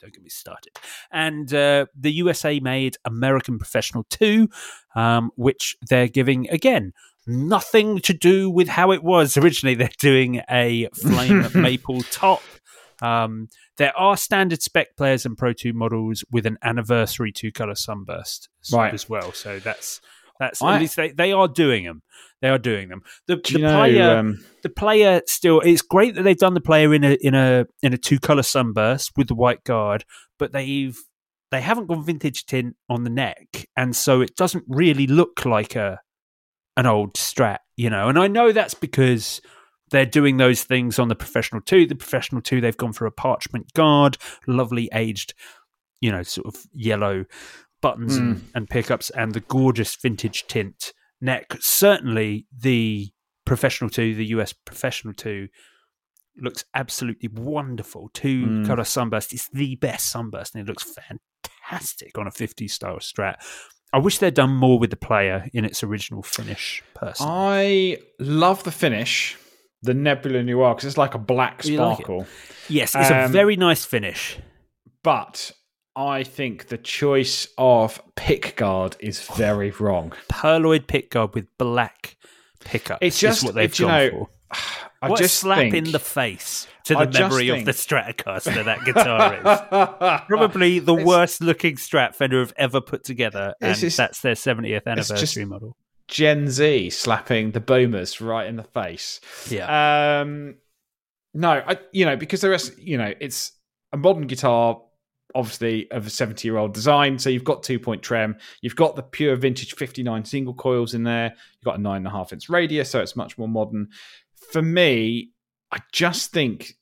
Don't 0.00 0.12
get 0.12 0.22
me 0.22 0.28
started. 0.28 0.78
And 1.10 1.52
uh, 1.54 1.86
the 1.98 2.12
USA 2.12 2.60
made 2.60 2.98
American 3.06 3.58
Professional 3.58 4.04
2, 4.10 4.50
um, 4.94 5.30
which 5.36 5.76
they're 5.88 6.08
giving 6.08 6.46
again 6.50 6.92
nothing 7.26 8.00
to 8.00 8.12
do 8.12 8.50
with 8.50 8.68
how 8.68 8.92
it 8.92 9.02
was 9.02 9.36
originally. 9.38 9.74
They're 9.74 9.88
doing 9.98 10.42
a 10.50 10.88
flame 10.94 11.48
maple 11.54 12.02
top. 12.02 12.42
Um, 13.04 13.48
there 13.76 13.96
are 13.98 14.16
standard 14.16 14.62
spec 14.62 14.96
players 14.96 15.26
and 15.26 15.36
Pro 15.36 15.52
2 15.52 15.72
models 15.72 16.24
with 16.30 16.46
an 16.46 16.58
anniversary 16.62 17.32
two 17.32 17.52
color 17.52 17.74
sunburst 17.74 18.48
Right. 18.72 18.94
as 18.94 19.08
well. 19.08 19.32
So 19.32 19.58
that's 19.58 20.00
that's 20.40 20.62
I- 20.62 20.76
at 20.76 20.80
least 20.80 20.96
they, 20.96 21.10
they 21.10 21.32
are 21.32 21.48
doing 21.48 21.84
them. 21.84 22.02
They 22.40 22.48
are 22.48 22.58
doing 22.58 22.88
them. 22.88 23.02
The, 23.26 23.36
the 23.36 23.58
know? 23.58 23.74
player 23.76 24.16
um, 24.18 24.44
the 24.62 24.68
player 24.68 25.22
still 25.26 25.60
it's 25.60 25.82
great 25.82 26.14
that 26.14 26.22
they've 26.22 26.36
done 26.36 26.54
the 26.54 26.60
player 26.60 26.92
in 26.94 27.04
a 27.04 27.16
in 27.20 27.34
a 27.34 27.66
in 27.82 27.92
a 27.92 27.98
two 27.98 28.18
color 28.18 28.42
sunburst 28.42 29.12
with 29.16 29.28
the 29.28 29.34
white 29.34 29.64
guard, 29.64 30.04
but 30.38 30.52
they've 30.52 30.96
they 31.50 31.60
haven't 31.60 31.86
gone 31.86 32.04
vintage 32.04 32.46
tint 32.46 32.74
on 32.88 33.04
the 33.04 33.10
neck, 33.10 33.66
and 33.76 33.94
so 33.94 34.20
it 34.20 34.34
doesn't 34.36 34.64
really 34.68 35.06
look 35.06 35.44
like 35.44 35.76
a 35.76 36.00
an 36.76 36.86
old 36.86 37.14
strat, 37.14 37.58
you 37.76 37.88
know. 37.88 38.08
And 38.08 38.18
I 38.18 38.26
know 38.26 38.50
that's 38.52 38.74
because 38.74 39.40
they're 39.94 40.04
doing 40.04 40.36
those 40.36 40.64
things 40.64 40.98
on 40.98 41.08
the 41.08 41.14
professional 41.14 41.60
two. 41.62 41.86
The 41.86 41.94
professional 41.94 42.42
two, 42.42 42.60
they've 42.60 42.76
gone 42.76 42.92
for 42.92 43.06
a 43.06 43.10
parchment 43.12 43.72
guard, 43.74 44.18
lovely 44.46 44.88
aged, 44.92 45.32
you 46.00 46.10
know, 46.12 46.22
sort 46.22 46.46
of 46.48 46.56
yellow 46.74 47.24
buttons 47.80 48.16
and, 48.16 48.48
and 48.54 48.68
pickups, 48.68 49.10
and 49.10 49.32
the 49.34 49.40
gorgeous 49.40 49.94
vintage 49.96 50.46
tint 50.46 50.92
neck. 51.20 51.54
Certainly, 51.60 52.46
the 52.56 53.10
professional 53.44 53.88
two, 53.90 54.14
the 54.14 54.26
US 54.26 54.52
professional 54.52 55.14
two, 55.14 55.48
looks 56.36 56.64
absolutely 56.74 57.28
wonderful. 57.28 58.10
Two 58.12 58.46
Mm. 58.46 58.66
color 58.66 58.84
sunburst. 58.84 59.32
It's 59.32 59.48
the 59.48 59.76
best 59.76 60.10
sunburst, 60.10 60.54
and 60.54 60.62
it 60.62 60.68
looks 60.68 60.84
fantastic 60.84 62.18
on 62.18 62.26
a 62.26 62.30
50 62.30 62.66
style 62.68 62.98
strat. 62.98 63.36
I 63.92 63.98
wish 63.98 64.18
they'd 64.18 64.34
done 64.34 64.56
more 64.56 64.78
with 64.78 64.90
the 64.90 64.96
player 64.96 65.48
in 65.52 65.64
its 65.64 65.84
original 65.84 66.22
finish. 66.22 66.82
Personally, 66.94 67.32
I 67.32 67.98
love 68.18 68.64
the 68.64 68.72
finish, 68.72 69.36
the 69.84 69.94
Nebula 69.94 70.42
Noir, 70.42 70.74
because 70.74 70.86
it's 70.88 70.98
like 70.98 71.14
a 71.14 71.18
black 71.18 71.64
You 71.64 71.78
like 71.78 72.00
it? 72.00 72.02
sparkle. 72.04 72.26
yes, 72.68 72.94
it's 72.94 73.10
a 73.10 73.24
um, 73.24 73.32
very 73.32 73.56
nice 73.56 73.84
finish. 73.84 74.38
but 75.02 75.52
I 75.96 76.24
think 76.24 76.68
the 76.68 76.78
choice 76.78 77.46
of 77.56 78.00
pickguard 78.16 78.96
is 79.00 79.20
very 79.20 79.70
wrong. 79.70 80.12
Pearloid 80.28 80.86
pickguard 80.86 81.34
with 81.34 81.46
black 81.58 82.16
pickups. 82.64 82.98
It's 83.00 83.20
just 83.20 83.38
is 83.38 83.44
what 83.44 83.54
they've 83.54 83.78
you 83.78 83.86
gone 83.86 83.90
know, 83.98 84.10
for. 84.10 84.28
I 85.02 85.08
what 85.10 85.20
a 85.20 85.22
just 85.24 85.36
slap 85.36 85.58
think, 85.58 85.74
in 85.74 85.92
the 85.92 85.98
face 85.98 86.66
to 86.86 86.94
the 86.94 87.04
just 87.06 87.20
memory 87.20 87.48
of 87.50 87.56
think- 87.56 87.66
the 87.66 87.72
Stratocaster 87.72 88.64
that 88.64 88.84
guitar 88.84 89.34
is. 89.36 90.20
Probably 90.28 90.78
the 90.78 90.94
worst 90.94 91.42
looking 91.42 91.76
Strat 91.76 92.14
Fender 92.14 92.40
have 92.40 92.54
ever 92.56 92.80
put 92.80 93.04
together, 93.04 93.54
and 93.60 93.76
just- 93.76 93.96
that's 93.96 94.20
their 94.20 94.34
70th 94.34 94.86
anniversary 94.86 95.18
just- 95.18 95.38
model. 95.38 95.76
Gen 96.08 96.48
Z 96.48 96.90
slapping 96.90 97.52
the 97.52 97.60
boomers 97.60 98.20
right 98.20 98.46
in 98.46 98.56
the 98.56 98.62
face. 98.64 99.20
Yeah. 99.50 100.20
Um, 100.20 100.56
no, 101.32 101.62
I, 101.66 101.78
you 101.92 102.04
know, 102.04 102.16
because 102.16 102.40
there 102.40 102.52
is, 102.52 102.74
you 102.78 102.98
know, 102.98 103.12
it's 103.20 103.52
a 103.92 103.96
modern 103.96 104.26
guitar, 104.26 104.80
obviously 105.34 105.90
of 105.90 106.06
a 106.06 106.10
seventy-year-old 106.10 106.74
design. 106.74 107.18
So 107.18 107.30
you've 107.30 107.44
got 107.44 107.62
two-point 107.62 108.02
trem, 108.02 108.36
you've 108.60 108.76
got 108.76 108.96
the 108.96 109.02
pure 109.02 109.34
vintage 109.36 109.74
fifty-nine 109.74 110.24
single 110.24 110.54
coils 110.54 110.94
in 110.94 111.02
there. 111.02 111.34
You've 111.54 111.64
got 111.64 111.78
a 111.78 111.82
nine 111.82 111.98
and 111.98 112.06
a 112.06 112.10
half 112.10 112.32
inch 112.32 112.48
radius, 112.48 112.90
so 112.90 113.00
it's 113.00 113.16
much 113.16 113.36
more 113.38 113.48
modern. 113.48 113.88
For 114.52 114.62
me, 114.62 115.30
I 115.72 115.80
just 115.92 116.32
think. 116.32 116.74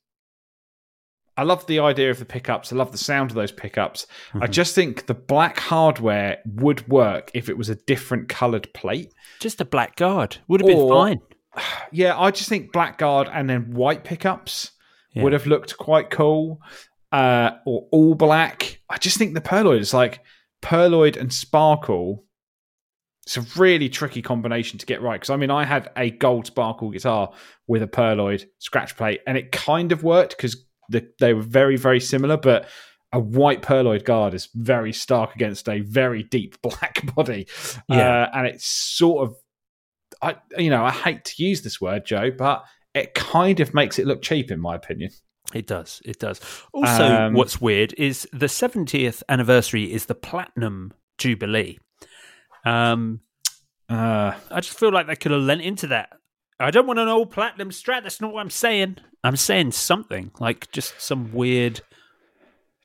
I 1.35 1.43
love 1.43 1.65
the 1.67 1.79
idea 1.79 2.11
of 2.11 2.19
the 2.19 2.25
pickups. 2.25 2.71
I 2.71 2.75
love 2.75 2.91
the 2.91 2.97
sound 2.97 3.31
of 3.31 3.35
those 3.35 3.51
pickups. 3.51 4.05
I 4.39 4.47
just 4.47 4.75
think 4.75 5.07
the 5.07 5.13
black 5.15 5.59
hardware 5.59 6.37
would 6.45 6.87
work 6.87 7.31
if 7.33 7.49
it 7.49 7.57
was 7.57 7.69
a 7.69 7.75
different 7.75 8.29
coloured 8.29 8.71
plate. 8.73 9.13
Just 9.39 9.59
a 9.59 9.65
black 9.65 9.95
guard 9.95 10.37
would 10.47 10.61
have 10.61 10.67
been 10.67 10.89
fine. 10.89 11.19
Yeah, 11.91 12.19
I 12.19 12.31
just 12.31 12.49
think 12.49 12.71
black 12.71 12.97
guard 12.97 13.29
and 13.31 13.47
then 13.47 13.73
white 13.73 14.03
pickups 14.03 14.71
Yeah. 15.13 15.21
would 15.23 15.33
have 15.33 15.45
looked 15.45 15.77
quite 15.77 16.09
cool. 16.09 16.59
Uh, 17.11 17.51
or 17.67 17.87
all 17.91 18.15
black. 18.15 18.79
I 18.89 18.97
just 18.97 19.17
think 19.19 19.35
the 19.35 19.41
pearloid 19.41 19.79
is 19.79 19.93
like 19.93 20.21
pearloid 20.63 21.15
and 21.15 21.31
sparkle 21.31 22.25
it's 23.25 23.37
a 23.37 23.41
really 23.59 23.87
tricky 23.87 24.21
combination 24.21 24.77
to 24.79 24.85
get 24.85 25.01
right. 25.01 25.15
Because 25.19 25.29
I 25.29 25.37
mean, 25.37 25.49
I 25.51 25.63
had 25.63 25.89
a 25.95 26.11
gold 26.11 26.45
sparkle 26.47 26.89
guitar 26.89 27.31
with 27.67 27.81
a 27.81 27.87
pearloid 27.87 28.45
scratch 28.59 28.97
plate, 28.97 29.21
and 29.25 29.37
it 29.37 29.51
kind 29.51 29.91
of 29.93 30.03
worked 30.03 30.35
because 30.35 30.65
the, 30.93 31.07
they 31.19 31.33
were 31.33 31.41
very, 31.41 31.75
very 31.77 31.99
similar. 31.99 32.37
But 32.37 32.67
a 33.11 33.19
white 33.19 33.61
pearloid 33.61 34.05
guard 34.05 34.33
is 34.33 34.47
very 34.55 34.93
stark 34.93 35.35
against 35.35 35.67
a 35.69 35.81
very 35.81 36.23
deep 36.23 36.59
black 36.63 37.13
body, 37.15 37.47
Yeah. 37.89 38.23
uh, 38.23 38.29
and 38.33 38.47
it's 38.47 38.65
sort 38.65 39.27
of, 39.29 39.35
I 40.21 40.35
you 40.57 40.69
know, 40.69 40.83
I 40.83 40.91
hate 40.91 41.23
to 41.25 41.43
use 41.43 41.61
this 41.61 41.79
word, 41.81 42.05
Joe, 42.05 42.31
but 42.31 42.63
it 42.95 43.13
kind 43.13 43.59
of 43.59 43.73
makes 43.73 43.99
it 43.99 44.07
look 44.07 44.21
cheap, 44.21 44.49
in 44.51 44.59
my 44.59 44.75
opinion. 44.75 45.11
It 45.53 45.67
does. 45.67 46.01
It 46.05 46.19
does. 46.19 46.39
Also, 46.71 47.05
Um, 47.05 47.33
what's 47.33 47.59
weird 47.61 47.93
is 47.97 48.27
the 48.31 48.45
70th 48.47 49.21
anniversary 49.29 49.91
is 49.91 50.05
the 50.05 50.15
platinum 50.15 50.93
jubilee. 51.17 51.77
Um, 52.65 53.19
Uh, 53.89 54.33
I 54.49 54.61
just 54.61 54.79
feel 54.79 54.91
like 54.91 55.05
they 55.07 55.15
could 55.15 55.31
have 55.33 55.41
lent 55.41 55.61
into 55.61 55.87
that. 55.87 56.09
I 56.63 56.71
don't 56.71 56.87
want 56.87 56.99
an 56.99 57.07
old 57.07 57.31
platinum 57.31 57.69
strat. 57.69 58.03
That's 58.03 58.21
not 58.21 58.33
what 58.33 58.41
I'm 58.41 58.49
saying. 58.49 58.97
I'm 59.23 59.35
saying 59.35 59.71
something 59.73 60.31
like 60.39 60.71
just 60.71 60.99
some 61.01 61.31
weird. 61.33 61.81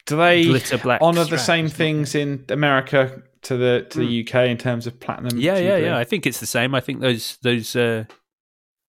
do 0.07 0.17
they 0.17 0.45
Glitter 0.45 0.79
black 0.79 1.01
honor 1.03 1.25
the 1.25 1.39
same 1.39 1.69
things 1.69 2.15
in 2.15 2.45
America 2.49 3.23
to 3.43 3.57
the 3.57 3.87
to 3.91 3.99
the 3.99 4.27
UK 4.27 4.49
in 4.49 4.59
terms 4.59 4.87
of 4.87 4.99
platinum? 5.01 5.39
Yeah, 5.39 5.59
yeah, 5.59 5.77
yeah. 5.77 5.99
I 5.99 6.05
think 6.05 6.27
it's 6.27 6.41
the 6.41 6.47
same. 6.47 6.75
I 6.75 6.81
think 6.81 7.01
those 7.01 7.39
those. 7.43 7.75
Uh, 7.75 8.05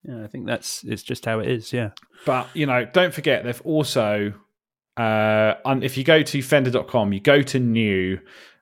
yeah, 0.04 0.24
I 0.24 0.28
think 0.28 0.48
that's 0.48 0.84
it's 0.84 1.04
just 1.04 1.26
how 1.26 1.40
it 1.40 1.50
is. 1.50 1.74
Yeah. 1.74 1.92
But 2.26 2.48
you 2.54 2.66
know, 2.66 2.86
don't 2.86 3.14
forget 3.14 3.44
they've 3.44 3.62
also 3.62 4.34
uh 4.98 5.56
if 5.82 5.98
you 5.98 6.04
go 6.04 6.24
to 6.24 6.42
fender.com, 6.42 7.14
you 7.14 7.20
go 7.20 7.42
to 7.42 7.60
new 7.60 8.20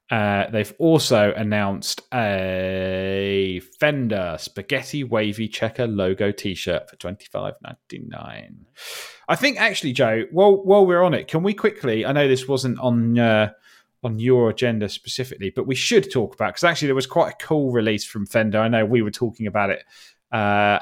uh, 0.10 0.50
they've 0.50 0.74
also 0.80 1.34
announced 1.34 2.02
a 2.14 3.62
Fender 3.80 4.38
Spaghetti 4.40 5.04
Wavy 5.04 5.48
Checker 5.48 5.88
logo 5.88 6.32
T-shirt 6.32 6.90
for 6.90 6.96
twenty 6.96 7.26
five 7.26 7.56
ninety 7.62 8.00
nine. 8.08 8.66
I 9.28 9.36
think 9.36 9.60
actually, 9.60 9.94
Joe, 9.94 10.24
while 10.32 10.64
while 10.64 10.86
we're 10.86 11.04
on 11.04 11.14
it, 11.14 11.28
can 11.28 11.44
we 11.44 11.54
quickly? 11.54 12.06
I 12.06 12.14
know 12.14 12.28
this 12.28 12.48
wasn't 12.48 12.80
on 12.80 13.20
uh, 13.20 13.52
on 14.04 14.20
your 14.20 14.50
agenda 14.50 14.88
specifically, 14.88 15.50
but 15.50 15.68
we 15.68 15.76
should 15.76 16.10
talk 16.12 16.34
about 16.36 16.50
because 16.54 16.64
actually 16.64 16.88
there 16.88 16.96
was 16.96 17.08
quite 17.08 17.34
a 17.34 17.46
cool 17.46 17.72
release 17.72 18.06
from 18.06 18.26
Fender. 18.26 18.60
I 18.60 18.70
know 18.70 18.86
we 18.86 19.02
were 19.02 19.12
talking 19.12 19.48
about 19.48 19.72
it 19.72 19.84
uh, 20.32 20.80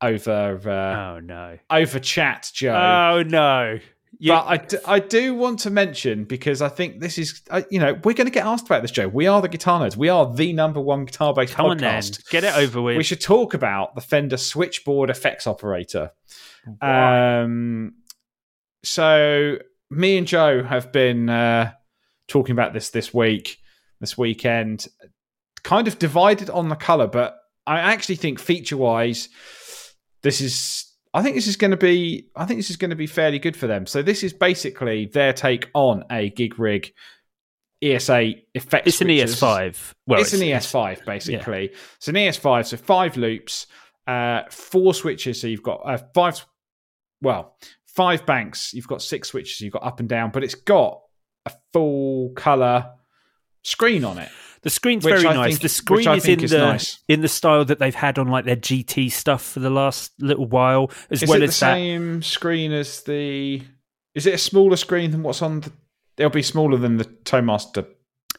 over 0.00 0.60
uh, 0.70 1.14
Oh 1.14 1.20
no. 1.20 1.58
over 1.70 1.98
chat, 1.98 2.50
Joe. 2.54 2.74
Oh 2.74 3.22
no. 3.22 3.80
You- 4.18 4.32
But 4.32 4.46
I 4.46 4.56
do, 4.56 4.78
I 4.86 4.98
do 5.00 5.34
want 5.34 5.58
to 5.60 5.70
mention 5.70 6.24
because 6.24 6.62
I 6.62 6.68
think 6.68 7.00
this 7.00 7.18
is, 7.18 7.42
uh, 7.50 7.62
you 7.70 7.78
know, 7.78 7.92
we're 8.04 8.14
going 8.14 8.26
to 8.26 8.32
get 8.32 8.46
asked 8.46 8.66
about 8.66 8.82
this, 8.82 8.90
Joe. 8.90 9.06
We 9.08 9.26
are 9.26 9.40
the 9.42 9.48
guitar 9.48 9.80
nerds. 9.80 9.96
We 9.96 10.08
are 10.08 10.32
the 10.34 10.52
number 10.52 10.80
one 10.80 11.04
guitar 11.04 11.34
based 11.34 11.54
come 11.54 11.66
on 11.66 11.78
then, 11.78 12.02
podcast. 12.02 12.28
get 12.30 12.42
it 12.44 12.56
over 12.56 12.80
with. 12.80 12.96
We 12.96 13.02
should 13.04 13.20
talk 13.20 13.54
about 13.54 13.94
the 13.94 14.00
Fender 14.00 14.36
switchboard 14.38 15.10
effects 15.10 15.46
operator. 15.46 16.12
Um, 16.80 17.94
so 18.82 19.58
me 19.90 20.18
and 20.18 20.26
Joe 20.26 20.62
have 20.62 20.92
been 20.92 21.28
uh, 21.28 21.72
talking 22.28 22.52
about 22.52 22.72
this 22.72 22.90
this 22.90 23.12
week, 23.14 23.58
this 24.00 24.16
weekend, 24.16 24.86
kind 25.62 25.88
of 25.88 25.98
divided 25.98 26.50
on 26.50 26.68
the 26.68 26.76
color, 26.76 27.06
but 27.06 27.36
I 27.66 27.80
actually 27.80 28.16
think 28.16 28.38
feature 28.38 28.76
wise, 28.76 29.28
this 30.22 30.40
is. 30.40 30.84
I 31.14 31.22
think 31.22 31.36
this 31.36 31.46
is 31.46 31.56
going 31.56 31.70
to 31.70 31.76
be. 31.76 32.28
I 32.36 32.44
think 32.44 32.58
this 32.58 32.70
is 32.70 32.76
going 32.76 32.90
to 32.90 32.96
be 32.96 33.06
fairly 33.06 33.38
good 33.38 33.56
for 33.56 33.66
them. 33.66 33.86
So 33.86 34.02
this 34.02 34.22
is 34.22 34.32
basically 34.32 35.06
their 35.06 35.32
take 35.32 35.70
on 35.74 36.04
a 36.10 36.30
gig 36.30 36.58
rig 36.58 36.92
ESA 37.82 38.34
effect. 38.54 38.86
it's 38.86 39.00
an. 39.00 39.08
ES5. 39.08 39.94
Well, 40.06 40.20
it's, 40.20 40.32
an 40.32 40.40
ES5 40.40 41.04
basically. 41.04 41.70
It's 41.96 42.08
an 42.08 42.14
ES5, 42.14 42.66
so 42.66 42.76
five 42.76 43.16
loops, 43.16 43.66
uh, 44.06 44.42
four 44.50 44.94
switches. 44.94 45.40
So 45.40 45.46
you've 45.46 45.62
got 45.62 45.80
uh, 45.84 45.98
five, 46.14 46.44
well, 47.22 47.56
five 47.86 48.26
banks. 48.26 48.74
You've 48.74 48.88
got 48.88 49.02
six 49.02 49.28
switches. 49.28 49.60
You've 49.60 49.72
got 49.72 49.84
up 49.84 50.00
and 50.00 50.08
down, 50.08 50.30
but 50.30 50.44
it's 50.44 50.54
got 50.54 51.00
a 51.46 51.52
full 51.72 52.30
color 52.30 52.92
screen 53.62 54.04
on 54.04 54.18
it. 54.18 54.30
The 54.62 54.70
screen's 54.70 55.04
Which 55.04 55.14
very 55.14 55.26
I 55.26 55.34
nice. 55.34 55.50
think- 55.52 55.62
the 55.62 55.68
screen 55.68 56.08
is 56.08 56.26
in 56.26 56.42
is 56.44 56.50
the 56.50 56.58
nice. 56.58 56.98
in 57.08 57.20
the 57.20 57.28
style 57.28 57.64
that 57.64 57.78
they've 57.78 57.94
had 57.94 58.18
on 58.18 58.28
like 58.28 58.44
their 58.44 58.56
GT 58.56 59.10
stuff 59.10 59.42
for 59.42 59.60
the 59.60 59.70
last 59.70 60.12
little 60.20 60.46
while, 60.46 60.90
as 61.10 61.22
Is 61.22 61.28
well 61.28 61.40
it 61.42 61.44
as 61.48 61.58
the 61.60 61.66
that. 61.66 61.74
same 61.74 62.22
screen 62.22 62.72
as 62.72 63.02
the? 63.02 63.62
Is 64.14 64.26
it 64.26 64.34
a 64.34 64.38
smaller 64.38 64.76
screen 64.76 65.10
than 65.12 65.22
what's 65.22 65.42
on 65.42 65.60
the? 65.60 65.72
It'll 66.16 66.30
be 66.30 66.42
smaller 66.42 66.76
than 66.76 66.96
the 66.96 67.04
ToneMaster. 67.04 67.86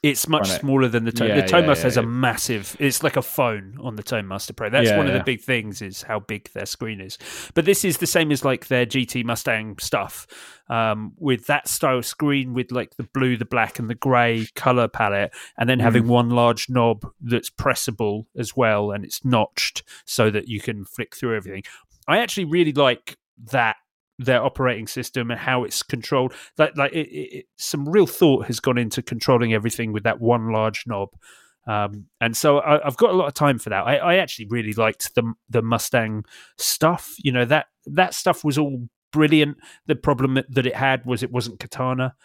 It's 0.02 0.30
much 0.30 0.50
smaller 0.50 0.88
than 0.88 1.04
the 1.04 1.12
Tone. 1.12 1.28
Yeah, 1.28 1.42
the 1.42 1.48
Tone 1.48 1.64
yeah, 1.64 1.68
Master 1.68 1.82
yeah, 1.82 1.88
has 1.88 1.98
a 1.98 2.04
massive. 2.04 2.78
It's 2.80 3.04
like 3.04 3.18
a 3.18 3.22
phone 3.22 3.78
on 3.82 3.98
the 3.98 4.04
Tone 4.04 4.30
Master 4.30 4.54
Pro. 4.54 4.70
That's 4.70 4.92
one 4.92 5.08
of 5.08 5.14
the 5.14 5.24
big 5.24 5.42
things 5.42 5.82
is 5.82 6.04
how 6.04 6.22
big 6.22 6.50
their 6.54 6.66
screen 6.66 7.02
is. 7.02 7.18
But 7.54 7.66
this 7.66 7.84
is 7.84 7.98
the 7.98 8.08
same 8.08 8.32
as 8.32 8.46
like 8.46 8.68
their 8.68 8.86
GT 8.86 9.26
Mustang 9.26 9.78
stuff, 9.78 10.26
um, 10.70 11.12
with 11.18 11.48
that 11.48 11.68
style 11.68 12.02
screen 12.02 12.54
with 12.54 12.72
like 12.72 12.96
the 12.96 13.04
blue, 13.04 13.36
the 13.36 13.44
black, 13.44 13.78
and 13.78 13.90
the 13.90 13.96
grey 13.96 14.48
color 14.56 14.88
palette, 14.88 15.34
and 15.58 15.70
then 15.70 15.80
having 15.80 16.04
Mm. 16.04 16.08
one 16.08 16.30
large 16.30 16.70
knob 16.70 17.06
that's 17.20 17.50
pressable 17.50 18.26
as 18.38 18.56
well, 18.56 18.92
and 18.92 19.04
it's 19.04 19.26
notched 19.26 19.84
so 20.06 20.30
that 20.30 20.48
you 20.48 20.62
can 20.62 20.86
flick 20.86 21.14
through 21.14 21.36
everything. 21.36 21.64
I 22.08 22.20
actually 22.20 22.46
really 22.46 22.72
like 22.74 23.18
that 23.52 23.76
their 24.20 24.44
operating 24.44 24.86
system 24.86 25.32
and 25.32 25.40
how 25.40 25.64
it's 25.64 25.82
controlled. 25.82 26.34
Like, 26.58 26.78
like 26.78 26.92
it, 26.92 27.08
it, 27.10 27.46
some 27.58 27.88
real 27.90 28.06
thought 28.06 28.46
has 28.48 28.60
gone 28.60 28.78
into 28.78 29.02
controlling 29.02 29.54
everything 29.54 29.94
with 29.94 30.04
that 30.04 30.20
one 30.20 30.52
large 30.52 30.84
knob. 30.86 31.10
Um, 31.68 32.06
and 32.20 32.36
so 32.36 32.60
I, 32.60 32.86
I've 32.86 32.98
got 32.98 33.12
a 33.12 33.14
lot 33.14 33.28
of 33.28 33.34
time 33.34 33.58
for 33.60 33.70
that. 33.70 33.88
I, 33.88 33.96
I 33.98 34.16
actually 34.16 34.48
really 34.50 34.74
liked 34.74 35.16
the 35.16 35.34
the 35.50 35.62
Mustang 35.62 36.26
stuff. 36.58 37.14
You 37.20 37.32
know 37.32 37.46
that 37.46 37.68
that 37.86 38.14
stuff 38.14 38.44
was 38.44 38.58
all 38.58 38.88
brilliant. 39.12 39.58
The 39.86 39.96
problem 39.96 40.40
that 40.50 40.66
it 40.66 40.76
had 40.76 41.06
was 41.06 41.22
it 41.24 41.32
wasn't 41.32 41.60
Katana, 41.60 42.16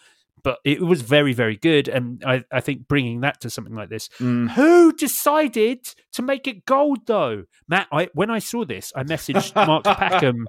but 0.43 0.59
it 0.65 0.81
was 0.81 1.03
very 1.03 1.33
very 1.35 1.57
good. 1.57 1.89
And 1.89 2.23
I, 2.25 2.45
I 2.51 2.61
think 2.61 2.89
bringing 2.89 3.21
that 3.21 3.41
to 3.43 3.51
something 3.51 3.75
like 3.75 3.91
this, 3.91 4.09
Mm. 4.19 4.51
who 4.53 4.93
decided 4.95 5.81
to 6.13 6.23
make 6.23 6.47
it 6.47 6.65
gold 6.65 7.07
though? 7.07 7.45
Matt, 7.69 7.89
I, 7.93 8.09
when 8.15 8.31
I 8.31 8.39
saw 8.39 8.65
this, 8.65 8.93
I 8.97 9.03
messaged 9.03 9.55
Mark 9.55 9.85
Packham 9.85 10.47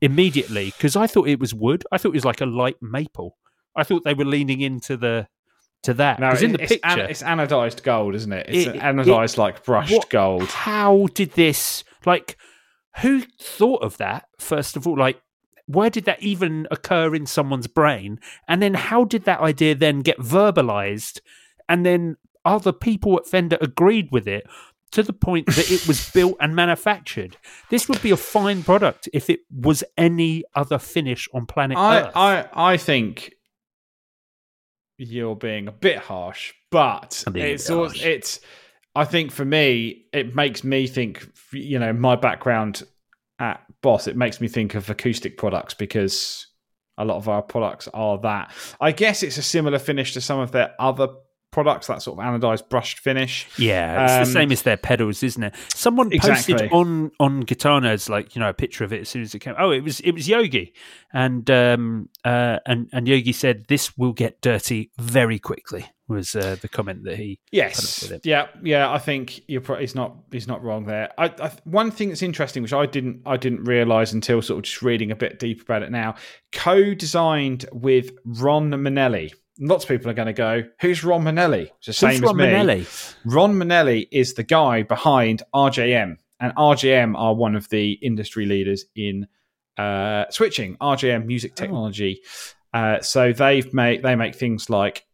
immediately 0.00 0.66
because 0.76 0.96
I 0.96 1.06
thought 1.06 1.28
it 1.28 1.40
was 1.40 1.54
wood. 1.54 1.84
I 1.92 1.98
thought 1.98 2.08
it 2.10 2.14
was 2.14 2.24
like 2.24 2.40
a 2.40 2.46
light 2.46 2.76
maple. 2.80 3.36
I 3.74 3.82
thought 3.84 4.04
they 4.04 4.14
were 4.14 4.24
leaning 4.24 4.60
into 4.60 4.96
the 4.96 5.28
to 5.82 5.94
that 5.94 6.18
No, 6.18 6.28
because 6.30 6.42
in 6.42 6.52
the 6.52 6.62
it's, 6.62 6.72
picture 6.72 6.88
an- 7.00 7.10
it's 7.10 7.22
anodized 7.22 7.82
gold, 7.82 8.14
isn't 8.14 8.32
it? 8.32 8.46
It's 8.48 8.66
It- 8.66 8.76
anodized 8.80 9.36
like 9.36 9.64
brushed 9.64 9.92
what- 9.92 10.10
gold. 10.10 10.48
How 10.48 11.06
did 11.14 11.32
this 11.32 11.84
like? 12.04 12.36
Who 13.02 13.22
thought 13.40 13.82
of 13.82 13.98
that? 13.98 14.24
First 14.38 14.76
of 14.76 14.86
all, 14.86 14.96
like 14.98 15.20
where 15.66 15.90
did 15.90 16.04
that 16.04 16.22
even 16.22 16.66
occur 16.70 17.14
in 17.14 17.26
someone's 17.26 17.66
brain? 17.66 18.20
And 18.48 18.62
then 18.62 18.74
how 18.74 19.04
did 19.04 19.24
that 19.24 19.40
idea 19.40 19.74
then 19.74 20.00
get 20.00 20.18
verbalized? 20.18 21.20
And 21.68 21.84
then 21.84 22.16
other 22.44 22.70
people 22.72 23.16
at 23.18 23.26
Fender 23.26 23.58
agreed 23.60 24.08
with 24.12 24.28
it 24.28 24.46
to 24.92 25.02
the 25.02 25.12
point 25.12 25.46
that 25.46 25.70
it 25.70 25.86
was 25.86 26.10
built 26.10 26.36
and 26.40 26.54
manufactured. 26.54 27.36
This 27.70 27.88
would 27.88 28.00
be 28.02 28.10
a 28.10 28.16
fine 28.16 28.62
product 28.62 29.08
if 29.12 29.28
it 29.28 29.40
was 29.50 29.84
any 29.96 30.44
other 30.54 30.78
finish 30.78 31.28
on 31.34 31.46
planet 31.46 31.76
I, 31.76 32.00
Earth. 32.00 32.12
I 32.14 32.48
I 32.52 32.76
think 32.76 33.34
you're 34.98 35.36
being 35.36 35.68
a 35.68 35.72
bit 35.72 35.98
harsh, 35.98 36.52
but 36.70 37.22
I'm 37.26 37.32
being 37.32 37.46
a 37.46 37.48
it's 37.50 37.68
bit 37.68 37.76
also, 37.76 37.88
harsh. 37.88 38.04
it's. 38.04 38.40
I 38.94 39.04
think 39.04 39.30
for 39.30 39.44
me, 39.44 40.06
it 40.12 40.34
makes 40.34 40.64
me 40.64 40.86
think. 40.86 41.26
You 41.52 41.78
know, 41.78 41.92
my 41.92 42.16
background 42.16 42.82
at 43.38 43.62
Boss, 43.82 44.06
it 44.06 44.16
makes 44.16 44.40
me 44.40 44.48
think 44.48 44.74
of 44.74 44.88
acoustic 44.88 45.36
products 45.36 45.74
because 45.74 46.46
a 46.98 47.04
lot 47.04 47.16
of 47.16 47.28
our 47.28 47.42
products 47.42 47.88
are 47.92 48.18
that. 48.18 48.52
I 48.80 48.92
guess 48.92 49.22
it's 49.22 49.36
a 49.36 49.42
similar 49.42 49.78
finish 49.78 50.14
to 50.14 50.20
some 50.20 50.40
of 50.40 50.52
their 50.52 50.74
other 50.78 51.08
products, 51.56 51.86
that 51.86 52.02
sort 52.02 52.18
of 52.18 52.24
anodized 52.24 52.68
brushed 52.68 52.98
finish. 52.98 53.46
Yeah, 53.58 54.04
it's 54.04 54.12
Um, 54.12 54.18
the 54.20 54.26
same 54.40 54.52
as 54.52 54.60
their 54.62 54.76
pedals, 54.76 55.22
isn't 55.22 55.42
it? 55.42 55.54
Someone 55.74 56.10
posted 56.10 56.56
Exactly. 56.56 56.68
on 56.70 57.10
on 57.18 57.40
Guitar 57.40 57.80
Nerds, 57.80 58.10
like 58.10 58.36
you 58.36 58.40
know, 58.40 58.50
a 58.50 58.54
picture 58.54 58.84
of 58.84 58.92
it 58.92 59.00
as 59.00 59.08
soon 59.08 59.22
as 59.22 59.34
it 59.34 59.38
came. 59.38 59.54
Oh, 59.58 59.70
it 59.70 59.82
was 59.82 60.00
it 60.00 60.12
was 60.12 60.28
Yogi, 60.28 60.74
and 61.14 61.50
um 61.50 62.08
uh 62.24 62.58
and 62.66 62.88
and 62.92 63.08
Yogi 63.08 63.32
said 63.32 63.64
this 63.68 63.96
will 63.96 64.12
get 64.12 64.40
dirty 64.42 64.90
very 64.98 65.38
quickly. 65.38 65.86
Was 66.08 66.36
uh, 66.36 66.54
the 66.60 66.68
comment 66.68 67.02
that 67.02 67.16
he 67.16 67.40
Yes. 67.50 68.12
Yeah, 68.22 68.46
yeah. 68.62 68.92
I 68.92 68.98
think 68.98 69.40
you're. 69.48 69.60
Pro- 69.60 69.80
he's 69.80 69.96
not. 69.96 70.14
He's 70.30 70.46
not 70.46 70.62
wrong 70.62 70.84
there. 70.86 71.10
I, 71.18 71.24
I, 71.42 71.50
one 71.64 71.90
thing 71.90 72.10
that's 72.10 72.22
interesting, 72.22 72.62
which 72.62 72.72
I 72.72 72.86
didn't. 72.86 73.22
I 73.26 73.36
didn't 73.36 73.64
realize 73.64 74.12
until 74.12 74.40
sort 74.40 74.58
of 74.58 74.64
just 74.66 74.82
reading 74.82 75.10
a 75.10 75.16
bit 75.16 75.40
deeper 75.40 75.62
about 75.64 75.82
it 75.82 75.90
now. 75.90 76.14
Co-designed 76.52 77.64
with 77.72 78.10
Ron 78.24 78.70
Menelli. 78.70 79.32
Lots 79.58 79.84
of 79.84 79.88
people 79.88 80.10
are 80.10 80.14
going 80.14 80.26
to 80.26 80.32
go, 80.32 80.64
"Who's 80.80 81.02
Ron 81.04 81.24
Menelli?" 81.24 81.70
It's 81.78 81.86
the 81.86 81.92
same 81.92 82.10
Who's 82.10 82.18
as 82.20 82.26
Ron 82.26 82.36
me. 82.36 82.44
Menelli? 82.44 83.14
Ron 83.24 83.54
Menelli 83.54 84.06
is 84.12 84.34
the 84.34 84.42
guy 84.42 84.82
behind 84.82 85.42
RJM, 85.54 86.16
and 86.40 86.52
RJM 86.56 87.16
are 87.16 87.34
one 87.34 87.56
of 87.56 87.68
the 87.70 87.92
industry 87.92 88.44
leaders 88.46 88.84
in 88.94 89.26
uh, 89.78 90.24
switching. 90.30 90.76
RJM 90.76 91.24
Music 91.26 91.52
Oh. 91.52 91.56
Technology. 91.56 92.20
Uh, 92.74 93.00
so 93.00 93.32
they've 93.32 93.72
made 93.72 94.02
they 94.02 94.14
make 94.14 94.34
things 94.34 94.68
like 94.68 95.04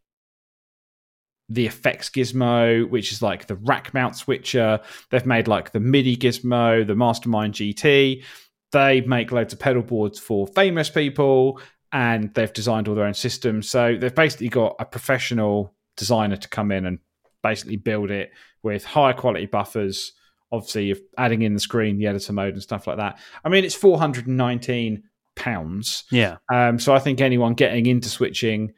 the 1.48 1.66
effects 1.66 2.08
gizmo, 2.08 2.88
which 2.88 3.12
is 3.12 3.22
like 3.22 3.46
the 3.46 3.56
rack 3.56 3.92
mount 3.94 4.16
switcher. 4.16 4.80
They've 5.10 5.26
made 5.26 5.48
like 5.48 5.70
the 5.72 5.80
MIDI 5.80 6.16
gizmo, 6.16 6.86
the 6.86 6.94
Mastermind 6.96 7.54
GT. 7.54 8.24
They 8.72 9.00
make 9.02 9.30
loads 9.32 9.52
of 9.52 9.58
pedal 9.58 9.82
boards 9.82 10.18
for 10.18 10.46
famous 10.46 10.88
people 10.88 11.60
and 11.92 12.32
they've 12.34 12.52
designed 12.52 12.88
all 12.88 12.94
their 12.94 13.04
own 13.04 13.14
systems. 13.14 13.68
So 13.68 13.96
they've 13.96 14.14
basically 14.14 14.48
got 14.48 14.76
a 14.78 14.84
professional 14.84 15.74
designer 15.96 16.36
to 16.36 16.48
come 16.48 16.72
in 16.72 16.86
and 16.86 16.98
basically 17.42 17.76
build 17.76 18.10
it 18.10 18.30
with 18.62 18.84
high 18.84 19.12
quality 19.12 19.46
buffers. 19.46 20.12
Obviously, 20.50 20.84
you're 20.86 20.96
adding 21.18 21.42
in 21.42 21.54
the 21.54 21.60
screen, 21.60 21.98
the 21.98 22.06
editor 22.06 22.32
mode, 22.32 22.54
and 22.54 22.62
stuff 22.62 22.86
like 22.86 22.96
that. 22.98 23.18
I 23.44 23.48
mean, 23.48 23.64
it's 23.64 23.74
419 23.74 25.02
pounds. 25.34 26.04
Yeah. 26.10 26.36
Um, 26.52 26.78
so 26.78 26.94
I 26.94 26.98
think 26.98 27.20
anyone 27.20 27.54
getting 27.54 27.86
into 27.86 28.08
switching, 28.08 28.72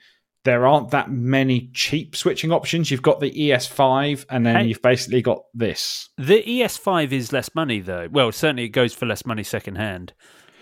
there 0.45 0.67
aren't 0.67 0.91
that 0.91 1.11
many 1.11 1.71
cheap 1.75 2.15
switching 2.17 2.53
options. 2.53 2.91
You've 2.91 3.03
got 3.03 3.21
the 3.21 3.31
ES5, 3.31 4.27
and 4.31 4.45
then 4.47 4.57
Hey. 4.57 4.67
you've 4.67 4.83
basically 4.83 5.23
got 5.23 5.43
this. 5.55 6.09
The 6.17 6.43
ES5 6.43 7.13
is 7.13 7.33
less 7.33 7.53
money, 7.55 7.81
though. 7.81 8.09
Well, 8.11 8.31
certainly 8.33 8.65
it 8.65 8.69
goes 8.71 8.95
for 8.95 9.07
less 9.07 9.25
money 9.27 9.43
secondhand. 9.43 10.13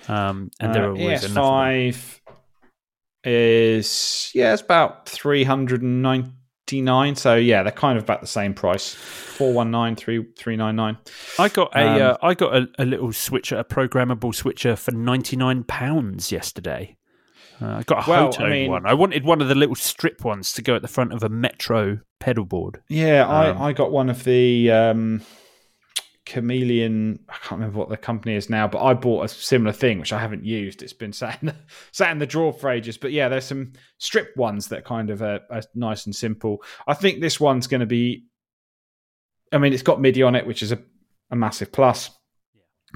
Um, 0.08 0.50
and 0.60 0.74
there 0.74 0.84
Uh, 0.84 0.88
are 0.88 0.96
always 0.96 1.24
enough. 1.24 1.30
of 1.30 1.34
them. 1.34 1.92
ES5 1.92 2.20
is 3.24 4.30
yeah, 4.34 4.52
it's 4.52 4.62
about 4.62 5.08
399. 5.08 7.16
So 7.16 7.34
yeah, 7.36 7.62
they're 7.62 7.72
kind 7.72 7.98
of 7.98 8.04
about 8.04 8.20
the 8.20 8.26
same 8.26 8.54
price. 8.54 8.94
Four 8.94 9.52
one 9.52 9.70
nine 9.70 9.96
three 9.96 10.24
three 10.38 10.56
nine 10.56 10.76
nine. 10.76 10.98
I 11.38 11.48
got 11.48 11.74
a 11.76 11.86
Um, 11.86 12.02
uh, 12.02 12.16
I 12.22 12.34
got 12.34 12.56
a, 12.56 12.68
a 12.78 12.84
little 12.84 13.12
switcher, 13.12 13.56
a 13.58 13.64
programmable 13.64 14.34
switcher 14.34 14.76
for 14.76 14.92
ninety 14.92 15.36
nine 15.36 15.64
pounds 15.64 16.32
yesterday. 16.32 16.96
Uh, 17.60 17.76
I 17.76 17.82
got 17.82 18.06
a 18.06 18.10
Well, 18.10 18.34
I 18.38 18.48
mean- 18.48 18.70
one. 18.70 18.86
I 18.86 18.94
wanted 18.94 19.24
one 19.24 19.40
of 19.40 19.48
the 19.48 19.54
little 19.54 19.74
strip 19.76 20.24
ones 20.24 20.52
to 20.54 20.62
go 20.62 20.74
at 20.74 20.82
the 20.82 20.88
front 20.88 21.12
of 21.12 21.22
a 21.22 21.28
Metro 21.28 22.00
pedal 22.18 22.44
board. 22.44 22.82
Yeah, 22.88 23.24
Um, 23.26 23.58
I, 23.58 23.66
I 23.68 23.72
got 23.72 23.92
one 23.92 24.10
of 24.10 24.24
the 24.24 24.70
um, 24.70 25.20
Chameleon. 26.26 27.18
I 27.28 27.32
can't 27.34 27.60
remember 27.60 27.78
what 27.78 27.88
the 27.88 27.96
company 27.96 28.34
is 28.34 28.48
now, 28.48 28.68
but 28.68 28.82
I 28.82 28.94
bought 28.94 29.24
a 29.24 29.28
similar 29.28 29.72
thing 29.72 29.98
which 29.98 30.12
I 30.12 30.18
haven't 30.18 30.44
used. 30.44 30.82
It's 30.82 30.92
been 30.92 31.12
sat 31.12 31.40
in 31.42 31.48
the, 31.48 31.56
sat 31.92 32.10
in 32.10 32.18
the 32.18 32.26
drawer 32.26 32.52
for 32.52 32.70
ages. 32.70 32.96
But 32.96 33.12
yeah, 33.12 33.28
there's 33.28 33.44
some 33.44 33.72
strip 33.98 34.36
ones 34.36 34.68
that 34.68 34.84
kind 34.84 35.10
of 35.10 35.22
are, 35.22 35.40
are 35.50 35.62
nice 35.74 36.06
and 36.06 36.14
simple. 36.14 36.62
I 36.86 36.94
think 36.94 37.20
this 37.20 37.40
one's 37.40 37.66
going 37.66 37.80
to 37.80 37.86
be. 37.86 38.26
I 39.52 39.58
mean, 39.58 39.72
it's 39.72 39.82
got 39.82 40.00
MIDI 40.00 40.22
on 40.22 40.34
it, 40.34 40.46
which 40.46 40.62
is 40.62 40.72
a, 40.72 40.78
a 41.30 41.36
massive 41.36 41.72
plus. 41.72 42.10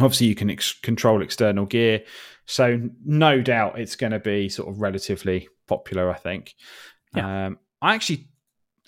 Obviously, 0.00 0.28
you 0.28 0.34
can 0.34 0.50
ex- 0.50 0.78
control 0.80 1.22
external 1.22 1.66
gear, 1.66 2.02
so 2.46 2.80
no 3.04 3.40
doubt 3.40 3.78
it's 3.78 3.96
going 3.96 4.12
to 4.12 4.18
be 4.18 4.48
sort 4.48 4.68
of 4.68 4.80
relatively 4.80 5.48
popular. 5.66 6.10
I 6.10 6.16
think. 6.16 6.54
Yeah. 7.14 7.46
Um, 7.46 7.58
I 7.82 7.94
actually 7.94 8.28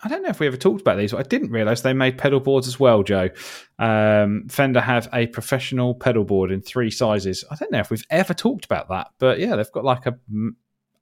I 0.02 0.08
don't 0.08 0.22
know 0.22 0.28
if 0.28 0.38
we 0.38 0.46
ever 0.46 0.56
talked 0.56 0.80
about 0.80 0.96
these, 0.96 1.10
but 1.12 1.18
I 1.18 1.28
didn't 1.28 1.50
realize 1.50 1.82
they 1.82 1.92
made 1.92 2.18
pedal 2.18 2.38
boards 2.40 2.68
as 2.68 2.78
well, 2.78 3.02
Joe. 3.02 3.30
Um, 3.78 4.46
Fender 4.48 4.80
have 4.80 5.08
a 5.12 5.26
professional 5.26 5.94
pedal 5.94 6.24
board 6.24 6.52
in 6.52 6.60
three 6.62 6.90
sizes. 6.90 7.44
I 7.50 7.56
don't 7.56 7.72
know 7.72 7.80
if 7.80 7.90
we've 7.90 8.04
ever 8.10 8.32
talked 8.34 8.64
about 8.64 8.88
that, 8.90 9.08
but 9.18 9.40
yeah, 9.40 9.56
they've 9.56 9.72
got 9.72 9.84
like 9.84 10.06
a, 10.06 10.16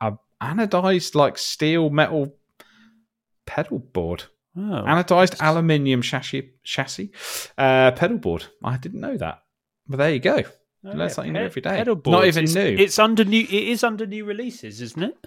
a 0.01 0.13
anodized 0.43 1.15
like 1.15 1.37
steel 1.37 1.91
metal 1.91 2.35
pedal 3.45 3.79
board, 3.79 4.25
Oh, 4.59 4.61
anodized 4.61 5.37
aluminium 5.43 6.01
chassis 6.01 6.53
chassis 6.65 7.13
uh, 7.59 7.91
pedal 7.93 8.17
board. 8.19 8.47
I 8.65 8.79
didn't 8.79 9.01
know 9.01 9.17
that, 9.19 9.43
but 9.87 9.99
there 9.99 10.13
you 10.15 10.21
go. 10.21 10.43
Oh, 10.85 10.89
Learn 10.91 10.99
yeah, 11.01 11.09
something 11.09 11.33
new 11.35 11.39
pe- 11.41 11.45
every 11.45 11.63
day. 11.63 11.77
pedal 11.77 12.01
Not 12.07 12.25
even 12.27 12.45
it's, 12.45 12.55
new. 12.55 12.77
It's 12.79 12.99
under 12.99 13.25
new. 13.25 13.43
It 13.43 13.53
is 13.53 13.85
under 13.85 14.07
new 14.07 14.25
releases, 14.25 14.81
isn't 14.81 15.03
it? 15.03 15.27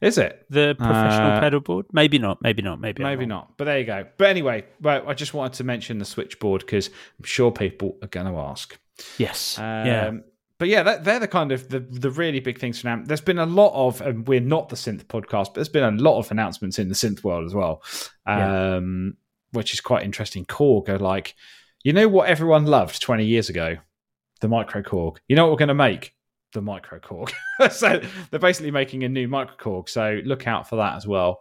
Is 0.00 0.18
it? 0.18 0.44
The 0.50 0.74
professional 0.78 1.32
Uh, 1.32 1.40
pedal 1.40 1.60
board. 1.60 1.86
Maybe 1.92 2.18
not. 2.18 2.42
Maybe 2.42 2.62
not. 2.62 2.80
Maybe 2.80 3.02
Maybe 3.02 3.26
not. 3.26 3.56
But 3.56 3.64
there 3.64 3.78
you 3.78 3.84
go. 3.84 4.06
But 4.18 4.28
anyway, 4.28 4.64
well, 4.80 5.02
I 5.08 5.14
just 5.14 5.32
wanted 5.34 5.54
to 5.54 5.64
mention 5.64 5.98
the 5.98 6.04
switchboard 6.04 6.60
because 6.60 6.88
I'm 7.18 7.24
sure 7.24 7.50
people 7.50 7.96
are 8.02 8.08
going 8.08 8.26
to 8.26 8.38
ask. 8.38 8.78
Yes. 9.18 9.58
Um, 9.58 9.64
yeah. 9.64 10.12
But 10.58 10.68
yeah, 10.68 10.82
that, 10.84 11.04
they're 11.04 11.20
the 11.20 11.28
kind 11.28 11.52
of 11.52 11.68
the, 11.68 11.80
the 11.80 12.10
really 12.10 12.40
big 12.40 12.58
things 12.58 12.80
for 12.80 12.86
now. 12.88 13.02
There's 13.04 13.20
been 13.20 13.38
a 13.38 13.44
lot 13.46 13.72
of, 13.74 14.00
and 14.00 14.26
we're 14.26 14.40
not 14.40 14.70
the 14.70 14.76
synth 14.76 15.04
podcast, 15.04 15.46
but 15.46 15.54
there's 15.56 15.68
been 15.68 15.84
a 15.84 16.02
lot 16.02 16.18
of 16.18 16.30
announcements 16.30 16.78
in 16.78 16.88
the 16.88 16.94
synth 16.94 17.22
world 17.22 17.44
as 17.44 17.54
well, 17.54 17.82
um, 18.26 19.16
which 19.52 19.74
is 19.74 19.80
quite 19.82 20.02
interesting. 20.04 20.46
Korg 20.46 20.88
are 20.88 20.98
like, 20.98 21.34
you 21.84 21.92
know 21.92 22.08
what 22.08 22.28
everyone 22.28 22.64
loved 22.66 23.02
20 23.02 23.24
years 23.24 23.48
ago? 23.50 23.76
The 24.40 24.48
micro 24.48 24.82
Korg. 24.82 25.18
You 25.28 25.36
know 25.36 25.44
what 25.44 25.52
we're 25.52 25.58
going 25.58 25.68
to 25.68 25.74
make? 25.74 26.14
The 26.52 26.62
micro 26.62 26.98
Korg. 27.00 27.32
so 27.70 28.00
they're 28.30 28.40
basically 28.40 28.70
making 28.70 29.04
a 29.04 29.08
new 29.08 29.28
micro 29.28 29.56
Korg. 29.56 29.88
So 29.88 30.20
look 30.24 30.46
out 30.46 30.68
for 30.68 30.76
that 30.76 30.94
as 30.96 31.06
well. 31.06 31.40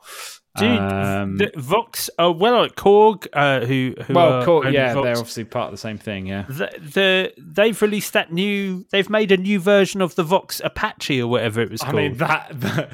Dude, 0.58 0.80
Um, 0.80 1.38
the 1.38 1.52
Vox. 1.56 2.10
Oh 2.18 2.32
well, 2.32 2.62
like 2.62 2.76
Korg, 2.76 3.28
uh, 3.34 3.66
who 3.66 3.94
who 4.06 4.14
well, 4.14 4.46
Korg, 4.46 4.72
yeah, 4.72 4.94
Vox, 4.94 5.04
they're 5.04 5.18
obviously 5.18 5.44
part 5.44 5.66
of 5.66 5.72
the 5.72 5.78
same 5.78 5.98
thing. 5.98 6.28
Yeah. 6.28 6.44
the, 6.48 6.70
the 6.80 7.34
they've 7.38 7.80
released 7.82 8.14
that 8.14 8.32
new. 8.32 8.86
They've 8.92 9.10
made 9.10 9.32
a 9.32 9.38
new 9.38 9.60
version 9.60 10.02
of 10.02 10.16
the 10.16 10.24
Vox 10.24 10.62
Apache 10.64 11.22
or 11.22 11.28
whatever 11.28 11.62
it 11.62 11.70
was 11.72 11.82
I 11.82 11.86
called. 11.86 11.96
mean 11.98 12.18
that, 12.18 12.48
the, 12.52 12.90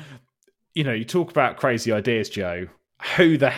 you 0.74 0.84
know, 0.84 0.94
you 0.94 1.06
talk 1.06 1.30
about 1.30 1.58
crazy 1.58 1.92
ideas, 1.92 2.30
Joe. 2.30 2.68
Who 3.18 3.38
the 3.38 3.52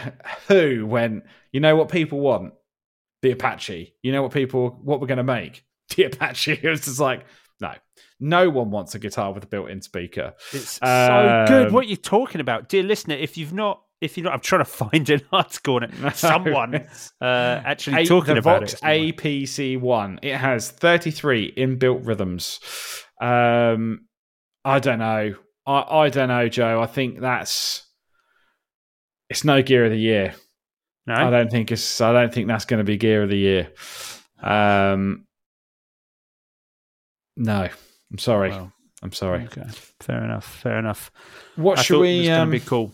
who 0.47 0.85
went? 0.85 1.23
You 1.51 1.59
know 1.61 1.75
what 1.77 1.89
people 1.89 2.19
want? 2.19 2.53
The 3.21 3.31
Apache. 3.31 3.93
You 4.03 4.11
know 4.11 4.21
what 4.21 4.33
people 4.33 4.79
what 4.83 4.99
we're 4.99 5.07
going 5.07 5.17
to 5.17 5.23
make? 5.23 5.63
The 5.95 6.05
Apache. 6.05 6.59
It 6.63 6.67
was 6.69 6.81
just 6.81 6.99
like 6.99 7.25
no, 8.19 8.49
one 8.49 8.71
wants 8.71 8.95
a 8.95 8.99
guitar 8.99 9.33
with 9.33 9.43
a 9.43 9.47
built-in 9.47 9.81
speaker. 9.81 10.33
It's 10.51 10.79
so 10.83 11.45
good. 11.47 11.67
Um, 11.67 11.73
What 11.73 11.85
are 11.85 11.89
you 11.89 11.95
talking 11.97 12.41
about, 12.41 12.69
dear 12.69 12.83
listener? 12.83 13.15
If 13.15 13.37
you've 13.37 13.53
not, 13.53 13.81
if 14.01 14.17
you're 14.17 14.25
not, 14.25 14.33
I'm 14.33 14.39
trying 14.39 14.61
to 14.61 14.65
find 14.71 15.09
an 15.09 15.21
article 15.31 15.75
on 15.75 15.83
it. 15.83 16.15
Someone 16.15 16.75
uh, 17.21 17.61
actually 17.65 18.01
A- 18.01 18.05
talking 18.05 18.33
the 18.35 18.39
about 18.39 18.61
Vox 18.61 18.73
it. 18.73 18.81
APC 18.81 19.79
one. 19.79 20.19
It 20.21 20.35
has 20.35 20.69
33 20.71 21.53
inbuilt 21.55 22.05
rhythms. 22.05 22.59
Um, 23.21 24.07
I 24.65 24.79
don't 24.79 24.99
know. 24.99 25.35
I, 25.65 25.81
I 25.81 26.09
don't 26.09 26.27
know, 26.29 26.49
Joe. 26.49 26.81
I 26.81 26.85
think 26.85 27.19
that's 27.21 27.85
it's 29.29 29.43
no 29.45 29.61
gear 29.63 29.85
of 29.85 29.91
the 29.91 29.97
year. 29.97 30.35
No, 31.07 31.15
I 31.15 31.29
don't 31.29 31.49
think 31.51 31.71
it's. 31.71 31.99
I 32.01 32.11
don't 32.13 32.33
think 32.33 32.47
that's 32.47 32.65
going 32.65 32.77
to 32.77 32.83
be 32.83 32.97
gear 32.97 33.23
of 33.23 33.29
the 33.29 33.37
year. 33.37 33.71
Um, 34.41 35.25
no, 37.35 37.69
I'm 38.13 38.17
sorry. 38.19 38.51
Well, 38.51 38.71
I'm 39.01 39.11
sorry. 39.11 39.43
Okay, 39.45 39.65
fair 39.99 40.23
enough. 40.23 40.45
Fair 40.61 40.79
enough. 40.79 41.11
What 41.57 41.79
I 41.79 41.81
should 41.81 41.99
we? 41.99 42.25
going 42.27 42.39
Um, 42.39 42.47
to 42.49 42.51
be 42.51 42.65
cool. 42.65 42.93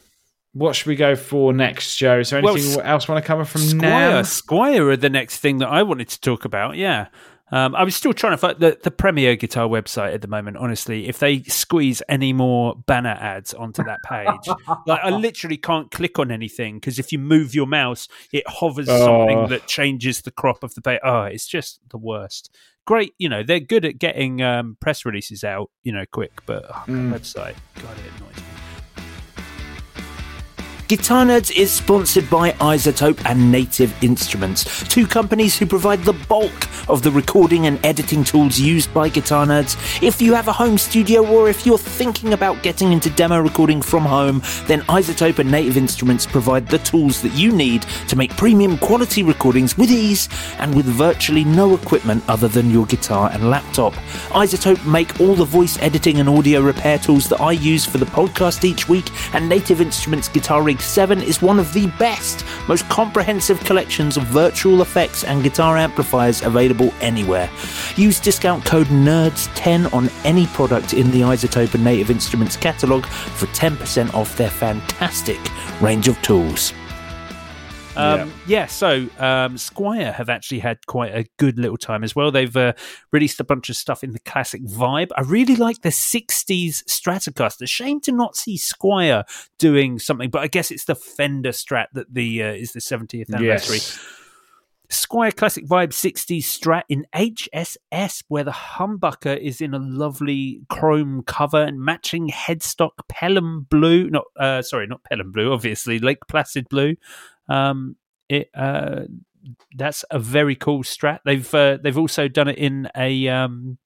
what 0.53 0.75
should 0.75 0.87
we 0.87 0.95
go 0.95 1.15
for 1.15 1.53
next, 1.53 1.97
Joe? 1.97 2.19
Is 2.19 2.31
there 2.31 2.41
Well, 2.41 2.53
anything 2.55 2.79
S- 2.79 2.85
else 2.85 3.07
want 3.07 3.23
to 3.23 3.27
cover 3.27 3.45
from 3.45 3.61
Squier, 3.61 3.79
now? 3.81 4.21
Squier 4.21 4.91
are 4.91 4.97
the 4.97 5.09
next 5.09 5.37
thing 5.37 5.59
that 5.59 5.67
I 5.69 5.83
wanted 5.83 6.09
to 6.09 6.19
talk 6.21 6.45
about. 6.45 6.77
Yeah. 6.77 7.07
Um, 7.51 7.73
I 7.75 7.83
was 7.83 7.95
still 7.95 8.13
trying 8.13 8.33
to 8.33 8.37
find 8.37 8.59
the, 8.59 8.77
the 8.83 8.91
Premier 8.91 9.35
Guitar 9.35 9.67
website 9.67 10.13
at 10.13 10.21
the 10.21 10.27
moment. 10.27 10.57
Honestly, 10.57 11.07
if 11.07 11.19
they 11.19 11.41
squeeze 11.43 12.01
any 12.07 12.31
more 12.33 12.75
banner 12.85 13.17
ads 13.19 13.53
onto 13.53 13.83
that 13.83 13.99
page, 14.03 14.47
like 14.85 14.99
I 15.03 15.09
literally 15.09 15.57
can't 15.57 15.89
click 15.89 16.19
on 16.19 16.31
anything 16.31 16.75
because 16.75 16.99
if 16.99 17.11
you 17.11 17.19
move 17.19 17.55
your 17.55 17.67
mouse, 17.67 18.07
it 18.31 18.43
hovers 18.47 18.87
Oh. 18.89 18.97
something 19.05 19.47
that 19.49 19.67
changes 19.67 20.21
the 20.21 20.31
crop 20.31 20.63
of 20.63 20.73
the 20.75 20.81
page. 20.81 20.99
Oh, 21.03 21.23
it's 21.23 21.47
just 21.47 21.79
the 21.89 21.97
worst. 21.97 22.55
Great, 22.85 23.13
you 23.19 23.29
know 23.29 23.43
they're 23.43 23.59
good 23.59 23.85
at 23.85 23.99
getting 23.99 24.41
um, 24.41 24.77
press 24.79 25.05
releases 25.05 25.43
out, 25.43 25.69
you 25.83 25.91
know, 25.91 26.05
quick, 26.11 26.31
but 26.45 26.65
oh, 26.69 26.83
Mm. 26.87 27.11
website, 27.13 27.55
God, 27.75 27.97
it 27.97 28.11
annoys 28.21 28.37
me. 28.37 28.48
Guitar 30.89 31.23
Nerds 31.23 31.55
is 31.55 31.71
sponsored 31.71 32.27
by 32.31 32.49
iZotope 32.53 33.23
and 33.25 33.51
Native 33.51 33.93
Instruments, 34.03 34.83
two 34.87 35.05
companies 35.05 35.55
who 35.55 35.67
provide 35.67 36.03
the 36.03 36.13
bulk 36.27 36.67
of 36.89 37.03
the 37.03 37.11
recording 37.11 37.67
and 37.67 37.79
editing 37.85 38.23
tools 38.23 38.59
used 38.59 38.91
by 38.91 39.07
Guitar 39.07 39.45
Nerds. 39.45 39.77
If 40.01 40.19
you 40.19 40.33
have 40.33 40.47
a 40.47 40.51
home 40.51 40.79
studio 40.79 41.23
or 41.23 41.47
if 41.47 41.63
you're 41.63 41.77
thinking 41.77 42.33
about 42.33 42.63
getting 42.63 42.91
into 42.91 43.11
demo 43.11 43.39
recording 43.39 43.83
from 43.83 44.03
home, 44.03 44.41
then 44.65 44.81
iZotope 44.81 45.37
and 45.37 45.51
Native 45.51 45.77
Instruments 45.77 46.25
provide 46.25 46.67
the 46.67 46.79
tools 46.79 47.21
that 47.21 47.33
you 47.33 47.51
need 47.51 47.83
to 48.07 48.15
make 48.15 48.35
premium 48.35 48.75
quality 48.79 49.21
recordings 49.21 49.77
with 49.77 49.91
ease 49.91 50.27
and 50.57 50.75
with 50.75 50.87
virtually 50.87 51.43
no 51.43 51.75
equipment 51.75 52.23
other 52.27 52.47
than 52.47 52.71
your 52.71 52.87
guitar 52.87 53.29
and 53.31 53.51
laptop. 53.51 53.93
iZotope 54.31 54.83
make 54.91 55.19
all 55.19 55.35
the 55.35 55.45
voice 55.45 55.77
editing 55.83 56.19
and 56.19 56.27
audio 56.27 56.61
repair 56.61 56.97
tools 56.97 57.29
that 57.29 57.39
I 57.39 57.51
use 57.51 57.85
for 57.85 57.99
the 57.99 58.07
podcast 58.07 58.63
each 58.63 58.89
week, 58.89 59.05
and 59.35 59.47
Native 59.47 59.81
Instruments 59.81 60.27
Guitar 60.27 60.63
Rig 60.63 60.78
7 60.81 61.21
is 61.21 61.41
one 61.41 61.59
of 61.59 61.73
the 61.73 61.87
best, 61.99 62.45
most 62.67 62.87
comprehensive 62.89 63.59
collections 63.61 64.17
of 64.17 64.23
virtual 64.23 64.81
effects 64.81 65.23
and 65.23 65.43
guitar 65.43 65.77
amplifiers 65.77 66.41
available 66.41 66.93
anywhere. 67.01 67.49
Use 67.95 68.19
discount 68.19 68.65
code 68.65 68.87
NERDS10 68.87 69.93
on 69.93 70.09
any 70.23 70.47
product 70.47 70.93
in 70.93 71.11
the 71.11 71.21
iZotope 71.21 71.73
and 71.73 71.83
Native 71.83 72.11
Instruments 72.11 72.57
catalogue 72.57 73.05
for 73.05 73.45
10% 73.47 74.13
off 74.13 74.35
their 74.37 74.49
fantastic 74.49 75.39
range 75.81 76.07
of 76.07 76.21
tools. 76.21 76.73
Um, 77.99 78.33
yeah. 78.47 78.65
so 78.67 79.01
um, 79.17 79.55
Squier 79.55 80.13
have 80.13 80.29
actually 80.29 80.59
had 80.59 80.85
quite 80.87 81.13
a 81.15 81.25
good 81.37 81.59
little 81.59 81.77
time 81.77 82.03
as 82.03 82.15
well. 82.15 82.31
They've 82.31 82.55
uh, 82.55 82.73
released 83.11 83.39
a 83.39 83.43
bunch 83.43 83.69
of 83.69 83.75
stuff 83.75 84.03
in 84.03 84.11
the 84.11 84.19
classic 84.19 84.63
vibe. 84.63 85.09
I 85.15 85.21
really 85.21 85.55
like 85.55 85.81
the 85.81 85.89
60s 85.89 86.83
Stratocaster. 86.85 87.67
Shame 87.67 87.99
to 88.01 88.11
not 88.11 88.35
see 88.35 88.57
Squier 88.57 89.23
doing 89.57 89.99
something, 89.99 90.29
but 90.29 90.41
I 90.41 90.47
guess 90.47 90.71
it's 90.71 90.85
the 90.85 90.95
Fender 90.95 91.51
Strat 91.51 91.87
that 91.93 92.13
the 92.13 92.43
uh, 92.43 92.53
is 92.53 92.73
the 92.73 92.79
70th 92.79 93.33
anniversary. 93.33 93.77
Yes. 93.77 93.99
Squier 94.89 95.35
Classic 95.35 95.65
Vibe 95.67 95.89
60s 95.89 96.39
Strat 96.39 96.81
in 96.89 97.05
HSS, 97.13 98.23
where 98.27 98.43
the 98.43 98.51
humbucker 98.51 99.37
is 99.37 99.61
in 99.61 99.75
a 99.75 99.79
lovely 99.79 100.61
chrome 100.67 101.21
cover 101.27 101.61
and 101.61 101.79
matching 101.79 102.27
headstock 102.29 102.91
Pelham 103.07 103.67
blue. 103.69 104.09
Not 104.09 104.25
uh, 104.35 104.63
sorry, 104.63 104.87
not 104.87 105.03
Pelham 105.03 105.31
blue, 105.31 105.53
obviously 105.53 105.99
Lake 105.99 106.25
Placid 106.27 106.67
blue. 106.69 106.95
Um, 107.49 107.95
it 108.29 108.49
uh, 108.55 109.01
that's 109.75 110.05
a 110.11 110.19
very 110.19 110.55
cool 110.55 110.83
Strat. 110.83 111.19
They've 111.25 111.53
uh, 111.53 111.77
they've 111.81 111.97
also 111.97 112.27
done 112.27 112.47
it 112.47 112.57
in 112.57 112.87
a 112.95 113.27
um, 113.27 113.77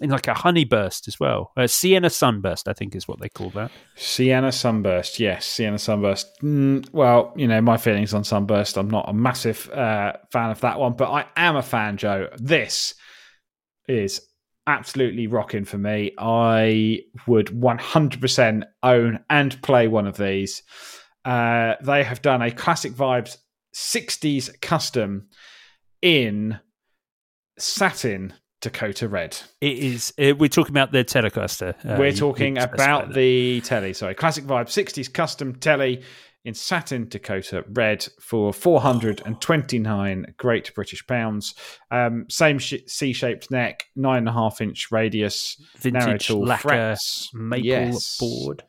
in 0.00 0.10
like 0.10 0.28
a 0.28 0.34
honey 0.34 0.64
burst 0.64 1.08
as 1.08 1.18
well. 1.18 1.52
Sienna 1.66 2.10
sunburst, 2.10 2.68
I 2.68 2.72
think, 2.72 2.94
is 2.94 3.08
what 3.08 3.20
they 3.20 3.28
call 3.28 3.50
that. 3.50 3.70
Sienna 3.96 4.52
Sunburst, 4.52 5.18
yes, 5.18 5.44
Sienna 5.44 5.78
Sunburst. 5.78 6.28
Mm, 6.42 6.88
well, 6.92 7.32
you 7.36 7.48
know, 7.48 7.60
my 7.60 7.76
feelings 7.76 8.14
on 8.14 8.22
Sunburst, 8.24 8.76
I'm 8.76 8.88
not 8.88 9.08
a 9.08 9.12
massive 9.12 9.68
uh, 9.70 10.12
fan 10.30 10.50
of 10.50 10.60
that 10.60 10.78
one, 10.78 10.92
but 10.92 11.10
I 11.10 11.26
am 11.36 11.56
a 11.56 11.62
fan, 11.62 11.96
Joe. 11.96 12.28
This 12.36 12.94
is 13.88 14.20
absolutely 14.68 15.26
rocking 15.26 15.64
for 15.64 15.78
me. 15.78 16.12
I 16.18 17.00
would 17.26 17.46
100% 17.46 18.62
own 18.82 19.20
and 19.30 19.62
play 19.62 19.88
one 19.88 20.06
of 20.06 20.16
these. 20.16 20.62
Uh, 21.28 21.74
they 21.82 22.04
have 22.04 22.22
done 22.22 22.40
a 22.42 22.50
Classic 22.50 22.92
Vibes 22.92 23.36
60s 23.74 24.60
custom 24.62 25.28
in 26.00 26.58
satin 27.58 28.32
Dakota 28.60 29.08
Red. 29.08 29.36
It 29.60 29.78
is. 29.78 30.12
Uh, 30.18 30.34
we're 30.36 30.48
talking 30.48 30.72
about 30.72 30.90
the 30.92 31.04
Telecaster. 31.04 31.74
Uh, 31.84 31.96
We're 31.98 32.12
talking 32.12 32.56
you 32.56 32.62
about 32.62 33.12
the 33.12 33.60
telly. 33.60 33.92
Sorry, 33.92 34.14
classic 34.14 34.44
vibe, 34.44 34.66
60s 34.66 35.12
custom 35.12 35.54
telly 35.56 36.02
in 36.44 36.54
satin 36.54 37.08
Dakota 37.08 37.64
red 37.74 38.06
for 38.20 38.52
429 38.52 40.34
Great 40.38 40.74
British 40.74 41.06
pounds. 41.06 41.54
Um, 41.90 42.24
same 42.30 42.58
sh- 42.58 42.74
C-shaped 42.86 43.50
neck, 43.50 43.84
nine 43.94 44.18
and 44.18 44.28
a 44.28 44.32
half 44.32 44.60
inch 44.60 44.88
radius, 44.90 45.60
vintage 45.76 46.30
lacquer 46.30 46.62
frets. 46.68 47.30
maple 47.34 47.66
Yes. 47.66 48.16
board. 48.18 48.64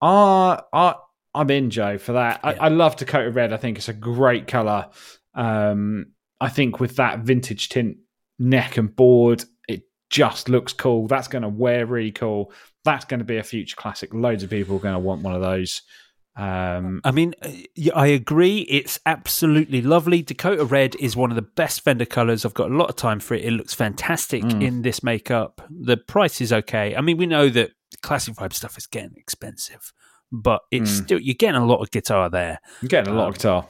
Ah, 0.00 0.64
ah, 0.72 1.00
I'm 1.38 1.50
in 1.50 1.70
Joe 1.70 1.98
for 1.98 2.12
that. 2.12 2.40
Yeah. 2.44 2.50
I, 2.50 2.66
I 2.66 2.68
love 2.68 2.96
Dakota 2.96 3.30
Red. 3.30 3.52
I 3.52 3.56
think 3.56 3.78
it's 3.78 3.88
a 3.88 3.92
great 3.94 4.46
color. 4.46 4.88
Um, 5.34 6.12
I 6.40 6.48
think 6.48 6.80
with 6.80 6.96
that 6.96 7.20
vintage 7.20 7.68
tint 7.68 7.96
neck 8.38 8.76
and 8.76 8.94
board, 8.94 9.44
it 9.68 9.82
just 10.10 10.48
looks 10.48 10.72
cool. 10.72 11.06
That's 11.06 11.28
going 11.28 11.42
to 11.42 11.48
wear 11.48 11.86
really 11.86 12.12
cool. 12.12 12.52
That's 12.84 13.04
going 13.04 13.18
to 13.20 13.24
be 13.24 13.36
a 13.36 13.42
future 13.42 13.76
classic. 13.76 14.12
Loads 14.14 14.42
of 14.42 14.50
people 14.50 14.76
are 14.76 14.80
going 14.80 14.94
to 14.94 14.98
want 15.00 15.22
one 15.22 15.34
of 15.34 15.42
those. 15.42 15.82
Um, 16.36 17.00
I 17.02 17.10
mean, 17.10 17.34
uh, 17.42 17.50
I 17.96 18.06
agree. 18.06 18.58
It's 18.60 19.00
absolutely 19.04 19.82
lovely. 19.82 20.22
Dakota 20.22 20.64
Red 20.64 20.94
is 21.00 21.16
one 21.16 21.30
of 21.30 21.34
the 21.36 21.42
best 21.42 21.80
Fender 21.82 22.04
colors. 22.06 22.44
I've 22.44 22.54
got 22.54 22.70
a 22.70 22.76
lot 22.76 22.88
of 22.88 22.94
time 22.94 23.18
for 23.18 23.34
it. 23.34 23.44
It 23.44 23.50
looks 23.50 23.74
fantastic 23.74 24.44
Mm. 24.44 24.62
in 24.62 24.82
this 24.82 25.02
makeup. 25.02 25.60
The 25.68 25.96
price 25.96 26.40
is 26.40 26.52
okay. 26.52 26.94
I 26.94 27.00
mean, 27.00 27.16
we 27.16 27.26
know 27.26 27.48
that 27.48 27.72
classic 28.02 28.34
vibe 28.34 28.52
stuff 28.52 28.78
is 28.78 28.86
getting 28.86 29.16
expensive, 29.16 29.92
but 30.32 30.62
it's 30.70 30.90
Mm. 30.90 31.04
still 31.04 31.18
you're 31.20 31.34
getting 31.34 31.60
a 31.60 31.66
lot 31.66 31.80
of 31.82 31.90
guitar 31.90 32.28
there. 32.30 32.60
you're 32.82 32.88
getting 32.88 33.12
a 33.12 33.16
lot 33.16 33.24
Um, 33.24 33.28
of 33.30 33.34
guitar. 33.36 33.68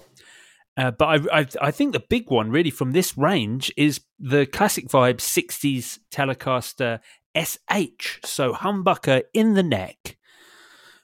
Uh, 0.77 0.91
but 0.93 1.07
I, 1.33 1.41
I, 1.41 1.47
I 1.63 1.71
think 1.73 1.93
the 1.93 2.05
big 2.09 2.31
one 2.31 2.51
really 2.51 2.71
from 2.71 2.93
this 2.93 3.19
range 3.19 3.73
is 3.77 4.01
the 4.21 4.47
classic 4.47 4.87
vibe 4.87 5.17
60s 5.19 5.99
Telecaster 6.13 7.01
SH. 7.37 8.21
So 8.25 8.53
humbucker 8.55 9.23
in 9.35 9.55
the 9.55 9.63
neck, 9.65 10.17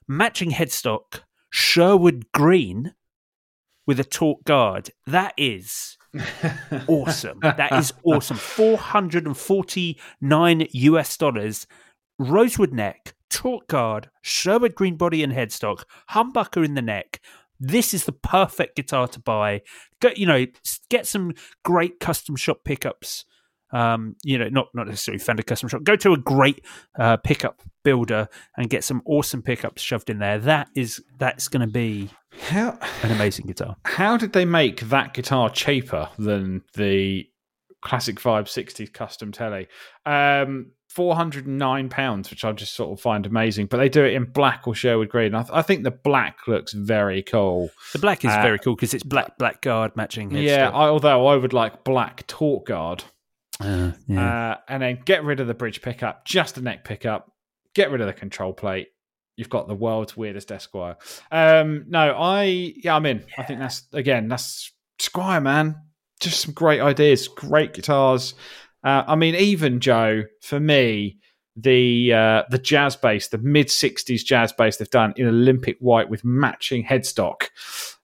matching 0.07 0.53
headstock, 0.53 1.23
Sherwood 1.51 2.27
green 2.33 2.95
with 3.87 3.99
a 4.01 4.05
taut 4.05 4.45
guard. 4.45 4.91
That 5.07 5.35
is 5.37 5.99
awesome. 6.87 7.41
That 7.43 7.73
is 7.73 7.93
awesome. 8.05 8.37
449 9.45 10.67
US 10.73 11.17
dollars, 11.17 11.67
rosewood 12.19 12.73
neck, 12.73 13.15
taut 13.35 13.67
guard, 13.69 14.11
Sherwood 14.23 14.75
green 14.75 14.97
body 14.97 15.23
and 15.23 15.33
headstock, 15.33 15.85
humbucker 16.11 16.65
in 16.65 16.75
the 16.75 16.83
neck. 16.83 17.21
This 17.61 17.93
is 17.95 18.05
the 18.05 18.13
perfect 18.13 18.77
guitar 18.77 19.09
to 19.09 19.21
buy. 19.21 19.63
Go, 20.01 20.11
you 20.17 20.27
know, 20.27 20.47
get 20.91 21.07
some 21.07 21.33
great 21.65 22.01
custom 22.01 22.37
shop 22.37 22.59
pickups. 22.65 23.25
Um, 23.73 24.15
you 24.23 24.39
know, 24.39 24.49
not 24.49 24.69
not 24.75 24.87
necessarily 24.87 25.19
Fender 25.19 25.43
custom 25.43 25.69
shop. 25.69 25.83
Go 25.83 25.97
to 25.97 26.13
a 26.13 26.17
great 26.19 26.65
uh, 26.99 27.17
pickup 27.17 27.61
builder 27.83 28.29
and 28.57 28.71
get 28.71 28.85
some 28.85 29.03
awesome 29.05 29.43
pickups 29.43 29.83
shoved 29.83 30.11
in 30.11 30.19
there. 30.19 30.39
That 30.39 30.69
is 30.77 31.03
that's 31.19 31.49
going 31.49 31.67
to 31.67 31.73
be 31.73 32.11
How 32.41 32.79
an 33.03 33.11
amazing 33.11 33.47
guitar. 33.47 33.77
how 33.85 34.17
did 34.17 34.33
they 34.33 34.45
make 34.45 34.81
that 34.83 35.13
guitar 35.15 35.51
cheaper 35.51 36.09
than 36.19 36.63
the 36.75 37.27
classic 37.83 38.17
vibe 38.17 38.47
60s 38.47 38.91
custom 38.93 39.31
telly 39.31 39.67
um 40.07 40.71
409 40.95 41.89
pounds 41.89 42.31
which 42.31 42.45
i 42.45 42.53
just 42.53 42.75
sort 42.75 42.93
of 42.93 43.01
find 43.03 43.27
amazing 43.27 43.67
but 43.67 43.79
they 43.79 43.89
do 43.89 44.05
it 44.05 44.15
in 44.15 44.25
black 44.25 44.67
or 44.69 44.75
sherwood 44.75 45.09
green. 45.09 45.35
I, 45.35 45.43
th- 45.43 45.51
I 45.53 45.63
think 45.63 45.83
the 45.83 45.91
black 45.91 46.47
looks 46.47 46.73
very 46.73 47.23
cool. 47.23 47.71
The 47.93 47.99
black 47.99 48.25
is 48.25 48.31
Uh, 48.31 48.41
very 48.43 48.59
cool 48.61 48.77
because 48.77 48.95
it's 48.95 49.03
black 49.03 49.37
black 49.39 49.61
guard 49.61 49.97
matching. 49.97 50.31
yeah. 50.31 50.71
I, 50.71 50.89
although 50.89 51.27
i 51.27 51.35
would 51.37 51.53
like 51.53 51.83
black 51.85 52.27
torque 52.29 52.67
guard. 52.67 53.03
Uh, 53.61 53.93
yeah. 54.07 54.51
uh, 54.53 54.57
and 54.69 54.83
then 54.83 55.01
get 55.05 55.25
rid 55.25 55.41
of 55.41 55.47
the 55.47 55.55
bridge 55.55 55.83
pickup 55.83 56.25
just 56.25 56.59
a 56.59 56.61
neck 56.61 56.85
pickup. 56.85 57.31
Get 57.75 57.91
rid 57.91 58.01
of 58.01 58.07
the 58.07 58.13
control 58.13 58.53
plate. 58.53 58.89
You've 59.37 59.51
got 59.51 59.67
the 59.67 59.75
world's 59.75 60.17
weirdest 60.17 60.53
esquire. 60.53 60.97
Um 61.33 61.87
no 61.89 62.15
i 62.17 62.73
yeah 62.77 62.95
i'm 62.95 63.07
in. 63.07 63.25
I 63.37 63.43
think 63.43 63.59
that's 63.59 63.83
again 63.93 64.29
that's 64.29 64.71
Squier 65.01 65.43
man. 65.43 65.75
Just 66.21 66.41
some 66.43 66.55
great 66.55 66.81
ideas 66.81 67.27
great 67.27 67.75
guitars 67.75 68.35
uh, 68.85 69.03
i 69.07 69.15
mean 69.15 69.35
even 69.35 69.81
joe 69.81 70.23
for 70.41 70.61
me 70.61 71.19
the 71.57 72.13
uh, 72.13 72.43
the 72.51 72.59
jazz 72.59 72.97
bass 72.97 73.29
the 73.29 73.39
mid 73.39 73.69
60s 73.69 74.25
jazz 74.25 74.53
bass 74.53 74.77
they've 74.77 74.91
done 74.91 75.15
in 75.17 75.27
olympic 75.27 75.77
white 75.81 76.09
with 76.11 76.25
matching 76.25 76.85
headstock 76.85 77.45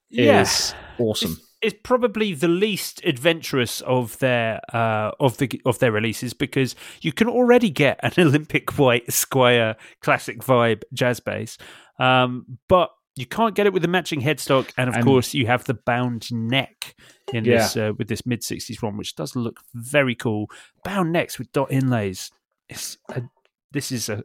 Yeah. 0.09 0.41
is 0.41 0.73
awesome 0.97 1.31
It's, 1.31 1.73
it's 1.75 1.79
probably 1.83 2.33
the 2.33 2.47
least 2.47 3.01
adventurous 3.03 3.81
of 3.81 4.17
their 4.19 4.61
uh, 4.73 5.11
of 5.19 5.37
the 5.37 5.61
of 5.65 5.79
their 5.79 5.91
releases 5.91 6.33
because 6.33 6.75
you 7.01 7.11
can 7.11 7.27
already 7.27 7.69
get 7.69 7.99
an 8.03 8.13
Olympic 8.27 8.77
White 8.79 9.07
Squier 9.07 9.75
classic 10.01 10.39
vibe 10.39 10.83
jazz 10.93 11.19
bass, 11.19 11.57
um, 11.99 12.45
but 12.67 12.89
you 13.15 13.25
can't 13.25 13.55
get 13.55 13.65
it 13.67 13.73
with 13.73 13.81
the 13.81 13.87
matching 13.87 14.21
headstock, 14.21 14.71
and 14.77 14.89
of 14.89 14.95
And- 14.95 15.03
course 15.03 15.33
you 15.33 15.47
have 15.47 15.63
the 15.65 15.73
bound 15.73 16.31
neck 16.31 16.95
in 17.33 17.45
Yeah. 17.45 17.57
this 17.57 17.77
uh, 17.77 17.91
with 17.97 18.07
this 18.07 18.25
mid 18.25 18.41
'60s 18.41 18.81
one, 18.81 18.97
which 18.97 19.15
does 19.15 19.35
look 19.35 19.59
very 19.73 20.15
cool. 20.15 20.49
Bound 20.83 21.11
necks 21.11 21.37
with 21.37 21.51
dot 21.51 21.71
inlays. 21.71 22.31
It's 22.69 22.97
a, 23.09 23.23
this 23.71 23.91
is 23.91 24.09
a 24.09 24.23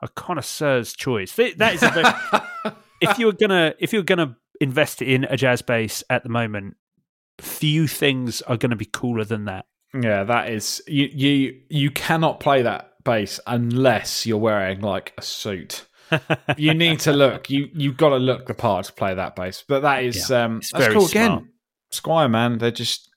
a 0.00 0.08
connoisseur's 0.08 0.92
choice. 0.92 1.32
That 1.36 1.74
is 1.74 1.82
a 1.82 1.90
very, 1.90 2.74
if 3.00 3.18
you're 3.18 3.32
gonna 3.32 3.74
if 3.78 3.92
you're 3.92 4.02
gonna 4.02 4.36
invest 4.60 5.00
in 5.02 5.24
a 5.24 5.36
jazz 5.36 5.62
bass 5.62 6.02
at 6.10 6.22
the 6.24 6.28
moment, 6.28 6.76
few 7.40 7.86
things 7.86 8.42
are 8.42 8.56
going 8.56 8.70
to 8.70 8.76
be 8.76 8.84
cooler 8.84 9.24
than 9.24 9.46
that. 9.46 9.66
Yeah, 10.00 10.24
that 10.24 10.50
is 10.50 10.82
you. 10.88 11.08
You 11.12 11.60
you 11.70 11.90
cannot 11.90 12.40
play 12.40 12.62
that 12.62 12.92
bass 13.04 13.38
unless 13.46 14.26
you're 14.26 14.38
wearing 14.38 14.80
like 14.80 15.12
a 15.18 15.22
suit. 15.22 15.86
You 16.56 16.74
need 16.74 17.00
to 17.00 17.12
look. 17.12 17.50
You 17.50 17.68
you've 17.72 17.96
got 17.96 18.10
to 18.10 18.16
look 18.16 18.46
the 18.46 18.54
part 18.54 18.86
to 18.86 18.92
play 18.92 19.14
that 19.14 19.36
bass. 19.36 19.64
But 19.66 19.80
that 19.80 20.04
is 20.04 20.30
um 20.30 20.58
it's 20.58 20.72
that's 20.72 20.84
very 20.84 20.94
cool 20.96 21.08
smart. 21.08 21.32
again. 21.42 21.48
Squier 21.92 22.30
man, 22.30 22.58
they 22.58 22.70
just 22.72 23.10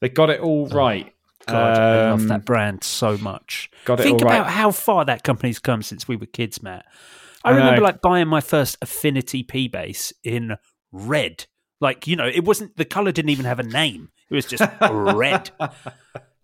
they 0.00 0.08
got 0.08 0.30
it 0.30 0.40
all 0.40 0.68
right. 0.68 1.12
God, 1.46 1.78
I 1.78 2.10
love 2.10 2.20
Um, 2.20 2.28
that 2.28 2.44
brand 2.44 2.84
so 2.84 3.16
much. 3.18 3.70
got 3.86 4.00
it 4.00 4.02
Think 4.02 4.20
right. 4.20 4.36
about 4.36 4.50
how 4.50 4.70
far 4.70 5.04
that 5.06 5.22
company's 5.24 5.58
come 5.58 5.82
since 5.82 6.06
we 6.06 6.14
were 6.16 6.26
kids, 6.26 6.62
Matt. 6.62 6.84
I, 7.42 7.50
I 7.50 7.52
know. 7.52 7.58
remember 7.60 7.80
like 7.82 8.02
buying 8.02 8.28
my 8.28 8.40
first 8.42 8.76
Affinity 8.82 9.42
P 9.42 9.66
bass 9.68 10.12
in 10.22 10.56
red. 10.92 11.46
Like 11.80 12.06
you 12.06 12.16
know, 12.16 12.26
it 12.26 12.44
wasn't 12.44 12.76
the 12.76 12.84
color 12.84 13.12
didn't 13.12 13.30
even 13.30 13.46
have 13.46 13.58
a 13.60 13.62
name. 13.62 14.10
It 14.30 14.34
was 14.34 14.44
just 14.46 14.62
red. 14.90 15.50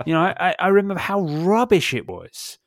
You 0.06 0.12
know, 0.12 0.20
I, 0.22 0.56
I 0.58 0.68
remember 0.68 1.00
how 1.00 1.20
rubbish 1.22 1.94
it 1.94 2.08
was. 2.08 2.58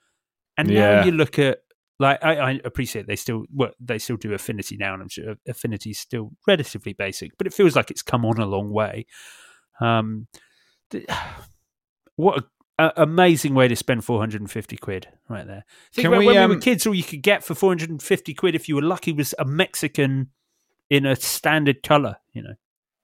And 0.58 0.70
now 0.70 1.04
you 1.04 1.12
look 1.12 1.38
at 1.38 1.60
like 2.00 2.24
I, 2.24 2.36
I 2.36 2.60
appreciate 2.64 3.08
they 3.08 3.16
still 3.16 3.46
well, 3.54 3.72
they 3.80 3.98
still 3.98 4.18
do 4.18 4.34
Affinity 4.34 4.78
now, 4.78 4.94
and 4.94 5.02
I'm 5.02 5.10
sure 5.10 5.36
Affinity's 5.48 6.00
still 6.00 6.32
relatively 6.48 6.94
basic, 6.94 7.38
but 7.38 7.48
it 7.48 7.54
feels 7.54 7.76
like 7.76 7.90
it's 7.90 8.04
come 8.04 8.26
on 8.26 8.38
a 8.38 8.46
long 8.46 8.72
way. 8.72 9.06
Um, 9.80 10.28
th- 10.92 11.08
what 12.16 12.46
a, 12.78 12.92
amazing 12.98 13.56
way 13.56 13.68
to 13.68 13.76
spend 13.76 14.06
450 14.06 14.78
quid 14.78 15.08
right 15.30 15.48
there. 15.48 15.66
Think 15.94 16.06
Can 16.06 16.14
about 16.14 16.20
we, 16.20 16.26
when 16.28 16.36
we 16.36 16.42
um, 16.42 16.50
were 16.52 16.58
kids, 16.58 16.86
all 16.86 16.96
you 16.96 17.04
could 17.04 17.24
get 17.24 17.44
for 17.44 17.56
450 17.56 18.34
quid 18.34 18.56
if 18.56 18.70
you 18.70 18.76
were 18.76 18.82
lucky 18.82 19.12
was 19.12 19.34
a 19.40 19.46
Mexican 19.46 20.30
in 20.90 21.06
a 21.06 21.16
standard 21.16 21.84
color. 21.84 22.18
You 22.34 22.44
know, 22.44 22.54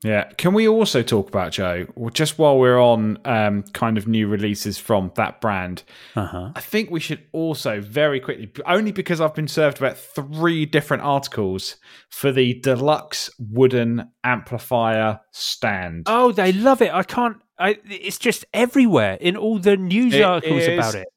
Yeah. 0.04 0.26
Can 0.38 0.54
we 0.54 0.68
also 0.68 1.02
talk 1.02 1.30
about 1.30 1.54
Joe? 1.54 1.88
Well, 1.96 2.10
just 2.10 2.38
while 2.38 2.60
we're 2.60 2.80
on 2.82 3.18
um, 3.26 3.64
kind 3.74 3.98
of 3.98 4.08
new 4.08 4.28
releases 4.28 4.78
from 4.78 5.12
that 5.16 5.40
brand, 5.40 5.84
Uh-huh. 6.16 6.52
I 6.56 6.60
think 6.60 6.92
we 6.92 7.00
should 7.00 7.24
also 7.32 7.80
very 7.80 8.20
quickly, 8.20 8.52
only 8.66 8.92
because 8.92 9.22
I've 9.22 9.34
been 9.34 9.48
served 9.48 9.78
about 9.78 9.98
three 9.98 10.66
different 10.66 11.04
articles 11.04 11.78
for 12.10 12.32
the 12.34 12.56
deluxe 12.56 13.30
wooden 13.40 14.10
amplifier 14.26 15.22
stand. 15.32 16.04
Oh, 16.08 16.32
they 16.34 16.52
love 16.52 16.82
it. 16.82 16.94
I 16.94 17.04
can't. 17.04 17.38
I, 17.58 17.78
it's 17.86 18.18
just 18.18 18.44
everywhere 18.54 19.18
in 19.22 19.38
all 19.38 19.58
the 19.60 19.78
news 19.78 20.14
It 20.14 20.22
articles 20.24 20.66
about 20.68 20.96
it. 20.96 21.08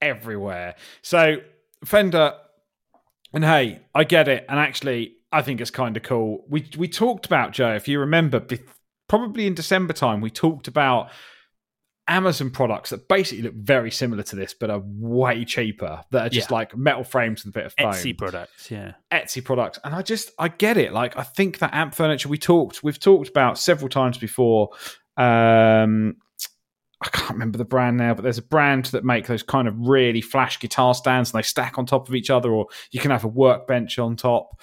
everywhere. 0.00 0.74
So 1.02 1.36
Fender, 1.84 2.32
and 3.34 3.44
hey, 3.44 3.80
I 3.94 4.04
get 4.04 4.28
it, 4.28 4.46
and 4.48 4.58
actually, 4.58 5.16
I 5.32 5.42
think 5.42 5.60
it's 5.60 5.70
kind 5.70 5.96
of 5.96 6.02
cool. 6.02 6.44
We 6.48 6.68
we 6.76 6.88
talked 6.88 7.26
about 7.26 7.52
Joe, 7.52 7.74
if 7.74 7.88
you 7.88 7.98
remember, 8.00 8.40
be- 8.40 8.60
probably 9.08 9.46
in 9.46 9.54
December 9.54 9.92
time, 9.92 10.20
we 10.20 10.30
talked 10.30 10.68
about 10.68 11.10
Amazon 12.08 12.50
products 12.50 12.90
that 12.90 13.08
basically 13.08 13.42
look 13.44 13.54
very 13.54 13.90
similar 13.90 14.22
to 14.24 14.36
this, 14.36 14.54
but 14.54 14.70
are 14.70 14.82
way 14.84 15.44
cheaper. 15.44 16.02
That 16.10 16.26
are 16.26 16.28
just 16.28 16.50
Yeah. 16.50 16.54
like 16.56 16.76
metal 16.76 17.04
frames 17.04 17.44
and 17.44 17.54
a 17.54 17.58
bit 17.58 17.66
of 17.66 17.74
foam. 17.78 17.92
Etsy 17.92 18.16
products, 18.18 18.70
yeah. 18.70 18.92
Etsy 19.10 19.42
products, 19.44 19.78
and 19.84 19.94
I 19.94 20.02
just 20.02 20.32
I 20.38 20.48
get 20.48 20.76
it. 20.76 20.92
Like 20.92 21.16
I 21.16 21.22
think 21.22 21.58
that 21.58 21.72
amp 21.72 21.94
furniture 21.94 22.28
we 22.28 22.38
talked 22.38 22.82
we've 22.82 23.00
talked 23.00 23.28
about 23.28 23.56
several 23.58 23.88
times 23.88 24.18
before. 24.18 24.70
Um, 25.16 26.16
I 27.04 27.08
can't 27.08 27.30
remember 27.30 27.58
the 27.58 27.64
brand 27.64 27.96
now, 27.96 28.14
but 28.14 28.22
there's 28.22 28.38
a 28.38 28.42
brand 28.42 28.86
that 28.86 29.04
make 29.04 29.26
those 29.26 29.42
kind 29.42 29.66
of 29.66 29.74
really 29.76 30.20
flash 30.20 30.58
guitar 30.60 30.94
stands, 30.94 31.32
and 31.32 31.38
they 31.38 31.42
stack 31.42 31.76
on 31.78 31.84
top 31.86 32.08
of 32.08 32.14
each 32.14 32.30
other, 32.30 32.50
or 32.52 32.66
you 32.92 33.00
can 33.00 33.10
have 33.10 33.24
a 33.24 33.28
workbench 33.28 33.98
on 33.98 34.16
top. 34.16 34.60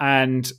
And 0.00 0.50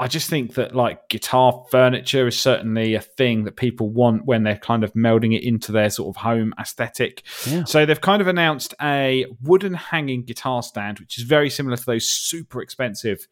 I 0.00 0.06
just 0.06 0.30
think 0.30 0.54
that 0.54 0.74
like 0.76 1.08
guitar 1.08 1.64
furniture 1.70 2.28
is 2.28 2.40
certainly 2.40 2.94
a 2.94 3.00
thing 3.00 3.44
that 3.44 3.56
people 3.56 3.90
want 3.90 4.24
when 4.26 4.44
they're 4.44 4.56
kind 4.56 4.84
of 4.84 4.92
melding 4.94 5.36
it 5.36 5.42
into 5.42 5.72
their 5.72 5.90
sort 5.90 6.14
of 6.16 6.22
home 6.22 6.54
aesthetic. 6.60 7.24
Yeah. 7.46 7.64
So 7.64 7.84
they've 7.84 8.00
kind 8.00 8.22
of 8.22 8.28
announced 8.28 8.74
a 8.80 9.26
wooden 9.42 9.74
hanging 9.74 10.22
guitar 10.24 10.62
stand, 10.62 11.00
which 11.00 11.18
is 11.18 11.24
very 11.24 11.50
similar 11.50 11.76
to 11.76 11.84
those 11.84 12.08
super 12.08 12.62
expensive 12.62 13.26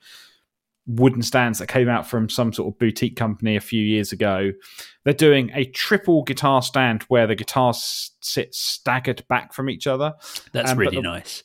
wooden 0.89 1.23
stands 1.23 1.59
that 1.61 1.67
came 1.69 1.89
out 1.89 2.07
from 2.07 2.29
some 2.29 2.53
sort 2.53 2.73
of 2.73 2.79
boutique 2.79 3.17
company 3.17 3.57
a 3.57 3.61
few 3.61 3.83
years 3.83 4.13
ago. 4.13 4.53
They're 5.05 5.15
doing 5.15 5.51
a 5.55 5.65
triple 5.67 6.23
guitar 6.25 6.63
stand 6.63 7.03
where 7.05 7.27
the 7.27 7.35
guitars 7.35 8.11
sit 8.21 8.55
staggered 8.55 9.25
back 9.29 9.53
from 9.53 9.69
each 9.71 9.87
other. 9.87 10.15
That's 10.53 10.73
Um, 10.73 10.79
really 10.79 10.97
the- 10.97 11.03
nice. 11.03 11.43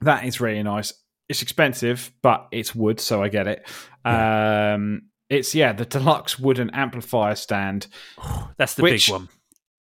That 0.00 0.24
is 0.24 0.40
really 0.40 0.62
nice. 0.62 0.92
It's 1.28 1.42
expensive, 1.42 2.10
but 2.22 2.48
it's 2.52 2.74
wood, 2.74 3.00
so 3.00 3.22
I 3.22 3.28
get 3.28 3.46
it. 3.46 3.66
Um, 4.04 5.02
it's 5.28 5.54
yeah, 5.54 5.72
the 5.72 5.84
deluxe 5.84 6.38
wooden 6.38 6.70
amplifier 6.70 7.34
stand. 7.34 7.86
That's 8.56 8.74
the 8.74 8.82
which- 8.82 9.06
big 9.06 9.12
one. 9.12 9.28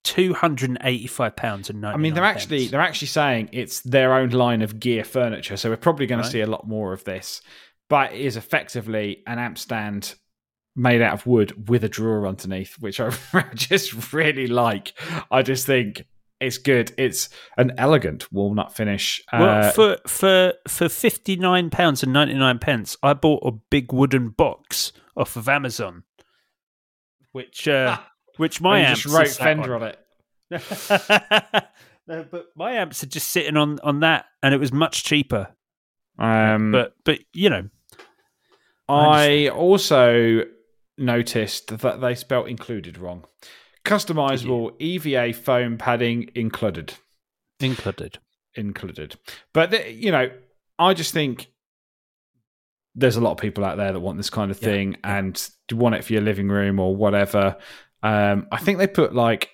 Two 0.02 0.34
hundred 0.34 0.68
and 0.68 0.78
eighty-five 0.82 1.34
pounds 1.34 1.70
and 1.70 1.80
ninety. 1.80 1.94
I 1.94 1.98
mean, 1.98 2.12
they're 2.12 2.24
actually 2.24 2.66
they're 2.66 2.78
actually 2.82 3.08
saying 3.08 3.48
it's 3.52 3.80
their 3.80 4.12
own 4.12 4.28
line 4.30 4.60
of 4.60 4.78
gear 4.78 5.02
furniture, 5.02 5.56
so 5.56 5.70
we're 5.70 5.78
probably 5.78 6.04
going 6.04 6.18
Right. 6.18 6.26
to 6.26 6.30
see 6.30 6.40
a 6.42 6.46
lot 6.46 6.68
more 6.68 6.92
of 6.92 7.04
this. 7.04 7.40
But 7.88 8.12
it 8.12 8.20
is 8.20 8.36
effectively 8.36 9.22
an 9.26 9.38
amp 9.38 9.56
stand 9.56 10.14
made 10.76 11.00
out 11.00 11.14
of 11.14 11.26
wood 11.26 11.70
with 11.70 11.84
a 11.84 11.88
drawer 11.88 12.26
underneath, 12.26 12.74
which 12.80 13.00
I 13.00 13.10
just 13.54 14.12
really 14.12 14.46
like. 14.46 14.92
I 15.30 15.40
just 15.40 15.64
think 15.64 16.04
it's 16.40 16.58
good. 16.58 16.92
It's 16.98 17.28
an 17.56 17.72
elegant 17.78 18.30
walnut 18.32 18.74
finish. 18.74 19.22
Well, 19.32 19.68
Uh, 19.68 19.70
for 19.70 19.96
for 20.06 20.54
for 20.68 20.88
fifty 20.88 21.36
nine 21.36 21.70
pounds 21.70 22.02
and 22.02 22.12
ninety 22.12 22.34
nine 22.34 22.58
pence, 22.58 22.96
I 23.02 23.14
bought 23.14 23.42
a 23.46 23.52
big 23.70 23.92
wooden 23.92 24.30
box 24.30 24.92
off 25.16 25.36
of 25.36 25.48
Amazon, 25.48 26.02
which 27.32 27.66
uh, 27.68 27.98
which 28.36 28.60
my 28.60 28.80
amps 28.80 29.02
just 29.02 29.14
wrote 29.14 29.28
Fender 29.28 29.74
on. 29.76 29.82
on 29.82 29.88
it. 29.88 29.98
no, 32.06 32.24
but 32.30 32.46
my 32.56 32.72
amps 32.72 33.02
are 33.02 33.06
just 33.08 33.28
sitting 33.30 33.56
on 33.56 33.78
on 33.80 34.00
that, 34.00 34.26
and 34.42 34.52
it 34.54 34.58
was 34.58 34.72
much 34.72 35.04
cheaper. 35.04 35.48
Um, 36.18 36.70
But 36.72 36.94
but 37.04 37.20
you 37.32 37.50
know, 37.50 37.68
I 38.88 39.48
also 39.48 40.42
noticed 40.98 41.78
that 41.78 42.00
they 42.00 42.14
spelt 42.14 42.48
included 42.48 42.98
wrong. 42.98 43.24
Customizable 43.84 44.72
EVA 44.80 45.32
foam 45.34 45.76
padding 45.78 46.30
included. 46.34 46.94
included. 47.60 48.18
Included. 48.54 49.16
But, 49.52 49.70
the, 49.70 49.92
you 49.92 50.10
know, 50.10 50.30
I 50.78 50.94
just 50.94 51.12
think 51.12 51.48
there's 52.94 53.16
a 53.16 53.20
lot 53.20 53.32
of 53.32 53.38
people 53.38 53.64
out 53.64 53.76
there 53.76 53.92
that 53.92 54.00
want 54.00 54.16
this 54.16 54.30
kind 54.30 54.50
of 54.50 54.60
Yeah, 54.62 54.68
thing 54.68 54.96
and 55.04 55.50
do 55.68 55.76
want 55.76 55.96
it 55.96 56.04
for 56.04 56.12
your 56.12 56.22
living 56.22 56.48
room 56.48 56.78
or 56.78 56.94
whatever. 56.94 57.56
Um, 58.02 58.46
I 58.52 58.58
think 58.58 58.78
they 58.78 58.86
put 58.86 59.14
like, 59.14 59.50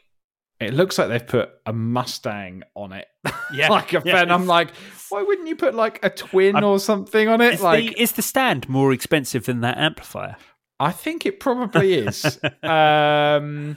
it 0.61 0.74
looks 0.74 0.99
like 0.99 1.09
they've 1.09 1.26
put 1.26 1.51
a 1.64 1.72
Mustang 1.72 2.62
on 2.74 2.93
it. 2.93 3.07
Yeah, 3.53 3.68
like 3.68 3.93
a 3.95 4.03
yeah, 4.05 4.12
fan. 4.12 4.31
I'm 4.31 4.47
like, 4.47 4.70
why 5.09 5.22
wouldn't 5.22 5.49
you 5.49 5.57
put 5.57 5.74
like 5.74 5.99
a 6.05 6.11
twin 6.11 6.55
I'm- 6.55 6.64
or 6.64 6.78
something 6.78 7.26
on 7.26 7.41
it? 7.41 7.55
Is, 7.55 7.61
like, 7.62 7.97
the, 7.97 8.01
is 8.01 8.12
the 8.12 8.22
stand 8.22 8.68
more 8.68 8.93
expensive 8.93 9.47
than 9.47 9.62
that 9.62 9.76
amplifier? 9.76 10.37
I 10.78 10.93
think 10.93 11.26
it 11.26 11.41
probably 11.41 11.95
is. 11.95 12.39
um, 12.62 13.76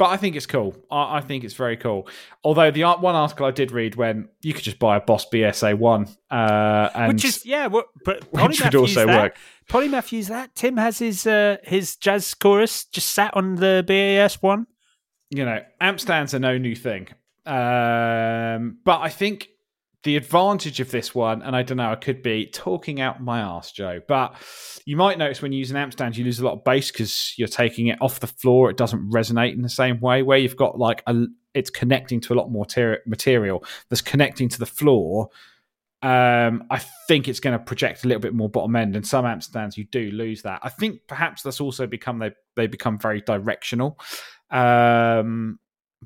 but 0.00 0.08
I 0.08 0.16
think 0.16 0.34
it's 0.34 0.46
cool. 0.46 0.74
I, 0.90 1.18
I 1.18 1.20
think 1.20 1.44
it's 1.44 1.52
very 1.52 1.76
cool. 1.76 2.08
Although 2.42 2.70
the 2.70 2.84
one 2.84 3.14
article 3.14 3.44
I 3.44 3.50
did 3.50 3.70
read 3.70 3.96
when 3.96 4.30
you 4.40 4.54
could 4.54 4.64
just 4.64 4.78
buy 4.78 4.96
a 4.96 5.00
Boss 5.02 5.26
BSA 5.28 5.76
one, 5.76 6.08
uh, 6.30 6.88
and 6.94 7.12
Which 7.12 7.26
is 7.26 7.44
yeah, 7.44 7.66
what, 7.66 7.84
but 8.02 8.24
which 8.32 8.42
Polymath 8.42 8.64
would 8.64 8.74
also 8.76 9.04
that. 9.06 9.22
work. 9.22 9.36
Polymath 9.68 10.10
used 10.10 10.30
that. 10.30 10.54
Tim 10.54 10.78
has 10.78 11.00
his 11.00 11.26
uh, 11.26 11.58
his 11.64 11.96
jazz 11.96 12.32
chorus 12.32 12.86
just 12.86 13.10
sat 13.10 13.36
on 13.36 13.56
the 13.56 13.84
BAS 13.86 14.40
one. 14.40 14.66
you 15.28 15.44
know, 15.44 15.62
amp 15.82 16.00
stands 16.00 16.32
are 16.32 16.38
no 16.38 16.56
new 16.56 16.74
thing. 16.74 17.08
Um, 17.44 18.78
but 18.82 19.02
I 19.02 19.10
think 19.10 19.48
the 20.02 20.16
advantage 20.16 20.80
of 20.80 20.90
this 20.90 21.14
one, 21.14 21.42
and 21.42 21.54
I 21.54 21.62
don't 21.62 21.76
know, 21.76 21.90
I 21.90 21.96
could 21.96 22.22
be 22.22 22.46
talking 22.46 23.00
out 23.00 23.22
my 23.22 23.40
ass, 23.40 23.70
Joe, 23.70 24.00
but 24.08 24.34
you 24.86 24.96
might 24.96 25.18
notice 25.18 25.42
when 25.42 25.52
you 25.52 25.58
use 25.58 25.70
an 25.70 25.76
amp 25.76 25.92
stand, 25.92 26.16
you 26.16 26.24
lose 26.24 26.40
a 26.40 26.44
lot 26.44 26.54
of 26.54 26.64
bass 26.64 26.90
because 26.90 27.34
you're 27.36 27.48
taking 27.48 27.88
it 27.88 27.98
off 28.00 28.20
the 28.20 28.26
floor. 28.26 28.70
It 28.70 28.78
doesn't 28.78 29.10
resonate 29.10 29.52
in 29.52 29.62
the 29.62 29.68
same 29.68 30.00
way. 30.00 30.22
Where 30.22 30.38
you've 30.38 30.56
got 30.56 30.78
like 30.78 31.02
a, 31.06 31.26
it's 31.52 31.68
connecting 31.68 32.20
to 32.22 32.32
a 32.32 32.36
lot 32.36 32.50
more 32.50 32.64
ter- 32.64 33.02
material 33.06 33.62
that's 33.88 34.00
connecting 34.00 34.48
to 34.48 34.58
the 34.58 34.66
floor. 34.66 35.28
Um, 36.02 36.64
I 36.70 36.78
think 37.06 37.28
it's 37.28 37.40
going 37.40 37.58
to 37.58 37.62
project 37.62 38.04
a 38.04 38.08
little 38.08 38.22
bit 38.22 38.32
more 38.32 38.48
bottom 38.48 38.74
end, 38.76 38.96
and 38.96 39.06
some 39.06 39.26
amp 39.26 39.42
stands 39.42 39.76
you 39.76 39.84
do 39.84 40.10
lose 40.12 40.42
that. 40.42 40.60
I 40.62 40.70
think 40.70 41.00
perhaps 41.08 41.42
that's 41.42 41.60
also 41.60 41.86
become 41.86 42.18
they 42.20 42.32
they 42.56 42.66
become 42.66 42.98
very 42.98 43.20
directional. 43.20 43.98
Um, 44.50 45.58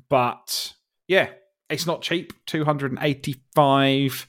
but 0.09 0.73
yeah, 1.07 1.29
it's 1.69 1.85
not 1.85 2.01
cheap. 2.01 2.33
Two 2.45 2.63
hundred 2.65 2.91
and 2.91 2.99
eighty-five 3.01 4.27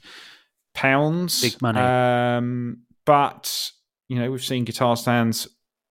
pounds, 0.75 1.43
Big 1.43 1.61
money. 1.63 1.81
Um, 1.81 2.83
but 3.05 3.71
you 4.09 4.19
know, 4.19 4.31
we've 4.31 4.45
seen 4.45 4.65
guitar 4.65 4.97
stands 4.97 5.49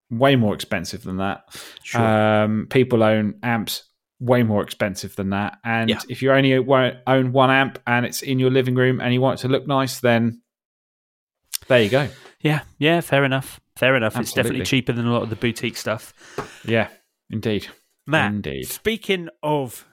way 0.10 0.36
more 0.36 0.54
expensive 0.54 1.04
than 1.04 1.18
that. 1.18 1.44
Sure. 1.84 2.02
Um, 2.44 2.68
people 2.70 3.04
own 3.04 3.40
amps 3.44 3.84
way 4.20 4.44
more 4.44 4.64
expensive 4.64 5.16
than 5.16 5.32
that, 5.32 5.58
and 5.64 5.90
Yeah. 5.90 6.00
if 6.08 6.22
you 6.22 6.32
only 6.32 6.54
own 6.56 7.32
one 7.34 7.50
amp 7.50 7.80
and 7.86 8.06
it's 8.06 8.22
in 8.22 8.40
your 8.40 8.50
living 8.50 8.76
room 8.76 9.02
and 9.02 9.14
you 9.14 9.20
want 9.22 9.40
it 9.40 9.42
to 9.42 9.48
look 9.50 9.68
nice, 9.68 10.00
then 10.00 10.42
there 11.68 11.82
you 11.84 11.90
go. 11.90 12.08
yeah, 12.40 12.62
yeah, 12.78 13.02
fair 13.02 13.26
enough. 13.26 13.60
Fair 13.76 13.96
enough. 13.96 14.18
It's 14.18 14.32
definitely 14.32 14.64
cheaper 14.66 14.94
than 14.94 15.06
a 15.06 15.12
lot 15.12 15.24
of 15.24 15.30
the 15.30 15.36
boutique 15.36 15.76
stuff. 15.76 16.14
Yeah, 16.64 16.88
indeed. 17.30 17.68
Matt, 18.08 18.32
Indeed. 18.32 18.68
speaking 18.68 19.28
of 19.44 19.86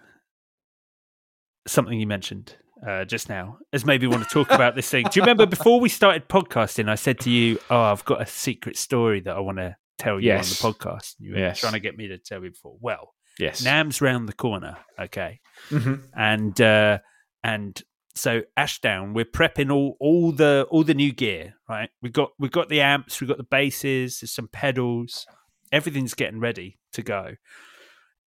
something 1.66 1.98
you 1.98 2.06
mentioned 2.06 2.56
uh, 2.86 3.04
just 3.04 3.28
now, 3.28 3.58
as 3.72 3.84
maybe 3.84 4.06
want 4.06 4.22
to 4.24 4.28
talk 4.28 4.50
about 4.50 4.74
this 4.74 4.88
thing. 4.90 5.04
Do 5.04 5.10
you 5.18 5.22
remember 5.22 5.46
before 5.46 5.78
we 5.80 5.88
started 5.88 6.28
podcasting, 6.28 6.88
I 6.88 6.96
said 6.96 7.20
to 7.20 7.30
you, 7.30 7.58
"Oh, 7.70 7.80
I've 7.80 8.04
got 8.04 8.20
a 8.20 8.26
secret 8.26 8.76
story 8.76 9.20
that 9.20 9.36
I 9.36 9.40
want 9.40 9.58
to 9.58 9.76
tell 9.98 10.18
you 10.20 10.26
Yes. 10.28 10.64
on 10.64 10.72
the 10.72 10.78
podcast." 10.78 11.14
You 11.20 11.32
were 11.34 11.38
Yes. 11.38 11.60
trying 11.60 11.74
to 11.74 11.80
get 11.80 11.96
me 11.96 12.08
to 12.08 12.18
tell 12.18 12.42
you 12.42 12.50
before. 12.50 12.76
Well, 12.80 13.14
Yes. 13.38 13.62
NAMM's 13.64 14.00
round 14.02 14.28
the 14.28 14.32
corner, 14.32 14.76
okay, 14.98 15.40
Mhm. 15.70 16.08
and 16.16 16.60
uh, 16.60 16.98
and 17.44 17.80
so 18.14 18.42
Ashdown, 18.56 19.14
we're 19.14 19.24
prepping 19.24 19.72
all 19.72 19.96
all 20.00 20.32
the 20.32 20.66
all 20.70 20.82
the 20.84 20.92
new 20.94 21.12
gear, 21.12 21.54
right? 21.68 21.88
We 22.02 22.10
got 22.10 22.32
we 22.38 22.48
got 22.48 22.68
the 22.68 22.80
amps, 22.80 23.20
we've 23.20 23.28
got 23.28 23.38
the 23.38 23.44
basses, 23.44 24.20
there's 24.20 24.32
some 24.32 24.48
pedals, 24.48 25.24
everything's 25.70 26.14
getting 26.14 26.40
ready 26.40 26.78
to 26.92 27.02
go. 27.02 27.36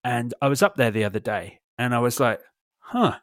And 0.04 0.34
I 0.42 0.48
was 0.48 0.64
up 0.64 0.76
there 0.76 0.92
the 0.92 1.04
other 1.04 1.20
day, 1.20 1.60
and 1.78 1.94
I 1.94 2.00
was 2.00 2.20
like, 2.20 2.40
huh. 2.80 3.20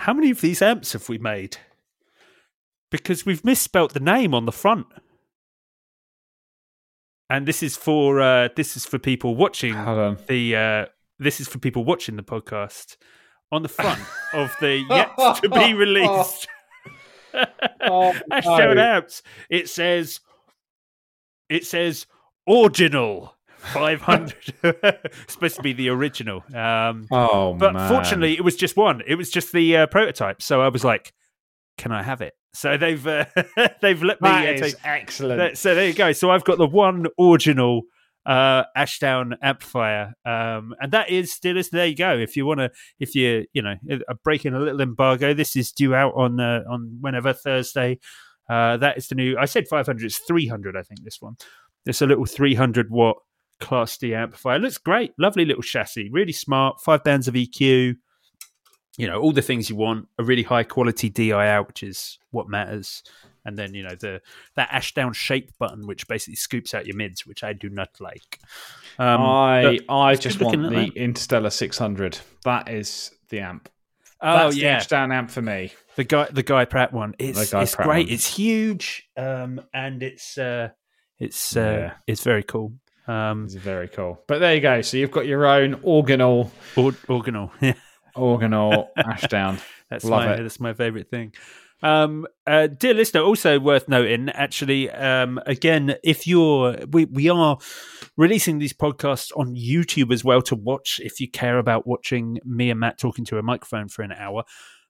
How 0.00 0.12
many 0.12 0.30
of 0.30 0.40
these 0.42 0.60
amps 0.60 0.92
have 0.92 1.08
we 1.08 1.16
made? 1.18 1.56
Because 2.90 3.24
we've 3.24 3.44
misspelt 3.44 3.94
the 3.94 4.00
name 4.00 4.34
on 4.34 4.44
the 4.44 4.52
front. 4.52 4.86
And 7.30 7.46
this 7.48 7.62
is 7.62 7.76
for 7.76 8.20
uh, 8.20 8.50
this 8.54 8.76
is 8.76 8.84
for 8.84 8.98
people 8.98 9.34
watching 9.34 9.72
Hold 9.74 9.98
on. 9.98 10.18
the 10.28 10.54
uh, 10.54 10.86
this 11.18 11.40
is 11.40 11.48
for 11.48 11.58
people 11.58 11.84
watching 11.84 12.16
the 12.16 12.22
podcast 12.22 12.96
on 13.50 13.62
the 13.62 13.68
front 13.68 14.00
of 14.34 14.54
the 14.60 14.84
yet 14.88 15.10
to 15.42 15.48
be 15.48 15.74
released 15.74 16.46
Oh, 17.80 18.14
no. 18.30 18.72
amps. 18.72 19.22
It 19.50 19.68
says 19.68 20.20
it 21.48 21.64
says 21.66 22.06
original 22.48 23.34
500. 23.58 24.34
supposed 25.28 25.56
to 25.56 25.62
be 25.62 25.72
the 25.72 25.88
original. 25.88 26.42
Um, 26.54 27.06
Oh, 27.10 27.54
but 27.54 27.72
man. 27.74 27.88
fortunately, 27.88 28.34
it 28.36 28.44
was 28.44 28.56
just 28.56 28.76
one. 28.76 29.02
It 29.06 29.14
was 29.16 29.30
just 29.30 29.52
the 29.52 29.76
uh, 29.76 29.86
prototype. 29.86 30.42
So 30.42 30.60
I 30.62 30.68
was 30.68 30.84
like, 30.84 31.12
"Can 31.78 31.92
I 31.92 32.02
have 32.02 32.20
it?" 32.20 32.34
So 32.54 32.76
they've 32.76 33.06
uh, 33.06 33.26
they've 33.82 34.02
let 34.02 34.20
me. 34.20 34.28
that 34.30 34.54
is 34.54 34.60
take- 34.74 34.84
excellent. 34.84 35.58
so 35.58 35.74
there 35.74 35.86
you 35.86 35.94
go. 35.94 36.12
So 36.12 36.30
I've 36.30 36.44
got 36.44 36.58
the 36.58 36.66
one 36.66 37.06
original 37.20 37.82
uh, 38.24 38.64
Ashdown 38.74 39.36
amplifier, 39.42 40.14
um, 40.24 40.74
and 40.80 40.92
that 40.92 41.10
is 41.10 41.32
still 41.32 41.56
is 41.56 41.70
there. 41.70 41.86
You 41.86 41.96
go. 41.96 42.16
If 42.16 42.36
you 42.36 42.46
want 42.46 42.60
to, 42.60 42.70
if 42.98 43.14
you 43.14 43.46
you 43.52 43.62
know, 43.62 43.74
breaking 44.24 44.54
a 44.54 44.60
little 44.60 44.80
embargo, 44.80 45.34
this 45.34 45.54
is 45.56 45.72
due 45.72 45.94
out 45.94 46.14
on 46.16 46.40
uh, 46.40 46.62
on 46.68 46.98
whenever 47.00 47.32
Thursday. 47.32 47.98
Uh, 48.48 48.76
that 48.76 48.96
is 48.96 49.08
the 49.08 49.14
new. 49.16 49.36
I 49.36 49.44
said 49.46 49.66
500. 49.68 50.04
It's 50.04 50.18
300. 50.18 50.76
I 50.76 50.82
think 50.82 51.02
this 51.02 51.20
one. 51.20 51.36
It's 51.84 52.00
a 52.02 52.06
little 52.06 52.26
300 52.26 52.90
watt 52.90 53.16
Class 53.60 53.96
D 53.96 54.14
amplifier. 54.14 54.56
It 54.56 54.62
looks 54.62 54.78
great. 54.78 55.12
Lovely 55.18 55.44
little 55.44 55.62
chassis. 55.62 56.10
Really 56.10 56.32
smart. 56.32 56.80
Five 56.80 57.04
bands 57.04 57.28
of 57.28 57.34
EQ. 57.34 57.96
You 58.98 59.06
know 59.06 59.20
all 59.20 59.32
the 59.32 59.42
things 59.42 59.68
you 59.68 59.76
want. 59.76 60.08
A 60.18 60.24
really 60.24 60.42
high 60.42 60.62
quality 60.64 61.10
DI 61.10 61.32
out, 61.48 61.68
which 61.68 61.82
is 61.82 62.18
what 62.30 62.48
matters. 62.48 63.02
And 63.44 63.56
then 63.56 63.74
you 63.74 63.82
know 63.82 63.94
the 63.94 64.20
that 64.56 64.68
Ashdown 64.72 65.12
shape 65.12 65.52
button, 65.58 65.86
which 65.86 66.08
basically 66.08 66.36
scoops 66.36 66.74
out 66.74 66.86
your 66.86 66.96
mids, 66.96 67.26
which 67.26 67.44
I 67.44 67.52
do 67.52 67.68
not 67.68 67.90
like. 68.00 68.38
Um, 68.98 69.20
I 69.20 69.78
I 69.88 70.14
just 70.16 70.40
want 70.40 70.60
the 70.62 70.68
isn't? 70.78 70.96
Interstellar 70.96 71.50
600. 71.50 72.18
That 72.44 72.68
is 72.70 73.10
the 73.28 73.40
amp. 73.40 73.68
Oh 74.22 74.44
That's 74.44 74.56
yeah, 74.56 74.62
the 74.62 74.76
Ashdown 74.78 75.12
amp 75.12 75.30
for 75.30 75.42
me. 75.42 75.72
the 75.96 76.04
guy 76.04 76.28
the 76.32 76.42
Guy 76.42 76.64
Pratt 76.64 76.92
one. 76.94 77.14
It's 77.18 77.52
it's 77.52 77.74
Pratt 77.74 77.86
great. 77.86 78.06
one. 78.06 78.12
It's 78.14 78.26
huge, 78.34 79.08
um, 79.16 79.60
and 79.74 80.02
it's 80.02 80.38
uh, 80.38 80.70
it's 81.18 81.54
uh, 81.56 81.60
Yeah. 81.60 81.92
it's 82.06 82.22
very 82.24 82.42
cool. 82.42 82.72
Um, 83.06 83.44
It's 83.44 83.54
very 83.54 83.88
cool. 83.88 84.20
But 84.26 84.40
there 84.40 84.54
you 84.54 84.60
go. 84.60 84.82
So 84.82 84.96
you've 84.96 85.10
got 85.10 85.26
your 85.26 85.46
own 85.46 85.80
organal, 85.84 86.50
or, 86.76 86.92
organal. 87.08 87.52
organal 88.16 88.90
Ashdown. 88.96 89.58
That's 89.90 90.04
Love 90.04 90.24
my 90.24 90.34
it. 90.34 90.42
that's 90.42 90.60
my 90.60 90.72
favorite 90.72 91.08
thing. 91.10 91.32
Um, 91.82 92.26
uh, 92.46 92.68
dear 92.68 92.94
listener, 92.94 93.20
also 93.20 93.60
worth 93.60 93.86
noting, 93.88 94.30
actually, 94.30 94.90
um, 94.90 95.38
again, 95.46 95.96
if 96.02 96.26
you're, 96.26 96.78
we, 96.90 97.04
we 97.04 97.28
are 97.28 97.58
releasing 98.16 98.58
these 98.58 98.72
podcasts 98.72 99.30
on 99.36 99.54
YouTube 99.54 100.10
as 100.12 100.24
well 100.24 100.40
to 100.42 100.56
watch 100.56 101.00
if 101.04 101.20
you 101.20 101.30
care 101.30 101.58
about 101.58 101.86
watching 101.86 102.40
me 102.44 102.70
and 102.70 102.80
Matt 102.80 102.98
talking 102.98 103.26
to 103.26 103.38
a 103.38 103.42
microphone 103.42 103.88
for 103.88 104.02
an 104.02 104.12
hour. 104.12 104.44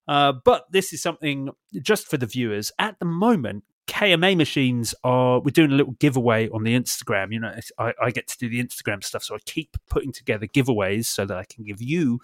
Uh, 0.07 0.33
but 0.45 0.67
this 0.71 0.93
is 0.93 1.03
something 1.03 1.51
just 1.83 2.07
for 2.07 2.17
the 2.17 2.27
viewers. 2.27 2.71
At 2.79 2.99
the 3.01 3.05
moment, 3.05 3.65
KMA 3.89 4.37
machines 4.37 4.95
are, 5.05 5.41
we're 5.41 5.51
doing 5.51 5.73
a 5.73 5.75
little 5.75 5.95
giveaway 5.95 6.49
on 6.51 6.65
the 6.65 6.79
Instagram. 6.79 7.33
You 7.33 7.41
know, 7.41 7.55
I, 7.79 7.93
I 8.03 8.11
get 8.11 8.27
to 8.29 8.39
do 8.39 8.49
the 8.49 8.63
Instagram 8.63 9.03
stuff, 9.03 9.23
so 9.23 9.35
I 9.35 9.39
keep 9.47 9.77
putting 9.89 10.13
together 10.13 10.47
giveaways 10.47 11.07
so 11.07 11.25
that 11.25 11.37
I 11.37 11.45
can 11.45 11.65
give 11.65 11.81
you, 11.81 12.21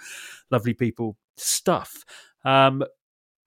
lovely 0.50 0.74
people, 0.74 1.16
stuff. 1.36 2.04
Um, 2.44 2.82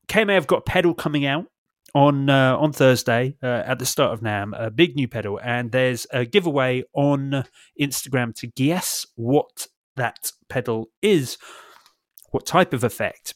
KMA 0.07 0.33
have 0.35 0.47
got 0.47 0.59
a 0.59 0.61
pedal 0.61 0.93
coming 0.93 1.25
out 1.25 1.47
on 1.93 2.29
uh, 2.29 2.57
on 2.57 2.73
Thursday 2.73 3.37
uh, 3.41 3.63
at 3.65 3.79
the 3.79 3.85
start 3.85 4.13
of 4.13 4.21
NAMM, 4.21 4.53
a 4.57 4.69
big 4.69 4.95
new 4.95 5.07
pedal, 5.07 5.39
and 5.43 5.71
there's 5.71 6.05
a 6.11 6.25
giveaway 6.25 6.83
on 6.93 7.45
Instagram 7.79 8.35
to 8.35 8.47
guess 8.47 9.05
what 9.15 9.67
that 9.95 10.31
pedal 10.49 10.89
is, 11.01 11.37
what 12.31 12.45
type 12.45 12.73
of 12.73 12.83
effect. 12.83 13.33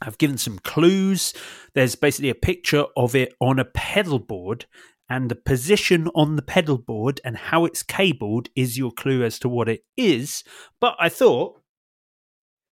I've 0.00 0.18
given 0.18 0.38
some 0.38 0.58
clues. 0.60 1.34
There's 1.74 1.94
basically 1.94 2.30
a 2.30 2.34
picture 2.34 2.86
of 2.96 3.14
it 3.14 3.34
on 3.40 3.58
a 3.58 3.64
pedal 3.64 4.18
board, 4.18 4.66
and 5.08 5.30
the 5.30 5.34
position 5.34 6.08
on 6.14 6.36
the 6.36 6.42
pedal 6.42 6.78
board 6.78 7.20
and 7.24 7.36
how 7.36 7.64
it's 7.64 7.82
cabled 7.82 8.48
is 8.54 8.76
your 8.76 8.92
clue 8.92 9.22
as 9.24 9.38
to 9.40 9.48
what 9.48 9.68
it 9.68 9.84
is. 9.96 10.44
But 10.80 10.96
I 11.00 11.08
thought 11.08 11.60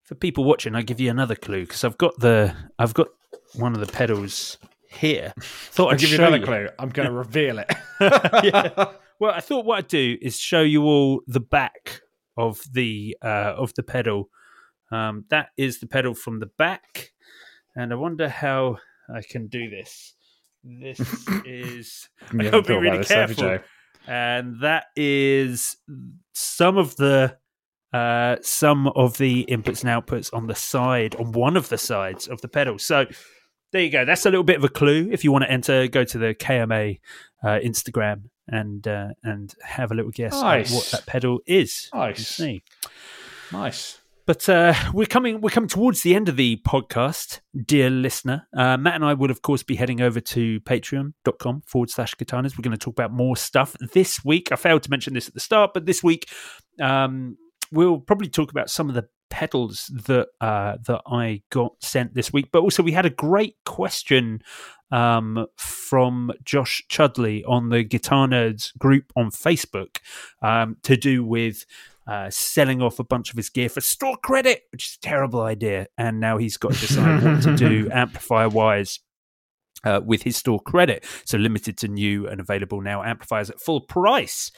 for 0.05 0.15
people 0.15 0.45
watching, 0.45 0.75
I 0.75 0.83
give 0.83 1.01
you 1.01 1.11
another 1.11 1.35
clue 1.35 1.63
because 1.63 1.83
I've 1.83 1.99
got 1.99 2.19
the 2.21 2.55
I've 2.79 2.95
got 2.95 3.09
one 3.55 3.75
of 3.75 3.81
the 3.81 3.91
pedals 3.93 4.59
here. 4.89 5.33
Thought 5.41 5.87
I'll 5.89 5.95
I'd 5.95 6.01
give 6.01 6.11
you 6.11 6.19
another 6.19 6.45
clue. 6.45 6.69
I'm 6.79 6.91
going 6.91 7.09
to 7.13 7.15
reveal 7.15 7.59
it. 7.59 7.73
Yeah. 8.45 8.93
Well, 9.19 9.33
I 9.33 9.41
thought 9.41 9.65
what 9.65 9.79
I'd 9.79 9.89
do 9.89 10.19
is 10.21 10.39
show 10.39 10.61
you 10.61 10.83
all 10.83 11.23
the 11.27 11.41
back 11.41 12.03
of 12.37 12.61
the 12.71 13.17
uh, 13.23 13.55
of 13.57 13.73
the 13.75 13.83
pedal. 13.83 14.29
Um, 14.93 15.25
that 15.31 15.49
is 15.57 15.81
the 15.81 15.87
pedal 15.87 16.15
from 16.15 16.39
the 16.39 16.51
back, 16.59 17.13
and 17.77 17.93
I 17.93 17.97
wonder 17.97 18.29
how 18.29 18.79
I 19.15 19.21
can 19.23 19.47
do 19.47 19.71
this. 19.71 20.15
This 20.65 21.01
is 21.45 22.09
I 22.21 22.25
hope 22.27 22.33
be 22.33 22.51
thought 22.51 22.71
about 22.71 22.81
really 22.81 23.05
careful. 23.05 23.59
And 24.09 24.61
that 24.63 24.87
is 24.97 25.77
some 26.33 26.79
of 26.79 26.97
the 26.97 27.37
uh, 27.93 28.37
some 28.43 28.89
of 28.89 29.19
the 29.19 29.47
inputs 29.49 29.85
and 29.85 29.91
outputs 29.91 30.33
on 30.35 30.47
the 30.47 30.55
side 30.55 31.15
on 31.17 31.33
one 31.33 31.57
of 31.57 31.69
the 31.69 31.79
sides 31.79 32.29
of 32.29 32.41
the 32.41 32.49
pedal. 32.49 32.79
So 32.79 33.07
there 33.73 33.83
you 33.83 33.91
go. 33.91 34.05
That's 34.05 34.27
a 34.27 34.31
little 34.31 34.45
bit 34.45 34.57
of 34.57 34.65
a 34.65 34.69
clue. 34.69 35.09
If 35.11 35.25
you 35.25 35.33
want 35.33 35.45
to 35.45 35.51
enter, 35.51 35.87
go 35.89 36.05
to 36.05 36.19
the 36.19 36.35
KMA 36.35 37.01
uh, 37.43 37.59
Instagram 37.65 38.31
and 38.49 38.87
uh, 38.87 39.09
and 39.23 39.55
have 39.63 39.93
a 39.93 39.95
little 39.95 40.11
guess 40.11 40.35
at 40.35 40.69
what 40.69 40.89
that 40.93 41.07
pedal 41.07 41.41
is. 41.47 41.91
Nice. 41.93 42.29
see. 42.29 42.63
Nice. 43.53 43.99
But 44.27 44.49
uh, 44.49 44.75
we're 44.93 45.07
coming. 45.07 45.41
We're 45.41 45.51
coming 45.51 45.69
towards 45.69 46.03
the 46.03 46.17
end 46.17 46.29
of 46.29 46.37
the 46.37 46.61
podcast, 46.67 47.41
dear 47.65 47.91
listener. 47.91 48.49
Uh, 48.57 48.77
Matt 48.77 48.97
and 48.97 49.05
I 49.05 49.15
will, 49.15 49.31
of 49.31 49.43
course, 49.43 49.63
be 49.63 49.77
heading 49.77 50.01
over 50.01 50.21
to 50.21 50.61
Patreon.com 50.61 51.63
forward 51.65 51.91
slash 51.91 52.15
Katanas. 52.17 52.59
We're 52.59 52.63
going 52.63 52.77
to 52.77 52.85
talk 52.85 52.95
about 52.95 53.13
more 53.13 53.37
stuff 53.37 53.77
this 53.93 54.25
week. 54.25 54.51
I 54.51 54.57
failed 54.57 54.83
to 54.83 54.91
mention 54.91 55.15
this 55.15 55.29
at 55.29 55.35
the 55.35 55.41
start, 55.41 55.71
but 55.75 55.87
this 55.87 56.03
week 56.03 56.29
um, 56.81 57.37
we'll 57.71 58.01
probably 58.01 58.29
talk 58.29 58.51
about 58.51 58.69
some 58.69 58.89
of 58.89 58.97
the 58.97 59.09
pedals 59.31 59.93
that 60.07 60.27
uh, 60.41 60.79
that 60.89 61.03
I 61.07 61.43
got 61.51 61.75
sent 61.81 62.15
this 62.15 62.33
week. 62.33 62.49
But 62.53 62.63
also, 62.63 62.83
we 62.83 62.93
had 62.93 63.07
a 63.07 63.11
great 63.11 63.55
question 63.65 64.43
um, 64.91 65.47
from 65.57 66.33
Josh 66.45 66.83
Chudley 66.89 67.45
on 67.45 67.69
the 67.69 67.85
Guitar 67.85 68.27
Nerds 68.27 68.77
group 68.77 69.13
on 69.15 69.31
Facebook 69.31 69.99
um, 70.43 70.79
to 70.83 70.97
do 70.97 71.25
with 71.25 71.65
uh, 72.07 72.31
selling 72.31 72.83
off 72.83 72.99
a 72.99 73.05
bunch 73.05 73.31
of 73.31 73.37
his 73.37 73.51
gear 73.51 73.69
for 73.69 73.81
store 73.81 74.17
credit, 74.23 74.63
which 74.71 74.87
is 74.87 74.99
a 75.03 75.07
terrible 75.07 75.43
idea. 75.43 75.87
And 75.99 76.21
now 76.21 76.39
he's 76.39 76.57
got 76.57 76.73
to 76.73 76.81
decide 76.81 77.23
what 77.23 77.43
to 77.43 77.57
do 77.57 77.89
amplifier 77.93 78.49
wise. 78.49 79.01
Uh, 79.85 80.01
with 80.05 80.23
his 80.23 80.37
store 80.37 80.59
credit, 80.59 81.05
so 81.25 81.39
limited 81.39 81.77
to 81.77 81.87
new 81.87 82.27
and 82.27 82.41
available 82.41 82.81
now 82.81 83.05
amplifiers 83.05 83.51
at 83.51 83.61
full 83.61 83.81
price. 83.81 84.51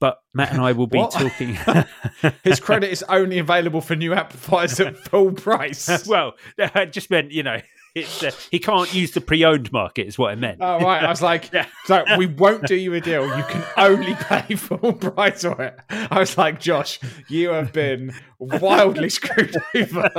But 0.00 0.16
Matt 0.34 0.52
and 0.52 0.62
I 0.62 0.72
will 0.72 0.86
be 0.86 0.98
talking. 0.98 1.56
His 2.42 2.58
credit 2.58 2.90
is 2.90 3.04
only 3.04 3.38
available 3.38 3.82
for 3.82 3.94
new 3.94 4.14
amplifiers 4.14 4.80
at 4.80 4.96
full 4.96 5.32
price. 5.34 6.06
well, 6.06 6.32
I 6.58 6.86
just 6.86 7.10
meant 7.10 7.32
you 7.32 7.42
know 7.42 7.60
it's 7.94 8.22
uh, 8.22 8.30
he 8.50 8.58
can't 8.58 8.92
use 8.94 9.12
the 9.12 9.20
pre-owned 9.20 9.72
market, 9.72 10.06
is 10.06 10.18
what 10.18 10.30
I 10.30 10.34
meant. 10.34 10.58
Oh 10.60 10.78
right, 10.80 11.02
I 11.02 11.08
was 11.08 11.22
like, 11.22 11.50
Yeah. 11.52 11.66
so 11.86 12.04
we 12.16 12.26
won't 12.26 12.66
do 12.66 12.74
you 12.76 12.94
a 12.94 13.00
deal. 13.00 13.24
You 13.36 13.42
can 13.44 13.64
only 13.76 14.14
pay 14.14 14.54
full 14.56 14.92
price 14.92 15.42
for 15.42 15.60
it. 15.62 15.78
I 15.90 16.18
was 16.20 16.36
like, 16.38 16.60
Josh, 16.60 17.00
you 17.28 17.50
have 17.50 17.72
been 17.72 18.12
wildly 18.38 19.08
screwed 19.10 19.56
over. 19.74 20.10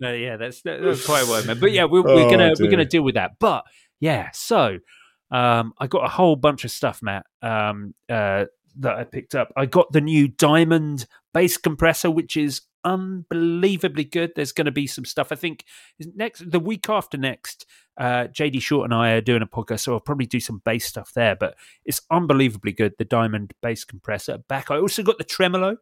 No, 0.00 0.12
yeah, 0.12 0.36
that's 0.36 0.62
that- 0.62 0.82
that's 0.82 1.04
quite 1.06 1.26
what 1.26 1.44
I 1.44 1.46
meant. 1.46 1.60
But 1.60 1.72
yeah, 1.72 1.84
we're, 1.84 2.02
we're 2.02 2.26
Oh, 2.26 2.30
gonna 2.30 2.52
we're 2.58 2.70
gonna 2.70 2.84
deal 2.84 3.02
with 3.02 3.14
that. 3.14 3.32
But 3.38 3.64
yeah, 4.00 4.30
so 4.32 4.78
um, 5.30 5.72
I 5.78 5.86
got 5.86 6.04
a 6.04 6.08
whole 6.08 6.36
bunch 6.36 6.64
of 6.64 6.70
stuff, 6.70 7.00
Matt, 7.02 7.24
um, 7.42 7.94
uh, 8.08 8.44
that 8.80 8.94
I 8.96 9.04
picked 9.04 9.34
up. 9.34 9.52
I 9.56 9.66
got 9.66 9.90
the 9.92 10.00
new 10.00 10.28
Diamond 10.28 11.06
bass 11.32 11.56
compressor, 11.56 12.10
which 12.10 12.36
is 12.36 12.60
unbelievably 12.84 14.04
good. 14.04 14.32
There's 14.34 14.52
going 14.52 14.66
to 14.66 14.72
be 14.72 14.86
some 14.86 15.04
stuff. 15.04 15.32
I 15.32 15.36
think 15.36 15.64
next 16.14 16.50
the 16.50 16.60
week 16.60 16.88
after 16.88 17.16
next. 17.16 17.66
Uh, 17.96 18.26
JD 18.26 18.60
Short 18.60 18.86
and 18.86 18.92
I 18.92 19.12
are 19.12 19.20
doing 19.20 19.42
a 19.42 19.46
podcast, 19.46 19.80
so 19.80 19.92
I'll 19.92 20.00
probably 20.00 20.26
do 20.26 20.40
some 20.40 20.60
bass 20.64 20.84
stuff 20.84 21.12
there. 21.14 21.36
But 21.36 21.54
it's 21.84 22.00
unbelievably 22.10 22.72
good. 22.72 22.94
The 22.98 23.04
Diamond 23.04 23.54
bass 23.62 23.84
compressor 23.84 24.38
back. 24.48 24.68
I 24.70 24.78
also 24.78 25.04
got 25.04 25.18
the 25.18 25.24
tremolo 25.24 25.76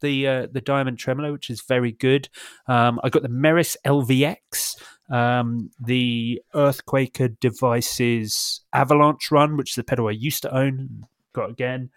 the 0.00 0.26
uh, 0.26 0.46
the 0.50 0.60
diamond 0.60 0.98
tremolo, 0.98 1.32
which 1.32 1.50
is 1.50 1.62
very 1.62 1.92
good. 1.92 2.28
Um, 2.66 3.00
I 3.02 3.08
got 3.08 3.22
the 3.22 3.28
Meris 3.28 3.76
LVX, 3.84 4.76
um, 5.10 5.70
the 5.80 6.42
Earthquaker 6.54 7.38
Devices 7.40 8.62
Avalanche 8.72 9.30
Run, 9.30 9.56
which 9.56 9.70
is 9.70 9.76
the 9.76 9.84
pedal 9.84 10.08
I 10.08 10.12
used 10.12 10.42
to 10.42 10.54
own. 10.54 11.06
Got 11.32 11.50
again. 11.50 11.90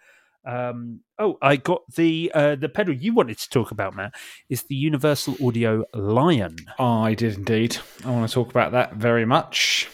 Um, 0.46 1.00
oh, 1.18 1.36
I 1.42 1.56
got 1.56 1.82
the 1.96 2.30
uh, 2.34 2.56
the 2.56 2.68
pedal 2.68 2.94
you 2.94 3.12
wanted 3.14 3.38
to 3.38 3.48
talk 3.50 3.70
about, 3.70 3.94
Matt. 3.94 4.14
Is 4.48 4.62
the 4.64 4.74
Universal 4.74 5.36
Audio 5.46 5.84
Lion. 5.94 6.56
I 6.78 7.14
did 7.14 7.36
indeed. 7.36 7.76
I 8.04 8.10
want 8.10 8.28
to 8.28 8.34
talk 8.34 8.50
about 8.50 8.72
that 8.72 8.94
very 8.94 9.24
much. 9.26 9.88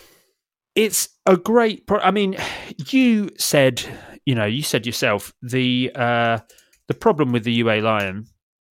it's 0.76 1.08
a 1.24 1.36
great 1.36 1.86
pro- 1.86 2.00
i 2.00 2.10
mean 2.10 2.36
you 2.90 3.30
said 3.38 3.82
you 4.26 4.34
know 4.34 4.44
you 4.44 4.62
said 4.62 4.84
yourself 4.86 5.32
the 5.42 5.90
uh 5.94 6.38
the 6.88 6.94
problem 6.94 7.32
with 7.32 7.44
the 7.44 7.52
ua 7.64 7.80
lion 7.80 8.26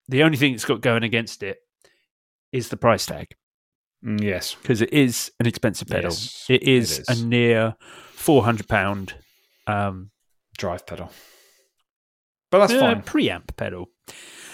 the 0.07 0.21
only 0.23 0.37
thing 0.37 0.53
it's 0.53 0.63
got 0.65 0.81
going 0.81 1.03
against 1.03 1.41
it 1.43 1.57
is 2.51 2.69
the 2.69 2.77
price 2.77 3.05
tag 3.05 3.27
Mm, 4.05 4.21
Yes. 4.21 4.55
because 4.61 4.81
it 4.81 4.93
is 4.93 5.31
an 5.39 5.47
expensive 5.47 5.87
pedal 5.87 6.11
Yes, 6.11 6.45
it 6.47 6.61
is, 6.63 6.99
it 6.99 7.05
is. 7.09 7.21
a 7.21 7.25
near 7.25 7.75
400 8.13 8.67
pound 8.67 9.15
um 9.67 10.11
drive 10.57 10.85
pedal. 10.85 11.09
But 12.59 12.67
that's 12.67 12.73
Uh, 12.81 12.93
fine. 12.93 13.01
Preamp 13.01 13.55
pedal. 13.57 13.89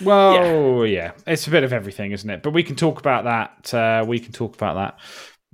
Well, 0.01 0.85
yeah. 0.85 1.11
it's 1.27 1.45
a 1.47 1.51
bit 1.51 1.63
of 1.63 1.73
everything, 1.73 2.11
isn't 2.11 2.29
it? 2.29 2.41
But 2.41 2.51
we 2.53 2.63
can 2.63 2.75
talk 2.75 2.99
about 2.99 3.23
that. 3.25 3.73
Uh, 3.73 4.03
we 4.07 4.19
can 4.19 4.31
talk 4.31 4.55
about 4.55 4.75
that 4.75 4.99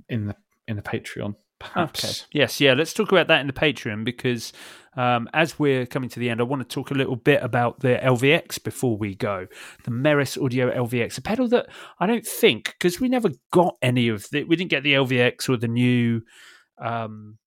in 0.08 0.26
the 0.26 0.36
in 0.66 0.76
the 0.76 0.82
Patreon, 0.82 1.34
perhaps. 1.58 2.04
Okay. 2.04 2.12
Yes, 2.40 2.60
yeah. 2.60 2.74
Let's 2.74 2.92
talk 2.92 3.10
about 3.12 3.28
that 3.28 3.40
in 3.40 3.46
the 3.46 3.52
Patreon 3.52 4.04
because 4.04 4.52
um, 4.96 5.28
as 5.34 5.58
we're 5.58 5.86
coming 5.86 6.08
to 6.10 6.20
the 6.20 6.30
end, 6.30 6.40
I 6.40 6.44
want 6.44 6.60
to 6.66 6.74
talk 6.74 6.90
a 6.90 6.94
little 6.94 7.16
bit 7.16 7.42
about 7.42 7.80
the 7.80 7.98
LVX 8.02 8.62
before 8.62 8.96
we 8.96 9.14
go. 9.14 9.46
The 9.84 9.90
Meris 9.90 10.42
Audio 10.42 10.70
LVX, 10.70 11.18
a 11.18 11.22
pedal 11.22 11.48
that 11.48 11.66
I 12.00 12.06
don't 12.06 12.26
think 12.26 12.74
because 12.78 13.00
we 13.00 13.08
never 13.08 13.30
got 13.52 13.76
any 13.82 14.08
of 14.08 14.28
the. 14.30 14.44
We 14.44 14.56
didn't 14.56 14.70
get 14.70 14.82
the 14.82 14.94
LVX 14.94 15.48
or 15.48 15.56
the 15.56 15.68
new. 15.68 16.22
Um, 16.80 17.38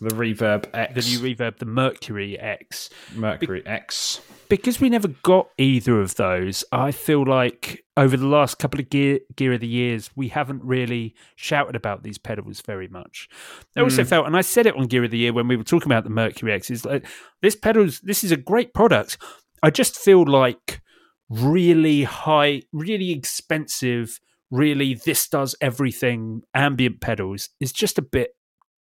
The 0.00 0.14
Reverb 0.14 0.66
X. 0.72 0.94
the 0.94 1.10
new 1.10 1.34
reverb, 1.34 1.58
the 1.58 1.66
Mercury 1.66 2.38
X. 2.38 2.88
Mercury 3.14 3.64
X. 3.66 4.20
because 4.48 4.80
we 4.80 4.88
never 4.88 5.08
got 5.08 5.50
either 5.58 6.00
of 6.00 6.14
those, 6.16 6.64
I 6.72 6.90
feel 6.90 7.24
like 7.24 7.84
over 7.96 8.16
the 8.16 8.26
last 8.26 8.58
couple 8.58 8.80
of 8.80 8.88
gear 8.88 9.20
gear 9.36 9.52
of 9.52 9.60
the 9.60 9.68
years, 9.68 10.10
we 10.16 10.28
haven't 10.28 10.64
really 10.64 11.14
shouted 11.36 11.76
about 11.76 12.02
these 12.02 12.16
pedals 12.16 12.62
very 12.62 12.88
much. 12.88 13.28
I 13.76 13.80
also 13.80 14.02
mm. 14.02 14.06
felt, 14.06 14.26
and 14.26 14.36
I 14.36 14.40
said 14.40 14.66
it 14.66 14.74
on 14.74 14.86
Gear 14.86 15.04
of 15.04 15.10
the 15.10 15.18
Year 15.18 15.34
when 15.34 15.48
we 15.48 15.56
were 15.56 15.64
talking 15.64 15.92
about 15.92 16.04
the 16.04 16.10
Mercury 16.10 16.52
X, 16.52 16.70
is 16.70 16.84
like 16.84 17.06
this 17.42 17.54
pedals. 17.54 18.00
This 18.00 18.24
is 18.24 18.32
a 18.32 18.36
great 18.36 18.72
product. 18.72 19.18
I 19.62 19.70
just 19.70 19.96
feel 19.96 20.24
like 20.26 20.80
really 21.28 22.04
high, 22.04 22.62
really 22.72 23.10
expensive, 23.12 24.18
really 24.50 24.94
this 24.94 25.28
does 25.28 25.54
everything 25.60 26.42
ambient 26.54 27.00
pedals 27.00 27.50
is 27.60 27.72
just 27.72 27.98
a 27.98 28.02
bit 28.02 28.30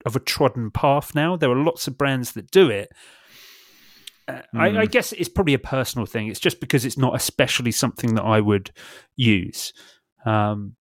of 0.06 0.16
a 0.16 0.20
trodden 0.20 0.72
path 0.72 1.14
now. 1.16 1.36
There 1.36 1.52
are 1.52 1.64
lots 1.64 1.88
of 1.88 1.98
brands 1.98 2.34
that 2.34 2.52
do 2.52 2.70
it. 2.70 2.90
Uh, 4.28 4.42
I, 4.54 4.80
I 4.80 4.86
guess 4.86 5.12
it's 5.12 5.30
probably 5.30 5.56
a 5.56 5.60
personal 5.60 6.06
thing. 6.06 6.28
It's 6.28 6.40
just 6.40 6.60
because 6.60 6.86
it's 6.86 6.98
not 6.98 7.16
especially 7.16 7.72
something 7.72 8.16
that 8.16 8.24
I 8.24 8.40
would 8.40 8.72
use. 9.16 9.74
Um, 10.26 10.76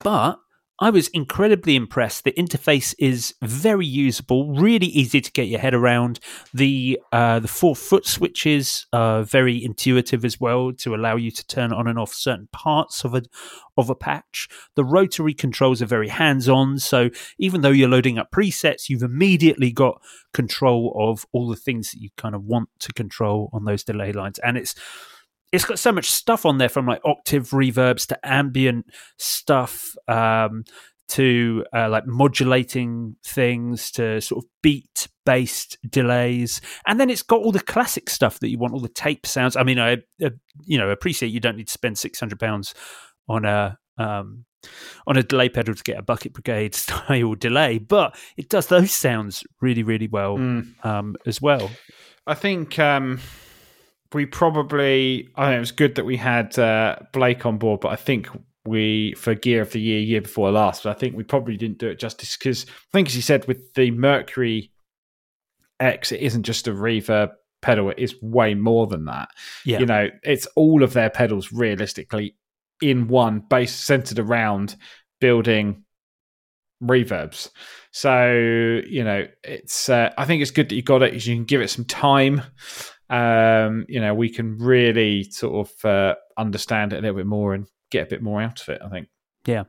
but 0.00 0.38
I 0.78 0.90
was 0.90 1.08
incredibly 1.08 1.74
impressed. 1.74 2.24
The 2.24 2.32
interface 2.32 2.94
is 2.98 3.34
very 3.40 3.86
usable, 3.86 4.52
really 4.52 4.88
easy 4.88 5.22
to 5.22 5.32
get 5.32 5.48
your 5.48 5.60
head 5.60 5.72
around. 5.72 6.20
The 6.52 7.00
uh, 7.12 7.40
the 7.40 7.48
four 7.48 7.74
foot 7.74 8.06
switches 8.06 8.86
are 8.92 9.22
very 9.22 9.64
intuitive 9.64 10.22
as 10.22 10.38
well 10.38 10.72
to 10.74 10.94
allow 10.94 11.16
you 11.16 11.30
to 11.30 11.46
turn 11.46 11.72
on 11.72 11.86
and 11.86 11.98
off 11.98 12.12
certain 12.12 12.48
parts 12.52 13.04
of 13.04 13.14
a 13.14 13.22
of 13.78 13.88
a 13.88 13.94
patch. 13.94 14.48
The 14.74 14.84
rotary 14.84 15.32
controls 15.32 15.80
are 15.80 15.86
very 15.86 16.08
hands 16.08 16.46
on, 16.46 16.78
so 16.78 17.08
even 17.38 17.62
though 17.62 17.70
you're 17.70 17.88
loading 17.88 18.18
up 18.18 18.30
presets, 18.30 18.90
you've 18.90 19.02
immediately 19.02 19.72
got 19.72 20.02
control 20.34 20.94
of 20.94 21.24
all 21.32 21.48
the 21.48 21.56
things 21.56 21.92
that 21.92 22.02
you 22.02 22.10
kind 22.18 22.34
of 22.34 22.44
want 22.44 22.68
to 22.80 22.92
control 22.92 23.48
on 23.54 23.64
those 23.64 23.82
delay 23.82 24.12
lines, 24.12 24.38
and 24.40 24.58
it's 24.58 24.74
it's 25.56 25.64
got 25.64 25.78
so 25.78 25.90
much 25.90 26.10
stuff 26.10 26.46
on 26.46 26.58
there 26.58 26.68
from 26.68 26.86
like 26.86 27.00
octave 27.04 27.50
reverbs 27.50 28.06
to 28.06 28.28
ambient 28.28 28.86
stuff 29.18 29.96
um, 30.06 30.64
to 31.08 31.64
uh, 31.74 31.88
like 31.88 32.06
modulating 32.06 33.16
things 33.24 33.90
to 33.92 34.20
sort 34.20 34.44
of 34.44 34.50
beat 34.62 35.08
based 35.24 35.78
delays. 35.88 36.60
And 36.86 37.00
then 37.00 37.10
it's 37.10 37.22
got 37.22 37.40
all 37.40 37.52
the 37.52 37.60
classic 37.60 38.10
stuff 38.10 38.38
that 38.40 38.50
you 38.50 38.58
want 38.58 38.74
all 38.74 38.80
the 38.80 38.88
tape 38.88 39.26
sounds. 39.26 39.56
I 39.56 39.62
mean 39.62 39.78
i, 39.78 39.96
I 40.22 40.30
you 40.64 40.78
know 40.78 40.90
appreciate 40.90 41.30
you 41.30 41.40
don't 41.40 41.56
need 41.56 41.68
to 41.68 41.72
spend 41.72 41.98
600 41.98 42.38
pounds 42.38 42.74
on 43.28 43.44
a 43.44 43.78
um, 43.98 44.44
on 45.06 45.16
a 45.16 45.22
delay 45.22 45.48
pedal 45.48 45.74
to 45.74 45.82
get 45.82 45.98
a 45.98 46.02
bucket 46.02 46.34
brigade 46.34 46.74
style 46.74 47.34
delay 47.34 47.78
but 47.78 48.16
it 48.36 48.48
does 48.48 48.66
those 48.66 48.92
sounds 48.92 49.42
really 49.60 49.82
really 49.82 50.08
well 50.08 50.36
um, 50.82 51.16
as 51.24 51.40
well. 51.40 51.70
I 52.26 52.34
think 52.34 52.78
um, 52.78 53.20
we 54.12 54.26
probably. 54.26 55.28
I 55.36 55.46
think 55.46 55.56
it 55.56 55.60
was 55.60 55.72
good 55.72 55.94
that 55.96 56.04
we 56.04 56.16
had 56.16 56.58
uh, 56.58 56.96
Blake 57.12 57.46
on 57.46 57.58
board, 57.58 57.80
but 57.80 57.88
I 57.88 57.96
think 57.96 58.28
we 58.66 59.14
for 59.14 59.34
Gear 59.34 59.62
of 59.62 59.72
the 59.72 59.80
Year, 59.80 60.00
year 60.00 60.20
before 60.20 60.50
last, 60.50 60.84
but 60.84 60.90
I 60.90 60.98
think 60.98 61.16
we 61.16 61.24
probably 61.24 61.56
didn't 61.56 61.78
do 61.78 61.88
it 61.88 61.98
justice 61.98 62.36
because 62.36 62.66
I 62.68 62.92
think, 62.92 63.08
as 63.08 63.16
you 63.16 63.22
said, 63.22 63.46
with 63.46 63.74
the 63.74 63.90
Mercury 63.90 64.72
X, 65.80 66.12
it 66.12 66.20
isn't 66.20 66.42
just 66.42 66.68
a 66.68 66.72
reverb 66.72 67.30
pedal; 67.62 67.90
it 67.90 67.98
is 67.98 68.14
way 68.22 68.54
more 68.54 68.86
than 68.86 69.06
that. 69.06 69.28
yeah 69.64 69.78
You 69.78 69.86
know, 69.86 70.08
it's 70.22 70.46
all 70.56 70.82
of 70.82 70.92
their 70.92 71.10
pedals 71.10 71.52
realistically 71.52 72.36
in 72.82 73.08
one, 73.08 73.40
based 73.40 73.84
centered 73.84 74.18
around 74.18 74.76
building 75.20 75.84
reverbs. 76.82 77.50
So 77.92 78.80
you 78.86 79.04
know, 79.04 79.26
it's. 79.42 79.88
Uh, 79.88 80.12
I 80.18 80.24
think 80.24 80.42
it's 80.42 80.50
good 80.50 80.68
that 80.68 80.74
you 80.74 80.82
got 80.82 81.02
it 81.02 81.12
because 81.12 81.26
you 81.26 81.36
can 81.36 81.44
give 81.44 81.60
it 81.60 81.70
some 81.70 81.84
time. 81.84 82.42
Um, 83.08 83.86
you 83.88 84.00
know, 84.00 84.14
we 84.14 84.28
can 84.30 84.58
really 84.58 85.24
sort 85.24 85.68
of 85.68 85.84
uh, 85.84 86.14
understand 86.36 86.92
it 86.92 86.98
a 86.98 87.00
little 87.00 87.16
bit 87.16 87.26
more 87.26 87.54
and 87.54 87.66
get 87.90 88.06
a 88.06 88.10
bit 88.10 88.22
more 88.22 88.40
out 88.40 88.60
of 88.60 88.68
it. 88.68 88.80
I 88.84 88.88
think 88.88 89.08
yeah 89.46 89.64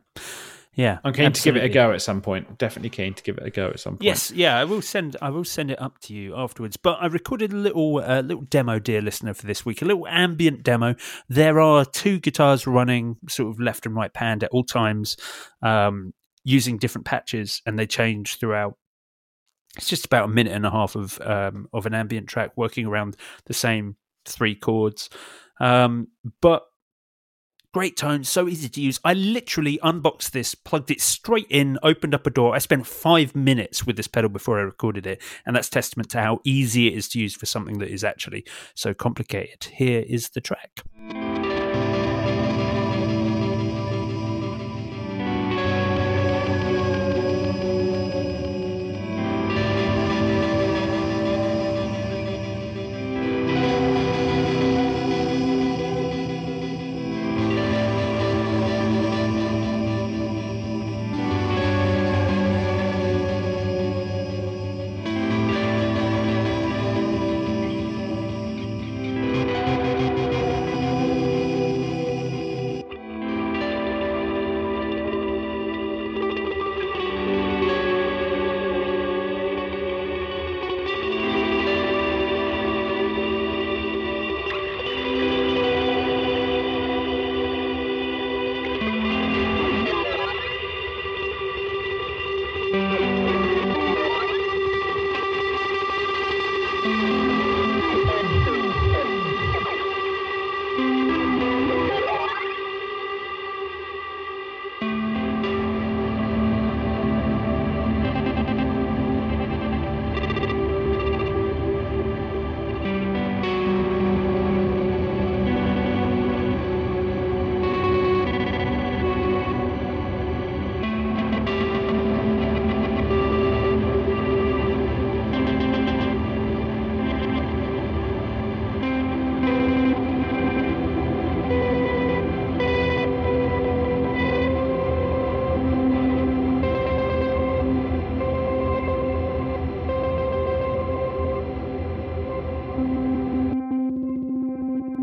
yeah 0.74 0.98
I'm 1.04 1.14
keen 1.14 1.32
to 1.32 1.42
give 1.42 1.56
it 1.56 1.64
a 1.64 1.70
go 1.70 1.92
at 1.92 2.02
some 2.02 2.22
point. 2.22 2.58
Definitely 2.58 2.90
keen 2.90 3.14
to 3.14 3.24
give 3.24 3.38
it 3.38 3.46
a 3.46 3.50
go 3.50 3.70
at 3.70 3.80
some 3.80 3.94
point. 3.94 4.04
Yes, 4.04 4.32
yeah, 4.32 4.58
I 4.58 4.64
will 4.64 4.82
send. 4.82 5.18
I 5.22 5.30
will 5.30 5.44
send 5.44 5.72
it 5.72 5.82
up 5.82 6.00
to 6.02 6.14
you 6.14 6.36
afterwards. 6.36 6.78
But 6.78 6.98
I 7.02 7.08
recorded 7.08 7.52
a 7.52 7.56
little, 7.56 7.98
uh, 7.98 8.22
little 8.22 8.44
demo, 8.44 8.80
dear 8.80 9.02
listener, 9.02 9.34
for 9.34 9.48
this 9.48 9.66
week. 9.66 9.82
A 9.82 9.86
little 9.86 10.08
ambient 10.08 10.64
demo. 10.64 10.96
There 11.30 11.60
are 11.60 11.84
two 11.86 12.20
guitars 12.20 12.68
running, 12.68 13.18
sort 13.28 13.50
of 13.50 13.60
left 13.60 13.86
and 13.86 13.96
right 13.96 14.14
panned 14.14 14.44
at 14.44 14.52
all 14.52 14.64
times, 14.64 15.18
um, 15.62 16.14
using 16.44 16.78
different 16.78 17.06
patches, 17.06 17.62
and 17.66 17.78
they 17.78 17.88
change 17.88 18.38
throughout. 18.40 18.78
It's 19.78 19.88
just 19.88 20.06
about 20.06 20.26
a 20.26 20.28
minute 20.28 20.54
and 20.54 20.66
a 20.66 20.72
half 20.72 20.96
of 20.96 21.20
um, 21.22 21.70
of 21.74 21.86
an 21.86 21.94
ambient 21.94 22.28
track, 22.28 22.52
working 22.56 22.86
around 22.86 23.16
the 23.46 23.54
same 23.54 23.96
three 24.26 24.56
chords. 24.56 25.10
Um, 25.60 26.10
but 26.42 26.64
great 27.74 27.96
tone, 27.96 28.24
so 28.24 28.48
easy 28.48 28.70
to 28.70 28.82
use. 28.82 29.00
I 29.04 29.14
literally 29.14 29.80
unboxed 29.84 30.34
this, 30.34 30.56
plugged 30.56 30.90
it 30.90 31.00
straight 31.00 31.48
in, 31.50 31.78
opened 31.84 32.16
up 32.16 32.26
a 32.26 32.30
DAW. 32.30 32.52
I 32.52 32.58
spent 32.58 32.88
five 32.88 33.36
minutes 33.36 33.86
with 33.86 33.98
this 33.98 34.08
pedal 34.08 34.30
before 34.30 34.60
I 34.60 34.64
recorded 34.64 35.06
it, 35.06 35.22
and 35.46 35.56
that's 35.56 35.70
testament 35.70 36.10
to 36.12 36.22
how 36.22 36.42
easy 36.44 36.88
it 36.88 36.96
is 36.96 37.08
to 37.10 37.20
use 37.20 37.36
for 37.36 37.46
something 37.46 37.78
that 37.80 37.90
is 37.90 38.04
actually 38.04 38.46
so 38.74 38.94
complicated. 38.94 39.66
Here 39.66 40.04
is 40.08 40.30
the 40.30 40.42
track. 40.42 40.82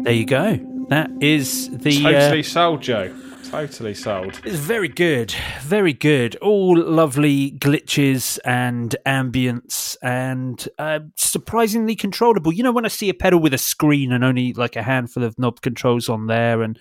There 0.05 0.13
you 0.13 0.27
go. 0.27 0.59
That 0.91 1.11
is 1.23 1.71
the 1.71 2.03
Totally 2.03 2.41
uh, 2.41 2.43
sold, 2.43 2.83
Joe. 2.83 3.11
Totally 3.45 3.95
sold. 3.95 4.39
It's 4.45 4.59
very 4.59 4.89
good, 4.89 5.35
very 5.63 5.95
good. 5.95 6.37
All 6.37 6.77
lovely 6.77 7.53
glitches 7.53 8.39
and 8.45 8.95
ambience, 9.07 9.97
and 10.03 10.69
uh, 10.79 11.01
surprisingly 11.17 11.97
controllable. 11.97 12.53
You 12.53 12.65
know, 12.65 12.73
when 12.73 12.85
I 12.85 12.89
see 12.89 13.09
a 13.09 13.15
pedal 13.15 13.41
with 13.41 13.55
a 13.55 13.59
screen 13.59 14.13
and 14.13 14.23
only 14.23 14.53
like 14.53 14.77
a 14.77 14.83
handful 14.83 15.23
of 15.23 15.39
knob 15.39 15.63
controls 15.63 16.11
on 16.11 16.27
there, 16.27 16.61
and 16.61 16.79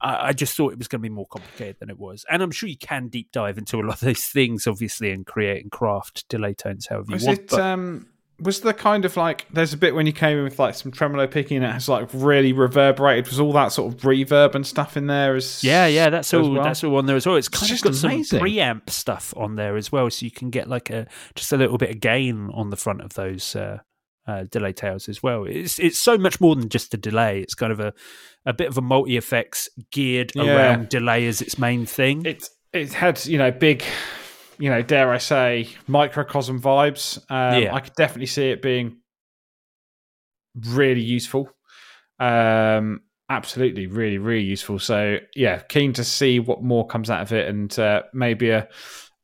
I, 0.00 0.28
I 0.28 0.32
just 0.32 0.56
thought 0.56 0.72
it 0.72 0.78
was 0.78 0.88
going 0.88 1.00
to 1.02 1.08
be 1.08 1.14
more 1.14 1.28
complicated 1.28 1.76
than 1.78 1.88
it 1.88 2.00
was. 2.00 2.24
And 2.28 2.42
I'm 2.42 2.50
sure 2.50 2.68
you 2.68 2.78
can 2.78 3.06
deep 3.06 3.30
dive 3.30 3.58
into 3.58 3.76
a 3.76 3.82
lot 3.82 3.94
of 3.94 4.00
those 4.00 4.24
things, 4.24 4.66
obviously, 4.66 5.12
and 5.12 5.24
create 5.24 5.62
and 5.62 5.70
craft 5.70 6.28
delay 6.28 6.54
tones 6.54 6.88
however 6.88 7.06
you 7.10 7.14
Was 7.14 7.26
want. 7.26 7.38
it? 7.38 7.52
Um, 7.52 8.08
was 8.42 8.60
the 8.60 8.72
kind 8.74 9.04
of 9.04 9.16
like 9.16 9.46
there's 9.52 9.72
a 9.72 9.76
bit 9.76 9.94
when 9.94 10.06
you 10.06 10.12
came 10.12 10.38
in 10.38 10.44
with 10.44 10.58
like 10.58 10.74
some 10.74 10.90
tremolo 10.90 11.26
picking 11.26 11.58
and 11.58 11.66
it 11.66 11.72
has 11.72 11.88
like 11.88 12.08
really 12.12 12.52
reverberated. 12.52 13.28
Was 13.28 13.40
all 13.40 13.52
that 13.52 13.72
sort 13.72 13.92
of 13.94 14.00
reverb 14.00 14.54
and 14.54 14.66
stuff 14.66 14.96
in 14.96 15.06
there? 15.06 15.36
As 15.36 15.62
Yeah, 15.62 15.86
yeah, 15.86 16.10
that's 16.10 16.32
all. 16.34 16.50
well? 16.52 16.62
That's 16.64 16.82
all 16.84 16.96
on 16.96 17.06
there 17.06 17.16
as 17.16 17.26
well. 17.26 17.36
It's 17.36 17.48
kind 17.48 17.68
just 17.68 17.84
of 17.86 17.92
got 17.92 18.04
amazing. 18.04 18.38
some 18.38 18.46
preamp 18.46 18.90
stuff 18.90 19.34
on 19.36 19.56
there 19.56 19.76
as 19.76 19.92
well, 19.92 20.08
so 20.10 20.24
you 20.24 20.30
can 20.30 20.50
get 20.50 20.68
like 20.68 20.90
a 20.90 21.06
just 21.34 21.52
a 21.52 21.56
little 21.56 21.78
bit 21.78 21.90
of 21.90 22.00
gain 22.00 22.50
on 22.54 22.70
the 22.70 22.76
front 22.76 23.02
of 23.02 23.14
those 23.14 23.54
uh, 23.56 23.78
uh, 24.26 24.44
delay 24.50 24.72
tails 24.72 25.08
as 25.08 25.22
well. 25.22 25.44
It's 25.44 25.78
it's 25.78 25.98
so 25.98 26.16
much 26.18 26.40
more 26.40 26.56
than 26.56 26.68
just 26.68 26.94
a 26.94 26.96
delay. 26.96 27.40
It's 27.40 27.54
kind 27.54 27.72
of 27.72 27.80
a 27.80 27.92
a 28.46 28.52
bit 28.52 28.68
of 28.68 28.78
a 28.78 28.82
multi 28.82 29.16
effects 29.16 29.68
geared 29.90 30.32
Yeah. 30.34 30.54
around 30.56 30.88
delay 30.88 31.26
as 31.26 31.40
its 31.42 31.58
main 31.58 31.84
thing. 31.86 32.24
It 32.24 32.48
it 32.72 32.92
had 32.92 33.24
you 33.26 33.36
know 33.38 33.50
big, 33.50 33.82
you 34.60 34.70
know 34.70 34.82
dare 34.82 35.10
I 35.10 35.18
say 35.18 35.68
microcosm 35.88 36.60
vibes. 36.60 37.18
Um, 37.30 37.62
Yeah. 37.62 37.74
I 37.74 37.80
could 37.80 37.94
definitely 37.94 38.26
see 38.26 38.50
it 38.50 38.62
being 38.62 38.98
really 40.54 41.00
useful. 41.02 41.50
Um, 42.18 43.00
absolutely, 43.28 43.86
really, 43.86 44.18
really 44.18 44.44
useful. 44.44 44.78
So 44.78 45.18
yeah, 45.34 45.58
keen 45.60 45.92
to 45.94 46.04
see 46.04 46.40
what 46.40 46.62
more 46.62 46.86
comes 46.86 47.10
out 47.10 47.22
of 47.22 47.32
it, 47.32 47.48
and 47.48 47.76
uh, 47.78 48.02
maybe 48.12 48.50
a 48.50 48.68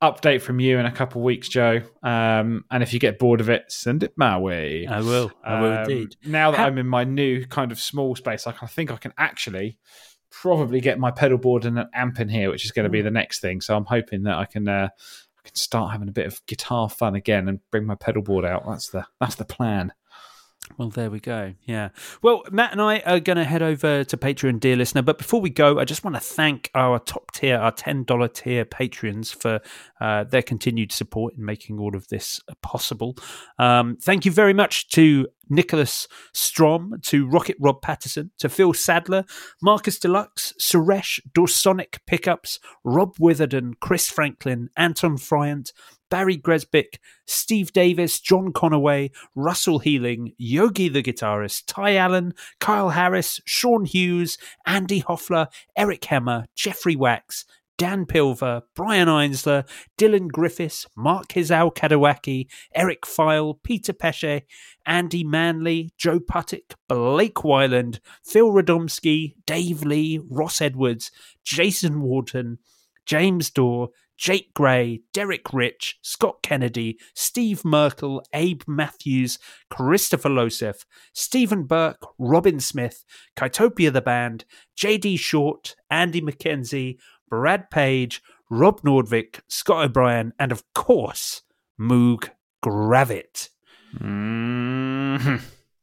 update 0.03 0.43
from 0.43 0.61
you 0.61 0.79
in 0.79 0.87
a 0.87 0.93
couple 0.93 1.21
of 1.21 1.25
weeks, 1.25 1.49
Joe. 1.49 1.81
Um, 2.03 2.65
and 2.71 2.83
if 2.83 2.93
you 2.93 3.01
get 3.01 3.19
bored 3.19 3.41
of 3.41 3.49
it, 3.49 3.65
send 3.69 4.03
it 4.03 4.13
my 4.17 4.39
way. 4.39 4.87
I 4.87 5.01
will. 5.01 5.33
I 5.45 5.61
will 5.61 5.73
Um, 5.73 5.79
indeed. 5.91 6.17
Now 6.25 6.51
that 6.51 6.59
How- 6.59 6.67
I'm 6.67 6.79
in 6.79 6.87
my 6.87 7.05
new 7.05 7.45
kind 7.47 7.73
of 7.73 7.81
small 7.81 8.15
space, 8.15 8.47
I 8.47 8.53
think 8.53 8.91
I 8.91 8.97
can 8.97 9.13
actually 9.19 9.79
probably 10.31 10.81
get 10.81 10.99
my 10.99 11.11
pedal 11.11 11.39
board 11.39 11.65
and 11.65 11.79
an 11.79 11.89
amp 11.95 12.21
in 12.21 12.29
here, 12.29 12.51
which 12.51 12.65
is 12.65 12.73
going 12.73 12.85
to 12.85 12.91
be 12.91 13.01
the 13.01 13.11
next 13.11 13.41
thing. 13.41 13.61
So 13.63 13.75
I'm 13.77 13.87
hoping 13.87 14.25
that 14.25 14.37
I 14.37 14.45
can 14.45 14.69
uh, 14.69 14.89
can 15.47 15.55
start 15.57 15.93
having 15.93 16.09
a 16.09 16.13
bit 16.13 16.27
of 16.27 16.45
guitar 16.47 16.89
fun 16.91 17.15
again 17.15 17.49
and 17.49 17.61
bring 17.71 17.87
my 17.87 17.95
pedal 17.95 18.23
board 18.23 18.45
out. 18.45 18.65
That's 18.67 18.91
the 18.91 19.07
that's 19.21 19.37
the 19.37 19.45
plan. 19.45 19.93
Well, 20.79 20.89
there 20.91 21.11
we 21.11 21.21
go. 21.21 21.55
Yeah. 21.65 21.91
Well, 22.23 22.43
Matt 22.51 22.73
and 22.73 22.83
I 22.83 22.99
are 23.01 23.21
going 23.21 23.37
to 23.39 23.45
head 23.45 23.63
over 23.63 24.05
to 24.05 24.17
Patreon, 24.17 24.61
dear 24.61 24.77
listener. 24.77 25.01
But 25.01 25.17
before 25.17 25.41
we 25.41 25.49
go, 25.49 25.79
I 25.79 25.85
just 25.85 26.05
want 26.05 26.17
to 26.17 26.21
thank 26.21 26.71
our 26.75 26.99
top 26.99 27.33
tier, 27.33 27.57
our 27.57 27.73
$10 27.73 28.35
tier 28.35 28.65
patrons 28.65 29.33
for 29.33 29.61
uh, 30.01 30.25
their 30.25 30.43
continued 30.43 30.93
support 30.93 31.35
in 31.35 31.45
making 31.45 31.79
all 31.79 31.97
of 31.97 32.09
this 32.09 32.41
possible. 32.63 33.17
Um, 33.59 33.97
thank 33.97 34.25
you 34.25 34.33
very 34.33 34.53
much 34.53 34.89
to 34.91 35.29
Nicholas 35.49 36.09
Strom, 36.33 36.95
to 37.03 37.27
Rocket 37.27 37.57
Rob 37.61 37.81
Patterson, 37.81 38.33
to 38.39 38.49
Phil 38.49 38.75
Sadler, 38.75 39.25
Marcus 39.63 39.99
Deluxe, 39.99 40.53
Suresh, 40.61 41.21
Dorsonic 41.33 41.99
Pickups, 42.07 42.59
Rob 42.85 43.15
Witherden, 43.19 43.75
Chris 43.81 44.09
Franklin, 44.09 44.71
Anton 44.77 45.17
Fryant, 45.17 45.73
Barry 46.11 46.37
Gresbick, 46.37 46.99
Steve 47.27 47.73
Davis, 47.73 48.21
John 48.21 48.53
Conaway, 48.53 49.11
Russell 49.35 49.79
Healing, 49.81 50.33
Yogi 50.39 50.89
the 50.89 51.03
guitarist, 51.03 51.65
Ty 51.67 51.97
Allen, 51.97 52.35
Kyle 52.61 52.91
Harris, 52.91 53.41
Sean 53.45 53.85
Hughes, 53.85 54.39
Andy 54.67 55.01
Hoffler, 55.01 55.49
Eric 55.77 56.03
Hemmer, 56.03 56.47
Jeffrey 56.55 56.97
Wax, 56.97 57.45
Dan 57.79 58.07
Pilver, 58.07 58.63
Brian 58.75 59.09
Einsler, 59.09 59.69
Dylan 59.99 60.29
Griffiths, 60.29 60.87
Mark 60.97 61.29
Hizal 61.29 61.75
Kadawaki, 61.75 62.47
Eric 62.75 63.05
File, 63.05 63.55
Peter 63.63 63.93
Pesce, 63.93 64.43
Andy 64.87 65.25
Manley, 65.25 65.91
Joe 65.99 66.21
Puttick, 66.21 66.75
Blake 66.89 67.35
Wyland, 67.35 68.01
Phil 68.25 68.51
Radomski, 68.51 69.35
Dave 69.47 69.83
Lee, 69.83 70.21
Ross 70.31 70.61
Edwards, 70.63 71.11
Jason 71.45 72.01
Wharton, 72.01 72.59
James 73.05 73.51
Dorr, 73.51 73.91
Jake 74.17 74.53
Gray, 74.55 75.03
Derek 75.13 75.53
Rich, 75.53 75.99
Scott 76.03 76.43
Kennedy, 76.43 76.99
Steve 77.15 77.65
Merkel, 77.65 78.23
Abe 78.33 78.63
Matthews, 78.67 79.39
Christopher 79.71 80.31
Losef, 80.31 80.87
Stephen 81.13 81.65
Burke, 81.65 82.07
Robin 82.19 82.61
Smith, 82.61 83.05
Kytopia 83.37 83.93
the 83.93 84.01
Band, 84.01 84.45
JD 84.77 85.19
Short, 85.19 85.77
Andy 85.91 86.21
McKenzie, 86.21 86.99
Brad 87.29 87.71
Page, 87.71 88.23
Rob 88.51 88.81
Nordvik, 88.83 89.41
Scott 89.49 89.85
O'Brien, 89.85 90.33
and 90.39 90.53
of 90.53 90.63
course, 90.75 91.43
Moog 91.81 92.31
Gravit. 92.65 93.51
Mm-hmm. 93.99 95.37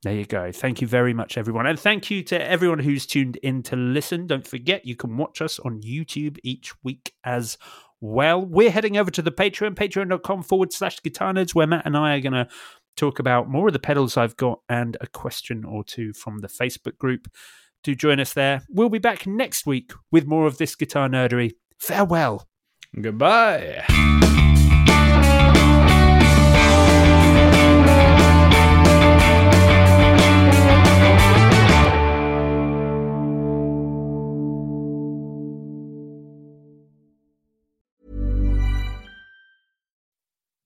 There 0.03 0.13
you 0.13 0.25
go. 0.25 0.51
Thank 0.51 0.81
you 0.81 0.87
very 0.87 1.13
much, 1.13 1.37
everyone. 1.37 1.65
And 1.65 1.79
thank 1.79 2.11
you 2.11 2.23
to 2.23 2.41
everyone 2.41 2.79
who's 2.79 3.05
tuned 3.05 3.37
in 3.37 3.63
to 3.63 3.77
listen. 3.77 4.27
Don't 4.27 4.45
forget, 4.45 4.85
you 4.85 4.97
can 4.97 5.15
watch 5.15 5.41
us 5.41 5.59
on 5.59 5.81
YouTube 5.81 6.37
each 6.43 6.73
week 6.83 7.13
as 7.23 7.57
well. 8.03 8.45
We're 8.45 8.69
heading 8.69 8.97
over 8.97 9.09
to 9.11 9.21
the 9.21 9.31
Patreon, 9.31 9.75
patreon.com 9.75 10.43
forward 10.43 10.73
slash 10.73 11.01
guitar 11.01 11.33
nerds, 11.33 11.55
where 11.55 11.65
Matt 11.65 11.85
and 11.85 11.97
I 11.97 12.15
are 12.15 12.21
going 12.21 12.33
to 12.33 12.47
talk 12.95 13.19
about 13.19 13.49
more 13.49 13.67
of 13.67 13.73
the 13.73 13.79
pedals 13.79 14.17
I've 14.17 14.37
got 14.37 14.59
and 14.69 14.97
a 15.01 15.07
question 15.07 15.63
or 15.63 15.83
two 15.83 16.13
from 16.13 16.39
the 16.39 16.47
Facebook 16.47 16.97
group. 16.97 17.27
Do 17.83 17.95
join 17.95 18.19
us 18.19 18.33
there. 18.33 18.63
We'll 18.69 18.89
be 18.89 18.99
back 18.99 19.25
next 19.25 19.65
week 19.65 19.91
with 20.11 20.27
more 20.27 20.45
of 20.45 20.57
this 20.57 20.75
guitar 20.75 21.09
nerdery. 21.09 21.53
Farewell. 21.79 22.47
Goodbye. 23.01 23.83